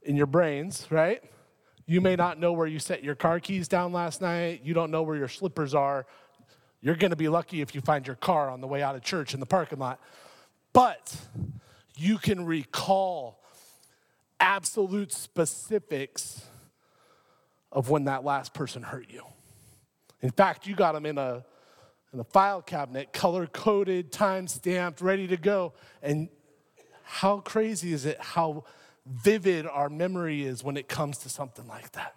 in 0.03 0.15
your 0.15 0.27
brains, 0.27 0.87
right? 0.89 1.21
You 1.85 1.99
may 1.99 2.15
not 2.15 2.39
know 2.39 2.53
where 2.53 2.67
you 2.67 2.79
set 2.79 3.03
your 3.03 3.15
car 3.15 3.39
keys 3.39 3.67
down 3.67 3.91
last 3.91 4.21
night. 4.21 4.61
You 4.63 4.73
don't 4.73 4.91
know 4.91 5.03
where 5.03 5.17
your 5.17 5.27
slippers 5.27 5.73
are. 5.73 6.05
You're 6.79 6.95
going 6.95 7.11
to 7.11 7.17
be 7.17 7.29
lucky 7.29 7.61
if 7.61 7.75
you 7.75 7.81
find 7.81 8.07
your 8.07 8.15
car 8.15 8.49
on 8.49 8.61
the 8.61 8.67
way 8.67 8.81
out 8.81 8.95
of 8.95 9.03
church 9.03 9.33
in 9.33 9.39
the 9.39 9.45
parking 9.45 9.79
lot. 9.79 9.99
But 10.73 11.15
you 11.97 12.17
can 12.17 12.45
recall 12.45 13.43
absolute 14.39 15.11
specifics 15.11 16.45
of 17.71 17.89
when 17.89 18.05
that 18.05 18.23
last 18.23 18.53
person 18.53 18.83
hurt 18.83 19.07
you. 19.09 19.23
In 20.21 20.31
fact, 20.31 20.67
you 20.67 20.75
got 20.75 20.93
them 20.93 21.05
in 21.05 21.17
a, 21.17 21.43
in 22.13 22.19
a 22.19 22.23
file 22.23 22.61
cabinet, 22.61 23.13
color 23.13 23.47
coded, 23.47 24.11
time 24.11 24.47
stamped, 24.47 25.01
ready 25.01 25.27
to 25.27 25.37
go. 25.37 25.73
And 26.01 26.29
how 27.03 27.39
crazy 27.39 27.93
is 27.93 28.05
it 28.05 28.19
how 28.19 28.65
vivid 29.05 29.65
our 29.65 29.89
memory 29.89 30.43
is 30.43 30.63
when 30.63 30.77
it 30.77 30.87
comes 30.87 31.17
to 31.19 31.29
something 31.29 31.67
like 31.67 31.91
that? 31.93 32.15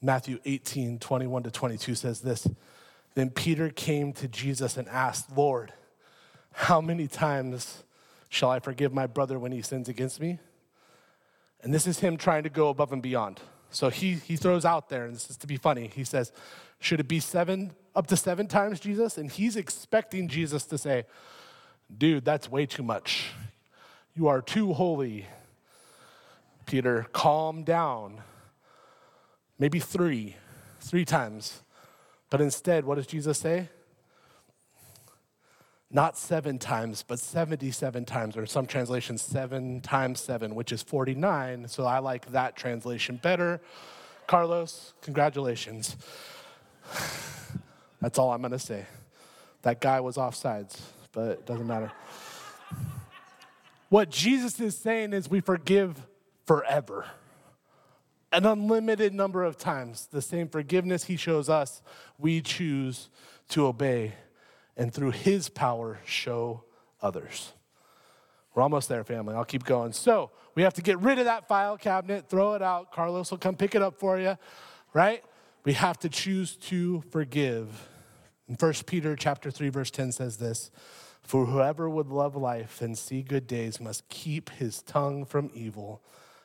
Matthew 0.00 0.40
18, 0.44 0.98
21 0.98 1.44
to 1.44 1.50
22 1.50 1.94
says 1.94 2.20
this 2.20 2.48
Then 3.14 3.30
Peter 3.30 3.70
came 3.70 4.12
to 4.14 4.28
Jesus 4.28 4.76
and 4.76 4.88
asked, 4.88 5.36
Lord, 5.36 5.72
how 6.52 6.80
many 6.80 7.06
times 7.06 7.84
shall 8.28 8.50
I 8.50 8.58
forgive 8.58 8.92
my 8.92 9.06
brother 9.06 9.38
when 9.38 9.52
he 9.52 9.62
sins 9.62 9.88
against 9.88 10.20
me? 10.20 10.38
And 11.62 11.72
this 11.72 11.86
is 11.86 12.00
him 12.00 12.16
trying 12.16 12.42
to 12.42 12.48
go 12.48 12.68
above 12.68 12.92
and 12.92 13.00
beyond. 13.00 13.40
So 13.72 13.88
he, 13.88 14.14
he 14.14 14.36
throws 14.36 14.64
out 14.64 14.88
there, 14.90 15.06
and 15.06 15.14
this 15.14 15.30
is 15.30 15.36
to 15.38 15.46
be 15.46 15.56
funny. 15.56 15.90
He 15.94 16.04
says, 16.04 16.30
Should 16.78 17.00
it 17.00 17.08
be 17.08 17.20
seven, 17.20 17.72
up 17.96 18.06
to 18.08 18.16
seven 18.16 18.46
times, 18.46 18.78
Jesus? 18.78 19.18
And 19.18 19.30
he's 19.30 19.56
expecting 19.56 20.28
Jesus 20.28 20.64
to 20.66 20.78
say, 20.78 21.06
Dude, 21.96 22.24
that's 22.24 22.50
way 22.50 22.66
too 22.66 22.82
much. 22.82 23.30
You 24.14 24.28
are 24.28 24.42
too 24.42 24.74
holy. 24.74 25.26
Peter, 26.66 27.06
calm 27.12 27.64
down. 27.64 28.20
Maybe 29.58 29.80
three, 29.80 30.36
three 30.80 31.04
times. 31.04 31.62
But 32.30 32.40
instead, 32.40 32.84
what 32.84 32.96
does 32.96 33.06
Jesus 33.06 33.38
say? 33.38 33.68
Not 35.94 36.16
seven 36.16 36.58
times, 36.58 37.04
but 37.06 37.18
77 37.18 38.06
times, 38.06 38.34
or 38.34 38.46
some 38.46 38.66
translations, 38.66 39.20
seven 39.20 39.82
times 39.82 40.20
seven, 40.20 40.54
which 40.54 40.72
is 40.72 40.82
49. 40.82 41.68
So 41.68 41.84
I 41.84 41.98
like 41.98 42.32
that 42.32 42.56
translation 42.56 43.20
better. 43.22 43.60
Carlos, 44.26 44.94
congratulations. 45.02 45.96
That's 48.00 48.18
all 48.18 48.32
I'm 48.32 48.40
going 48.40 48.52
to 48.52 48.58
say. 48.58 48.86
That 49.62 49.82
guy 49.82 50.00
was 50.00 50.16
offsides, 50.16 50.80
but 51.12 51.28
it 51.28 51.46
doesn't 51.46 51.66
matter. 51.66 51.92
What 53.90 54.08
Jesus 54.08 54.58
is 54.60 54.74
saying 54.74 55.12
is 55.12 55.28
we 55.28 55.40
forgive 55.40 56.06
forever. 56.46 57.04
An 58.32 58.46
unlimited 58.46 59.12
number 59.12 59.44
of 59.44 59.58
times. 59.58 60.08
The 60.10 60.22
same 60.22 60.48
forgiveness 60.48 61.04
he 61.04 61.16
shows 61.16 61.50
us, 61.50 61.82
we 62.18 62.40
choose 62.40 63.10
to 63.50 63.66
obey 63.66 64.14
and 64.76 64.92
through 64.92 65.10
his 65.10 65.48
power 65.48 65.98
show 66.04 66.64
others. 67.00 67.52
We're 68.54 68.62
almost 68.62 68.88
there, 68.88 69.04
family. 69.04 69.34
I'll 69.34 69.44
keep 69.44 69.64
going. 69.64 69.92
So 69.92 70.30
we 70.54 70.62
have 70.62 70.74
to 70.74 70.82
get 70.82 70.98
rid 71.00 71.18
of 71.18 71.24
that 71.24 71.48
file 71.48 71.78
cabinet, 71.78 72.28
throw 72.28 72.54
it 72.54 72.62
out. 72.62 72.92
Carlos 72.92 73.30
will 73.30 73.38
come 73.38 73.56
pick 73.56 73.74
it 73.74 73.82
up 73.82 73.98
for 73.98 74.18
you, 74.18 74.36
right? 74.92 75.24
We 75.64 75.72
have 75.74 75.98
to 76.00 76.08
choose 76.08 76.56
to 76.56 77.02
forgive. 77.10 77.88
In 78.48 78.56
1 78.56 78.72
Peter 78.86 79.16
chapter 79.16 79.50
3, 79.50 79.68
verse 79.70 79.90
10 79.90 80.12
says 80.12 80.36
this 80.36 80.70
For 81.22 81.46
whoever 81.46 81.88
would 81.88 82.08
love 82.08 82.36
life 82.36 82.82
and 82.82 82.98
see 82.98 83.22
good 83.22 83.46
days 83.46 83.80
must 83.80 84.08
keep 84.08 84.50
his 84.50 84.82
tongue 84.82 85.24
from 85.24 85.50
evil 85.54 86.02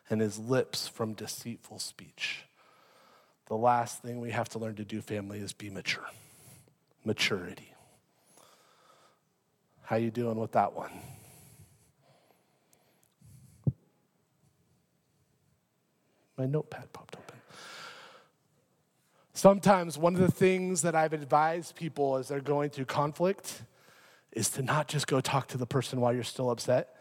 and 0.10 0.22
his 0.22 0.40
lips 0.40 0.88
from 0.88 1.14
deceitful 1.14 1.80
speech. 1.80 2.46
The 3.48 3.56
last 3.56 4.02
thing 4.02 4.20
we 4.20 4.32
have 4.32 4.50
to 4.50 4.60
learn 4.60 4.76
to 4.76 4.86
do, 4.86 5.02
family, 5.02 5.40
is 5.40 5.52
be 5.52 5.70
mature. 5.70 6.06
Maturity. 7.04 7.74
How 9.88 9.96
you 9.96 10.12
doing 10.12 10.38
with 10.38 10.52
that 10.52 10.74
one? 10.74 10.92
My 16.38 16.46
notepad 16.46 16.92
popped 16.92 17.16
open. 17.16 17.38
Sometimes 19.34 19.98
one 19.98 20.14
of 20.14 20.20
the 20.20 20.30
things 20.30 20.82
that 20.82 20.94
I've 20.94 21.14
advised 21.14 21.78
people 21.78 22.18
as 22.18 22.28
they're 22.28 22.42
going 22.42 22.70
through 22.70 22.84
conflict 22.84 23.62
is 24.34 24.50
to 24.50 24.62
not 24.62 24.90
just 24.90 25.08
go 25.08 25.22
talk 25.22 25.48
to 25.48 25.58
the 25.58 25.66
person 25.66 26.02
while 26.02 26.14
you're 26.14 26.24
still 26.24 26.52
upset, 26.52 26.94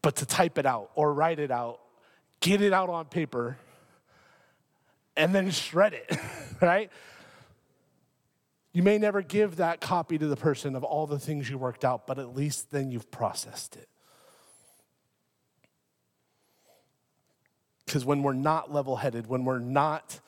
but 0.00 0.14
to 0.14 0.26
type 0.26 0.58
it 0.58 0.64
out 0.64 0.92
or 0.94 1.12
write 1.12 1.40
it 1.40 1.50
out, 1.50 1.80
get 2.38 2.62
it 2.62 2.72
out 2.72 2.88
on 2.88 3.06
paper, 3.06 3.58
and 5.16 5.34
then 5.34 5.50
shred 5.50 5.92
it, 5.92 6.16
right? 6.62 6.92
You 8.72 8.82
may 8.82 8.98
never 8.98 9.22
give 9.22 9.56
that 9.56 9.80
copy 9.80 10.18
to 10.18 10.26
the 10.26 10.36
person 10.36 10.76
of 10.76 10.84
all 10.84 11.06
the 11.06 11.18
things 11.18 11.48
you 11.48 11.58
worked 11.58 11.84
out, 11.84 12.06
but 12.06 12.18
at 12.18 12.36
least 12.36 12.70
then 12.70 12.90
you've 12.90 13.10
processed 13.10 13.76
it. 13.76 13.88
Because 17.86 18.04
when 18.04 18.22
we're 18.22 18.34
not 18.34 18.72
level 18.72 18.96
headed, 18.96 19.26
when 19.26 19.44
we're 19.46 19.58
not 19.58 20.20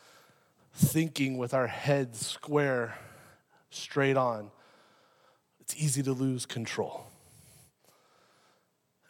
thinking 0.73 1.37
with 1.37 1.53
our 1.53 1.67
heads 1.67 2.27
square, 2.27 2.97
straight 3.69 4.17
on, 4.17 4.51
it's 5.61 5.77
easy 5.77 6.03
to 6.03 6.13
lose 6.13 6.47
control. 6.47 7.07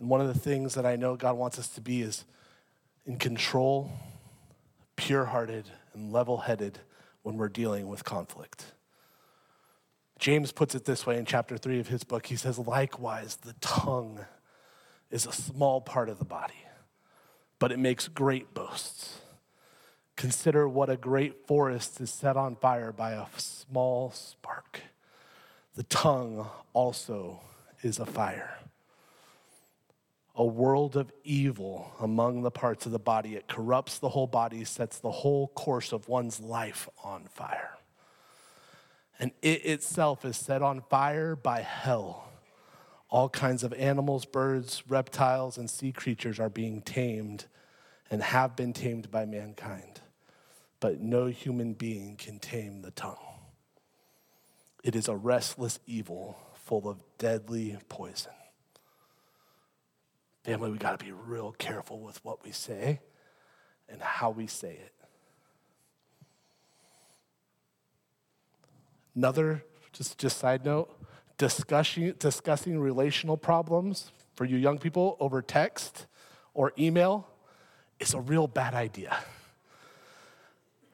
And 0.01 0.09
one 0.09 0.21
of 0.21 0.27
the 0.27 0.39
things 0.39 0.75
that 0.75 0.85
I 0.85 0.97
know 0.97 1.15
God 1.15 1.37
wants 1.37 1.59
us 1.59 1.69
to 1.69 1.81
be 1.81 2.03
is 2.03 2.25
in 3.07 3.19
control, 3.19 3.93
pure 4.97 5.27
hearted, 5.27 5.67
and 5.95 6.13
level 6.13 6.39
headed 6.39 6.81
when 7.23 7.37
we're 7.37 7.49
dealing 7.49 7.87
with 7.87 8.05
conflict. 8.05 8.65
James 10.21 10.53
puts 10.53 10.75
it 10.75 10.85
this 10.85 11.07
way 11.07 11.17
in 11.17 11.25
chapter 11.25 11.57
3 11.57 11.81
of 11.81 11.89
his 11.89 12.05
book. 12.05 12.27
He 12.27 12.37
says, 12.37 12.59
Likewise, 12.59 13.37
the 13.37 13.55
tongue 13.55 14.27
is 15.11 15.27
a 15.27 15.33
small 15.33 15.81
part 15.81 16.11
of 16.11 16.19
the 16.19 16.27
body, 16.27 16.67
but 17.59 17.73
it 17.73 17.79
makes 17.79 18.07
great 18.07 18.53
boasts. 18.53 19.21
Consider 20.17 20.69
what 20.69 20.91
a 20.91 20.99
great 20.99 21.47
forest 21.47 22.03
is 22.03 22.11
set 22.11 22.37
on 22.37 22.55
fire 22.55 22.93
by 22.93 23.13
a 23.13 23.25
small 23.39 24.11
spark. 24.11 24.83
The 25.75 25.85
tongue 25.85 26.47
also 26.75 27.41
is 27.83 27.99
a 27.99 28.05
fire. 28.05 28.59
A 30.37 30.45
world 30.45 30.97
of 30.97 31.11
evil 31.25 31.93
among 31.99 32.43
the 32.43 32.51
parts 32.51 32.85
of 32.85 32.93
the 32.93 32.99
body. 32.99 33.37
It 33.37 33.49
corrupts 33.49 33.99
the 33.99 34.11
whole 34.11 34.27
body, 34.27 34.65
sets 34.65 34.99
the 34.99 35.11
whole 35.11 35.49
course 35.49 35.93
of 35.93 36.09
one's 36.09 36.41
life 36.41 36.91
on 37.03 37.25
fire 37.25 37.79
and 39.21 39.33
it 39.43 39.67
itself 39.67 40.25
is 40.25 40.37
set 40.37 40.63
on 40.63 40.81
fire 40.81 41.37
by 41.37 41.61
hell. 41.61 42.27
All 43.11 43.29
kinds 43.29 43.63
of 43.63 43.75
animals, 43.75 44.25
birds, 44.25 44.83
reptiles, 44.89 45.59
and 45.59 45.69
sea 45.69 45.93
creatures 45.93 46.41
are 46.41 46.49
being 46.49 46.81
tamed 46.81 47.45
and 48.11 48.23
have 48.23 48.57
been 48.57 48.73
tamed 48.73 49.11
by 49.11 49.27
mankind. 49.27 50.01
But 50.81 51.01
no 51.01 51.27
human 51.27 51.75
being 51.75 52.17
can 52.17 52.39
tame 52.39 52.81
the 52.81 52.93
tongue. 52.93 53.17
It 54.83 54.97
is 54.97 55.07
a 55.07 55.17
restless 55.17 55.79
evil 55.87 56.39
full 56.55 56.89
of 56.89 57.03
deadly 57.19 57.77
poison. 57.91 58.33
Family, 60.45 60.71
we 60.71 60.79
got 60.79 60.99
to 60.99 61.05
be 61.05 61.13
real 61.13 61.53
careful 61.59 62.01
with 62.01 62.25
what 62.25 62.43
we 62.43 62.53
say 62.53 63.01
and 63.87 64.01
how 64.01 64.31
we 64.31 64.47
say 64.47 64.73
it. 64.73 64.95
Another, 69.15 69.65
just, 69.93 70.19
just 70.19 70.39
side 70.39 70.65
note, 70.65 70.91
discussing, 71.39 72.13
discussing 72.19 72.79
relational 72.79 73.37
problems 73.37 74.13
for 74.35 74.45
you 74.45 74.57
young 74.57 74.79
people 74.79 75.17
over 75.21 75.43
text 75.43 76.07
or 76.55 76.73
email 76.79 77.29
is 77.99 78.15
a 78.15 78.21
real 78.21 78.47
bad 78.47 78.75
idea. 78.75 79.17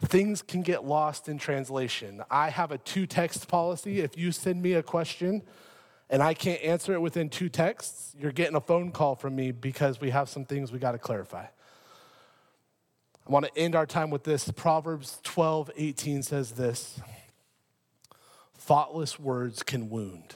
Things 0.04 0.42
can 0.42 0.62
get 0.62 0.84
lost 0.84 1.28
in 1.28 1.38
translation. 1.38 2.22
I 2.30 2.50
have 2.50 2.70
a 2.70 2.78
two 2.78 3.06
text 3.06 3.48
policy. 3.48 4.00
If 4.00 4.18
you 4.18 4.30
send 4.30 4.62
me 4.62 4.74
a 4.74 4.82
question 4.82 5.42
and 6.10 6.22
I 6.22 6.34
can't 6.34 6.60
answer 6.62 6.92
it 6.92 7.00
within 7.00 7.28
two 7.28 7.48
texts, 7.48 8.14
you're 8.18 8.32
getting 8.32 8.56
a 8.56 8.60
phone 8.60 8.92
call 8.92 9.14
from 9.14 9.34
me 9.34 9.52
because 9.52 10.00
we 10.00 10.10
have 10.10 10.28
some 10.28 10.44
things 10.44 10.70
we 10.70 10.78
got 10.78 10.92
to 10.92 10.98
clarify. 10.98 11.46
I 13.26 13.30
want 13.30 13.46
to 13.46 13.58
end 13.58 13.74
our 13.74 13.86
time 13.86 14.10
with 14.10 14.22
this. 14.22 14.50
Proverbs 14.52 15.18
12, 15.24 15.70
18 15.76 16.22
says 16.22 16.52
this. 16.52 17.00
Thoughtless 18.66 19.20
words 19.20 19.62
can 19.62 19.90
wound 19.90 20.34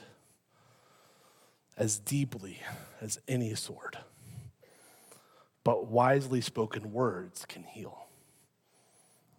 as 1.75 1.99
deeply 1.99 2.59
as 3.01 3.19
any 3.27 3.53
sword, 3.55 3.97
but 5.65 5.87
wisely 5.87 6.39
spoken 6.39 6.93
words 6.93 7.45
can 7.45 7.63
heal. 7.63 8.05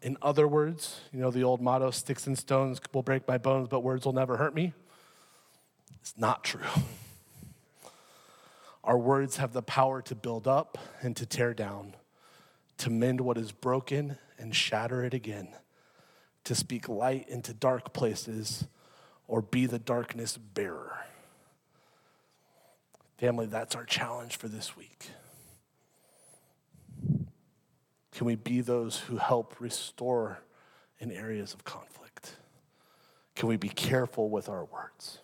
In 0.02 0.18
other 0.20 0.46
words, 0.46 1.00
you 1.10 1.20
know 1.20 1.30
the 1.30 1.42
old 1.42 1.62
motto 1.62 1.90
sticks 1.90 2.26
and 2.26 2.36
stones 2.36 2.82
will 2.92 3.02
break 3.02 3.26
my 3.26 3.38
bones, 3.38 3.68
but 3.68 3.80
words 3.82 4.04
will 4.04 4.12
never 4.12 4.36
hurt 4.36 4.54
me? 4.54 4.74
It's 6.02 6.12
not 6.18 6.44
true. 6.44 6.60
Our 8.84 8.98
words 8.98 9.38
have 9.38 9.54
the 9.54 9.62
power 9.62 10.02
to 10.02 10.14
build 10.14 10.46
up 10.46 10.76
and 11.00 11.16
to 11.16 11.24
tear 11.24 11.54
down, 11.54 11.96
to 12.76 12.90
mend 12.90 13.22
what 13.22 13.38
is 13.38 13.52
broken 13.52 14.18
and 14.38 14.54
shatter 14.54 15.02
it 15.02 15.14
again, 15.14 15.48
to 16.44 16.54
speak 16.54 16.90
light 16.90 17.26
into 17.30 17.54
dark 17.54 17.94
places 17.94 18.66
or 19.32 19.40
be 19.40 19.64
the 19.64 19.78
darkness 19.78 20.36
bearer. 20.36 20.94
Family, 23.16 23.46
that's 23.46 23.74
our 23.74 23.86
challenge 23.86 24.36
for 24.36 24.46
this 24.46 24.76
week. 24.76 25.08
Can 28.12 28.26
we 28.26 28.34
be 28.34 28.60
those 28.60 28.98
who 28.98 29.16
help 29.16 29.58
restore 29.58 30.40
in 30.98 31.10
areas 31.10 31.54
of 31.54 31.64
conflict? 31.64 32.36
Can 33.34 33.48
we 33.48 33.56
be 33.56 33.70
careful 33.70 34.28
with 34.28 34.50
our 34.50 34.66
words? 34.66 35.20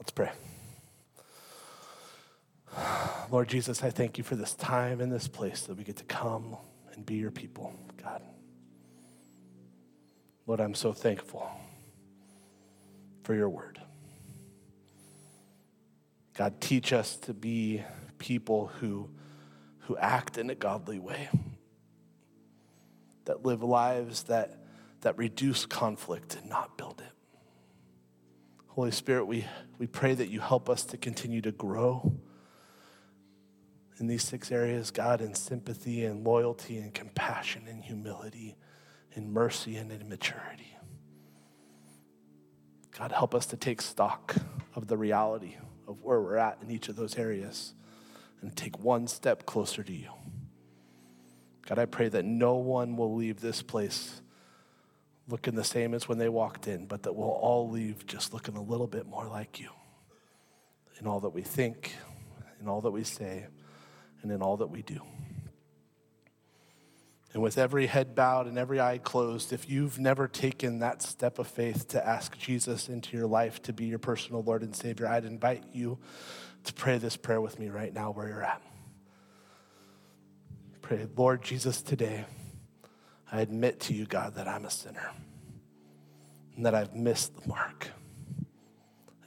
Let's 0.00 0.10
pray. 0.10 0.32
Lord 3.30 3.46
Jesus, 3.46 3.84
I 3.84 3.90
thank 3.90 4.18
you 4.18 4.24
for 4.24 4.34
this 4.34 4.54
time 4.54 5.00
and 5.00 5.12
this 5.12 5.28
place 5.28 5.60
that 5.62 5.76
we 5.76 5.84
get 5.84 5.98
to 5.98 6.04
come 6.04 6.56
and 6.92 7.06
be 7.06 7.14
your 7.14 7.30
people, 7.30 7.72
God. 8.02 8.20
Lord, 10.48 10.58
I'm 10.58 10.74
so 10.74 10.92
thankful 10.92 11.48
for 13.30 13.36
your 13.36 13.48
word. 13.48 13.80
God, 16.34 16.60
teach 16.60 16.92
us 16.92 17.14
to 17.18 17.32
be 17.32 17.80
people 18.18 18.72
who, 18.80 19.08
who 19.82 19.96
act 19.98 20.36
in 20.36 20.50
a 20.50 20.56
godly 20.56 20.98
way, 20.98 21.28
that 23.26 23.46
live 23.46 23.62
lives 23.62 24.24
that, 24.24 24.58
that 25.02 25.16
reduce 25.16 25.64
conflict 25.64 26.34
and 26.34 26.50
not 26.50 26.76
build 26.76 27.00
it. 27.06 27.12
Holy 28.66 28.90
Spirit, 28.90 29.26
we, 29.26 29.46
we 29.78 29.86
pray 29.86 30.12
that 30.12 30.28
you 30.28 30.40
help 30.40 30.68
us 30.68 30.84
to 30.86 30.96
continue 30.96 31.40
to 31.40 31.52
grow 31.52 32.12
in 34.00 34.08
these 34.08 34.24
six 34.24 34.50
areas, 34.50 34.90
God, 34.90 35.20
in 35.20 35.34
sympathy 35.34 36.04
and 36.04 36.26
loyalty 36.26 36.78
and 36.78 36.92
compassion 36.92 37.68
and 37.68 37.84
humility, 37.84 38.56
and 39.14 39.32
mercy 39.32 39.76
and 39.76 39.92
in 39.92 40.08
maturity. 40.08 40.69
God, 43.00 43.12
help 43.12 43.34
us 43.34 43.46
to 43.46 43.56
take 43.56 43.80
stock 43.80 44.36
of 44.76 44.86
the 44.86 44.96
reality 44.98 45.56
of 45.88 46.02
where 46.02 46.20
we're 46.20 46.36
at 46.36 46.58
in 46.60 46.70
each 46.70 46.90
of 46.90 46.96
those 46.96 47.16
areas 47.16 47.72
and 48.42 48.54
take 48.54 48.78
one 48.78 49.06
step 49.06 49.46
closer 49.46 49.82
to 49.82 49.90
you. 49.90 50.10
God, 51.66 51.78
I 51.78 51.86
pray 51.86 52.10
that 52.10 52.26
no 52.26 52.56
one 52.56 52.98
will 52.98 53.14
leave 53.14 53.40
this 53.40 53.62
place 53.62 54.20
looking 55.28 55.54
the 55.54 55.64
same 55.64 55.94
as 55.94 56.10
when 56.10 56.18
they 56.18 56.28
walked 56.28 56.68
in, 56.68 56.84
but 56.84 57.04
that 57.04 57.14
we'll 57.14 57.30
all 57.30 57.70
leave 57.70 58.06
just 58.06 58.34
looking 58.34 58.56
a 58.58 58.62
little 58.62 58.86
bit 58.86 59.06
more 59.06 59.26
like 59.26 59.58
you 59.58 59.70
in 61.00 61.06
all 61.06 61.20
that 61.20 61.30
we 61.30 61.40
think, 61.40 61.94
in 62.60 62.68
all 62.68 62.82
that 62.82 62.90
we 62.90 63.02
say, 63.02 63.46
and 64.20 64.30
in 64.30 64.42
all 64.42 64.58
that 64.58 64.66
we 64.66 64.82
do. 64.82 65.00
And 67.32 67.42
with 67.42 67.58
every 67.58 67.86
head 67.86 68.14
bowed 68.14 68.46
and 68.46 68.58
every 68.58 68.80
eye 68.80 68.98
closed, 68.98 69.52
if 69.52 69.70
you've 69.70 70.00
never 70.00 70.26
taken 70.26 70.80
that 70.80 71.00
step 71.00 71.38
of 71.38 71.46
faith 71.46 71.86
to 71.88 72.04
ask 72.04 72.36
Jesus 72.36 72.88
into 72.88 73.16
your 73.16 73.26
life 73.26 73.62
to 73.62 73.72
be 73.72 73.84
your 73.84 74.00
personal 74.00 74.42
Lord 74.42 74.62
and 74.62 74.74
Savior, 74.74 75.06
I'd 75.06 75.24
invite 75.24 75.62
you 75.72 75.98
to 76.64 76.72
pray 76.74 76.98
this 76.98 77.16
prayer 77.16 77.40
with 77.40 77.58
me 77.58 77.68
right 77.68 77.94
now 77.94 78.10
where 78.10 78.28
you're 78.28 78.42
at. 78.42 78.60
Pray, 80.82 81.06
Lord 81.16 81.42
Jesus, 81.42 81.82
today 81.82 82.24
I 83.30 83.42
admit 83.42 83.78
to 83.80 83.94
you, 83.94 84.06
God, 84.06 84.34
that 84.34 84.48
I'm 84.48 84.64
a 84.64 84.70
sinner 84.70 85.12
and 86.56 86.66
that 86.66 86.74
I've 86.74 86.96
missed 86.96 87.40
the 87.40 87.48
mark. 87.48 87.86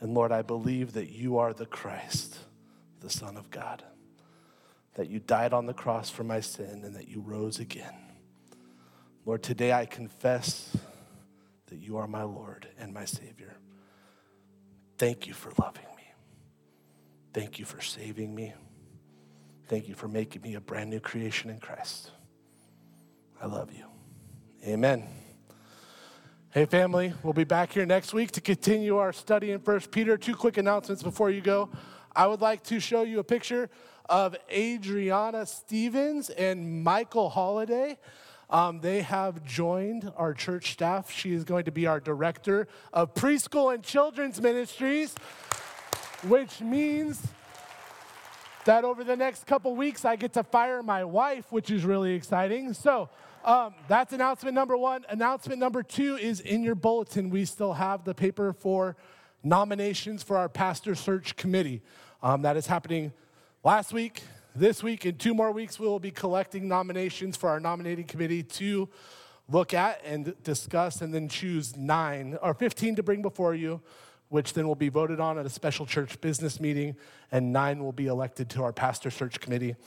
And 0.01 0.13
Lord, 0.13 0.33
I 0.33 0.41
believe 0.41 0.93
that 0.93 1.09
you 1.09 1.37
are 1.37 1.53
the 1.53 1.65
Christ, 1.65 2.37
the 2.99 3.09
Son 3.09 3.37
of 3.37 3.49
God 3.49 3.81
that 4.95 5.09
you 5.09 5.19
died 5.19 5.53
on 5.53 5.65
the 5.65 5.73
cross 5.73 6.09
for 6.09 6.23
my 6.23 6.39
sin 6.39 6.83
and 6.83 6.95
that 6.95 7.07
you 7.07 7.21
rose 7.21 7.59
again. 7.59 7.93
Lord, 9.25 9.41
today 9.41 9.71
I 9.71 9.85
confess 9.85 10.75
that 11.67 11.79
you 11.79 11.97
are 11.97 12.07
my 12.07 12.23
Lord 12.23 12.67
and 12.77 12.93
my 12.93 13.05
Savior. 13.05 13.55
Thank 14.97 15.27
you 15.27 15.33
for 15.33 15.51
loving 15.59 15.87
me. 15.97 16.03
Thank 17.33 17.57
you 17.57 17.65
for 17.65 17.81
saving 17.81 18.35
me. 18.35 18.53
Thank 19.67 19.87
you 19.87 19.95
for 19.95 20.07
making 20.07 20.41
me 20.41 20.55
a 20.55 20.61
brand 20.61 20.89
new 20.89 20.99
creation 20.99 21.49
in 21.49 21.59
Christ. 21.59 22.11
I 23.41 23.47
love 23.47 23.71
you. 23.73 23.85
Amen. 24.65 25.07
Hey, 26.51 26.65
family, 26.65 27.13
we'll 27.23 27.33
be 27.33 27.45
back 27.45 27.71
here 27.71 27.85
next 27.85 28.13
week 28.13 28.29
to 28.31 28.41
continue 28.41 28.97
our 28.97 29.11
study 29.11 29.51
in 29.51 29.59
First 29.59 29.89
Peter. 29.89 30.17
Two 30.17 30.35
quick 30.35 30.57
announcements 30.57 31.01
before 31.01 31.31
you 31.31 31.41
go. 31.41 31.69
I 32.15 32.27
would 32.27 32.41
like 32.41 32.63
to 32.65 32.79
show 32.79 33.01
you 33.01 33.19
a 33.19 33.23
picture 33.23 33.69
of 34.07 34.35
Adriana 34.51 35.45
Stevens 35.45 36.29
and 36.29 36.83
Michael 36.83 37.29
Holiday. 37.29 37.97
Um, 38.49 38.81
they 38.81 39.01
have 39.01 39.43
joined 39.43 40.11
our 40.15 40.33
church 40.33 40.73
staff. 40.73 41.09
She 41.09 41.33
is 41.33 41.43
going 41.43 41.65
to 41.65 41.71
be 41.71 41.87
our 41.87 41.99
director 41.99 42.67
of 42.91 43.15
preschool 43.15 43.73
and 43.73 43.83
children's 43.83 44.39
ministries, 44.39 45.15
which 46.27 46.61
means 46.61 47.19
that 48.65 48.85
over 48.85 49.03
the 49.03 49.15
next 49.15 49.47
couple 49.47 49.75
weeks, 49.75 50.05
I 50.05 50.15
get 50.15 50.33
to 50.33 50.43
fire 50.43 50.83
my 50.83 51.03
wife, 51.03 51.51
which 51.51 51.71
is 51.71 51.83
really 51.83 52.13
exciting. 52.13 52.73
So, 52.73 53.09
um, 53.43 53.73
that's 53.87 54.13
announcement 54.13 54.53
number 54.53 54.77
one. 54.77 55.03
Announcement 55.09 55.59
number 55.59 55.83
two 55.83 56.15
is 56.15 56.39
in 56.39 56.63
your 56.63 56.75
bulletin. 56.75 57.29
We 57.29 57.43
still 57.45 57.73
have 57.73 58.05
the 58.05 58.13
paper 58.13 58.53
for 58.53 58.95
nominations 59.43 60.23
for 60.23 60.37
our 60.37 60.47
pastor 60.47 60.95
search 60.95 61.35
committee. 61.35 61.81
Um, 62.23 62.41
that 62.41 62.57
is 62.57 62.65
happening 62.65 63.11
Last 63.65 63.93
week, 63.93 64.23
this 64.53 64.83
week, 64.83 65.05
in 65.05 65.15
two 65.15 65.33
more 65.33 65.49
weeks, 65.49 65.79
we 65.79 65.87
will 65.87 65.97
be 65.97 66.11
collecting 66.11 66.67
nominations 66.67 67.37
for 67.37 67.49
our 67.49 67.61
nominating 67.61 68.03
committee 68.03 68.43
to 68.43 68.89
look 69.49 69.73
at 69.73 70.01
and 70.03 70.33
discuss 70.43 70.99
and 70.99 71.13
then 71.13 71.29
choose 71.29 71.77
nine 71.77 72.37
or 72.41 72.53
15 72.53 72.97
to 72.97 73.03
bring 73.03 73.21
before 73.21 73.55
you, 73.55 73.79
which 74.27 74.51
then 74.51 74.67
will 74.67 74.75
be 74.75 74.89
voted 74.89 75.21
on 75.21 75.37
at 75.37 75.45
a 75.45 75.49
special 75.49 75.85
church 75.85 76.19
business 76.19 76.59
meeting, 76.59 76.97
and 77.31 77.53
nine 77.53 77.81
will 77.81 77.93
be 77.93 78.07
elected 78.07 78.49
to 78.49 78.63
our 78.63 78.73
pastor 78.73 79.09
search 79.09 79.39
committee. 79.39 79.77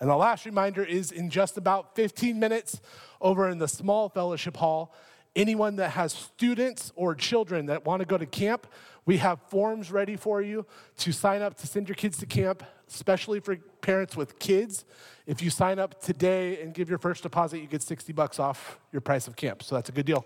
And 0.00 0.08
the 0.08 0.16
last 0.16 0.46
reminder 0.46 0.82
is 0.82 1.12
in 1.12 1.28
just 1.28 1.58
about 1.58 1.94
15 1.94 2.40
minutes 2.40 2.80
over 3.20 3.50
in 3.50 3.58
the 3.58 3.68
small 3.68 4.08
fellowship 4.08 4.56
hall, 4.56 4.94
anyone 5.36 5.76
that 5.76 5.90
has 5.90 6.12
students 6.12 6.92
or 6.96 7.14
children 7.14 7.66
that 7.66 7.84
want 7.84 8.00
to 8.00 8.06
go 8.06 8.18
to 8.18 8.26
camp, 8.26 8.66
we 9.04 9.18
have 9.18 9.40
forms 9.42 9.92
ready 9.92 10.16
for 10.16 10.42
you 10.42 10.66
to 10.98 11.12
sign 11.12 11.42
up 11.42 11.56
to 11.58 11.66
send 11.68 11.88
your 11.88 11.94
kids 11.94 12.18
to 12.18 12.26
camp 12.26 12.64
especially 12.88 13.40
for 13.40 13.56
parents 13.80 14.16
with 14.16 14.38
kids. 14.38 14.84
If 15.26 15.42
you 15.42 15.50
sign 15.50 15.78
up 15.78 16.00
today 16.00 16.62
and 16.62 16.72
give 16.72 16.88
your 16.88 16.98
first 16.98 17.22
deposit, 17.22 17.58
you 17.58 17.66
get 17.66 17.82
60 17.82 18.12
bucks 18.12 18.38
off 18.38 18.78
your 18.92 19.00
price 19.00 19.26
of 19.26 19.36
camp. 19.36 19.62
So 19.62 19.74
that's 19.74 19.88
a 19.88 19.92
good 19.92 20.06
deal. 20.06 20.24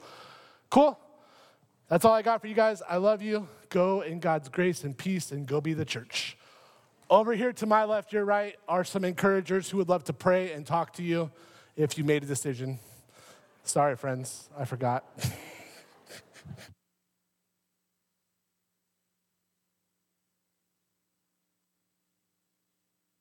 Cool. 0.68 0.98
That's 1.88 2.04
all 2.04 2.12
I 2.12 2.22
got 2.22 2.40
for 2.40 2.46
you 2.46 2.54
guys. 2.54 2.82
I 2.88 2.98
love 2.98 3.22
you. 3.22 3.48
Go 3.68 4.02
in 4.02 4.20
God's 4.20 4.48
grace 4.48 4.84
and 4.84 4.96
peace 4.96 5.32
and 5.32 5.46
go 5.46 5.60
be 5.60 5.74
the 5.74 5.84
church. 5.84 6.36
Over 7.08 7.32
here 7.34 7.52
to 7.54 7.66
my 7.66 7.84
left, 7.84 8.12
your 8.12 8.24
right, 8.24 8.56
are 8.68 8.84
some 8.84 9.04
encouragers 9.04 9.68
who 9.68 9.78
would 9.78 9.88
love 9.88 10.04
to 10.04 10.12
pray 10.12 10.52
and 10.52 10.64
talk 10.64 10.92
to 10.94 11.02
you 11.02 11.30
if 11.76 11.98
you 11.98 12.04
made 12.04 12.22
a 12.22 12.26
decision. 12.26 12.78
Sorry, 13.64 13.96
friends, 13.96 14.48
I 14.58 14.64
forgot. 14.64 15.04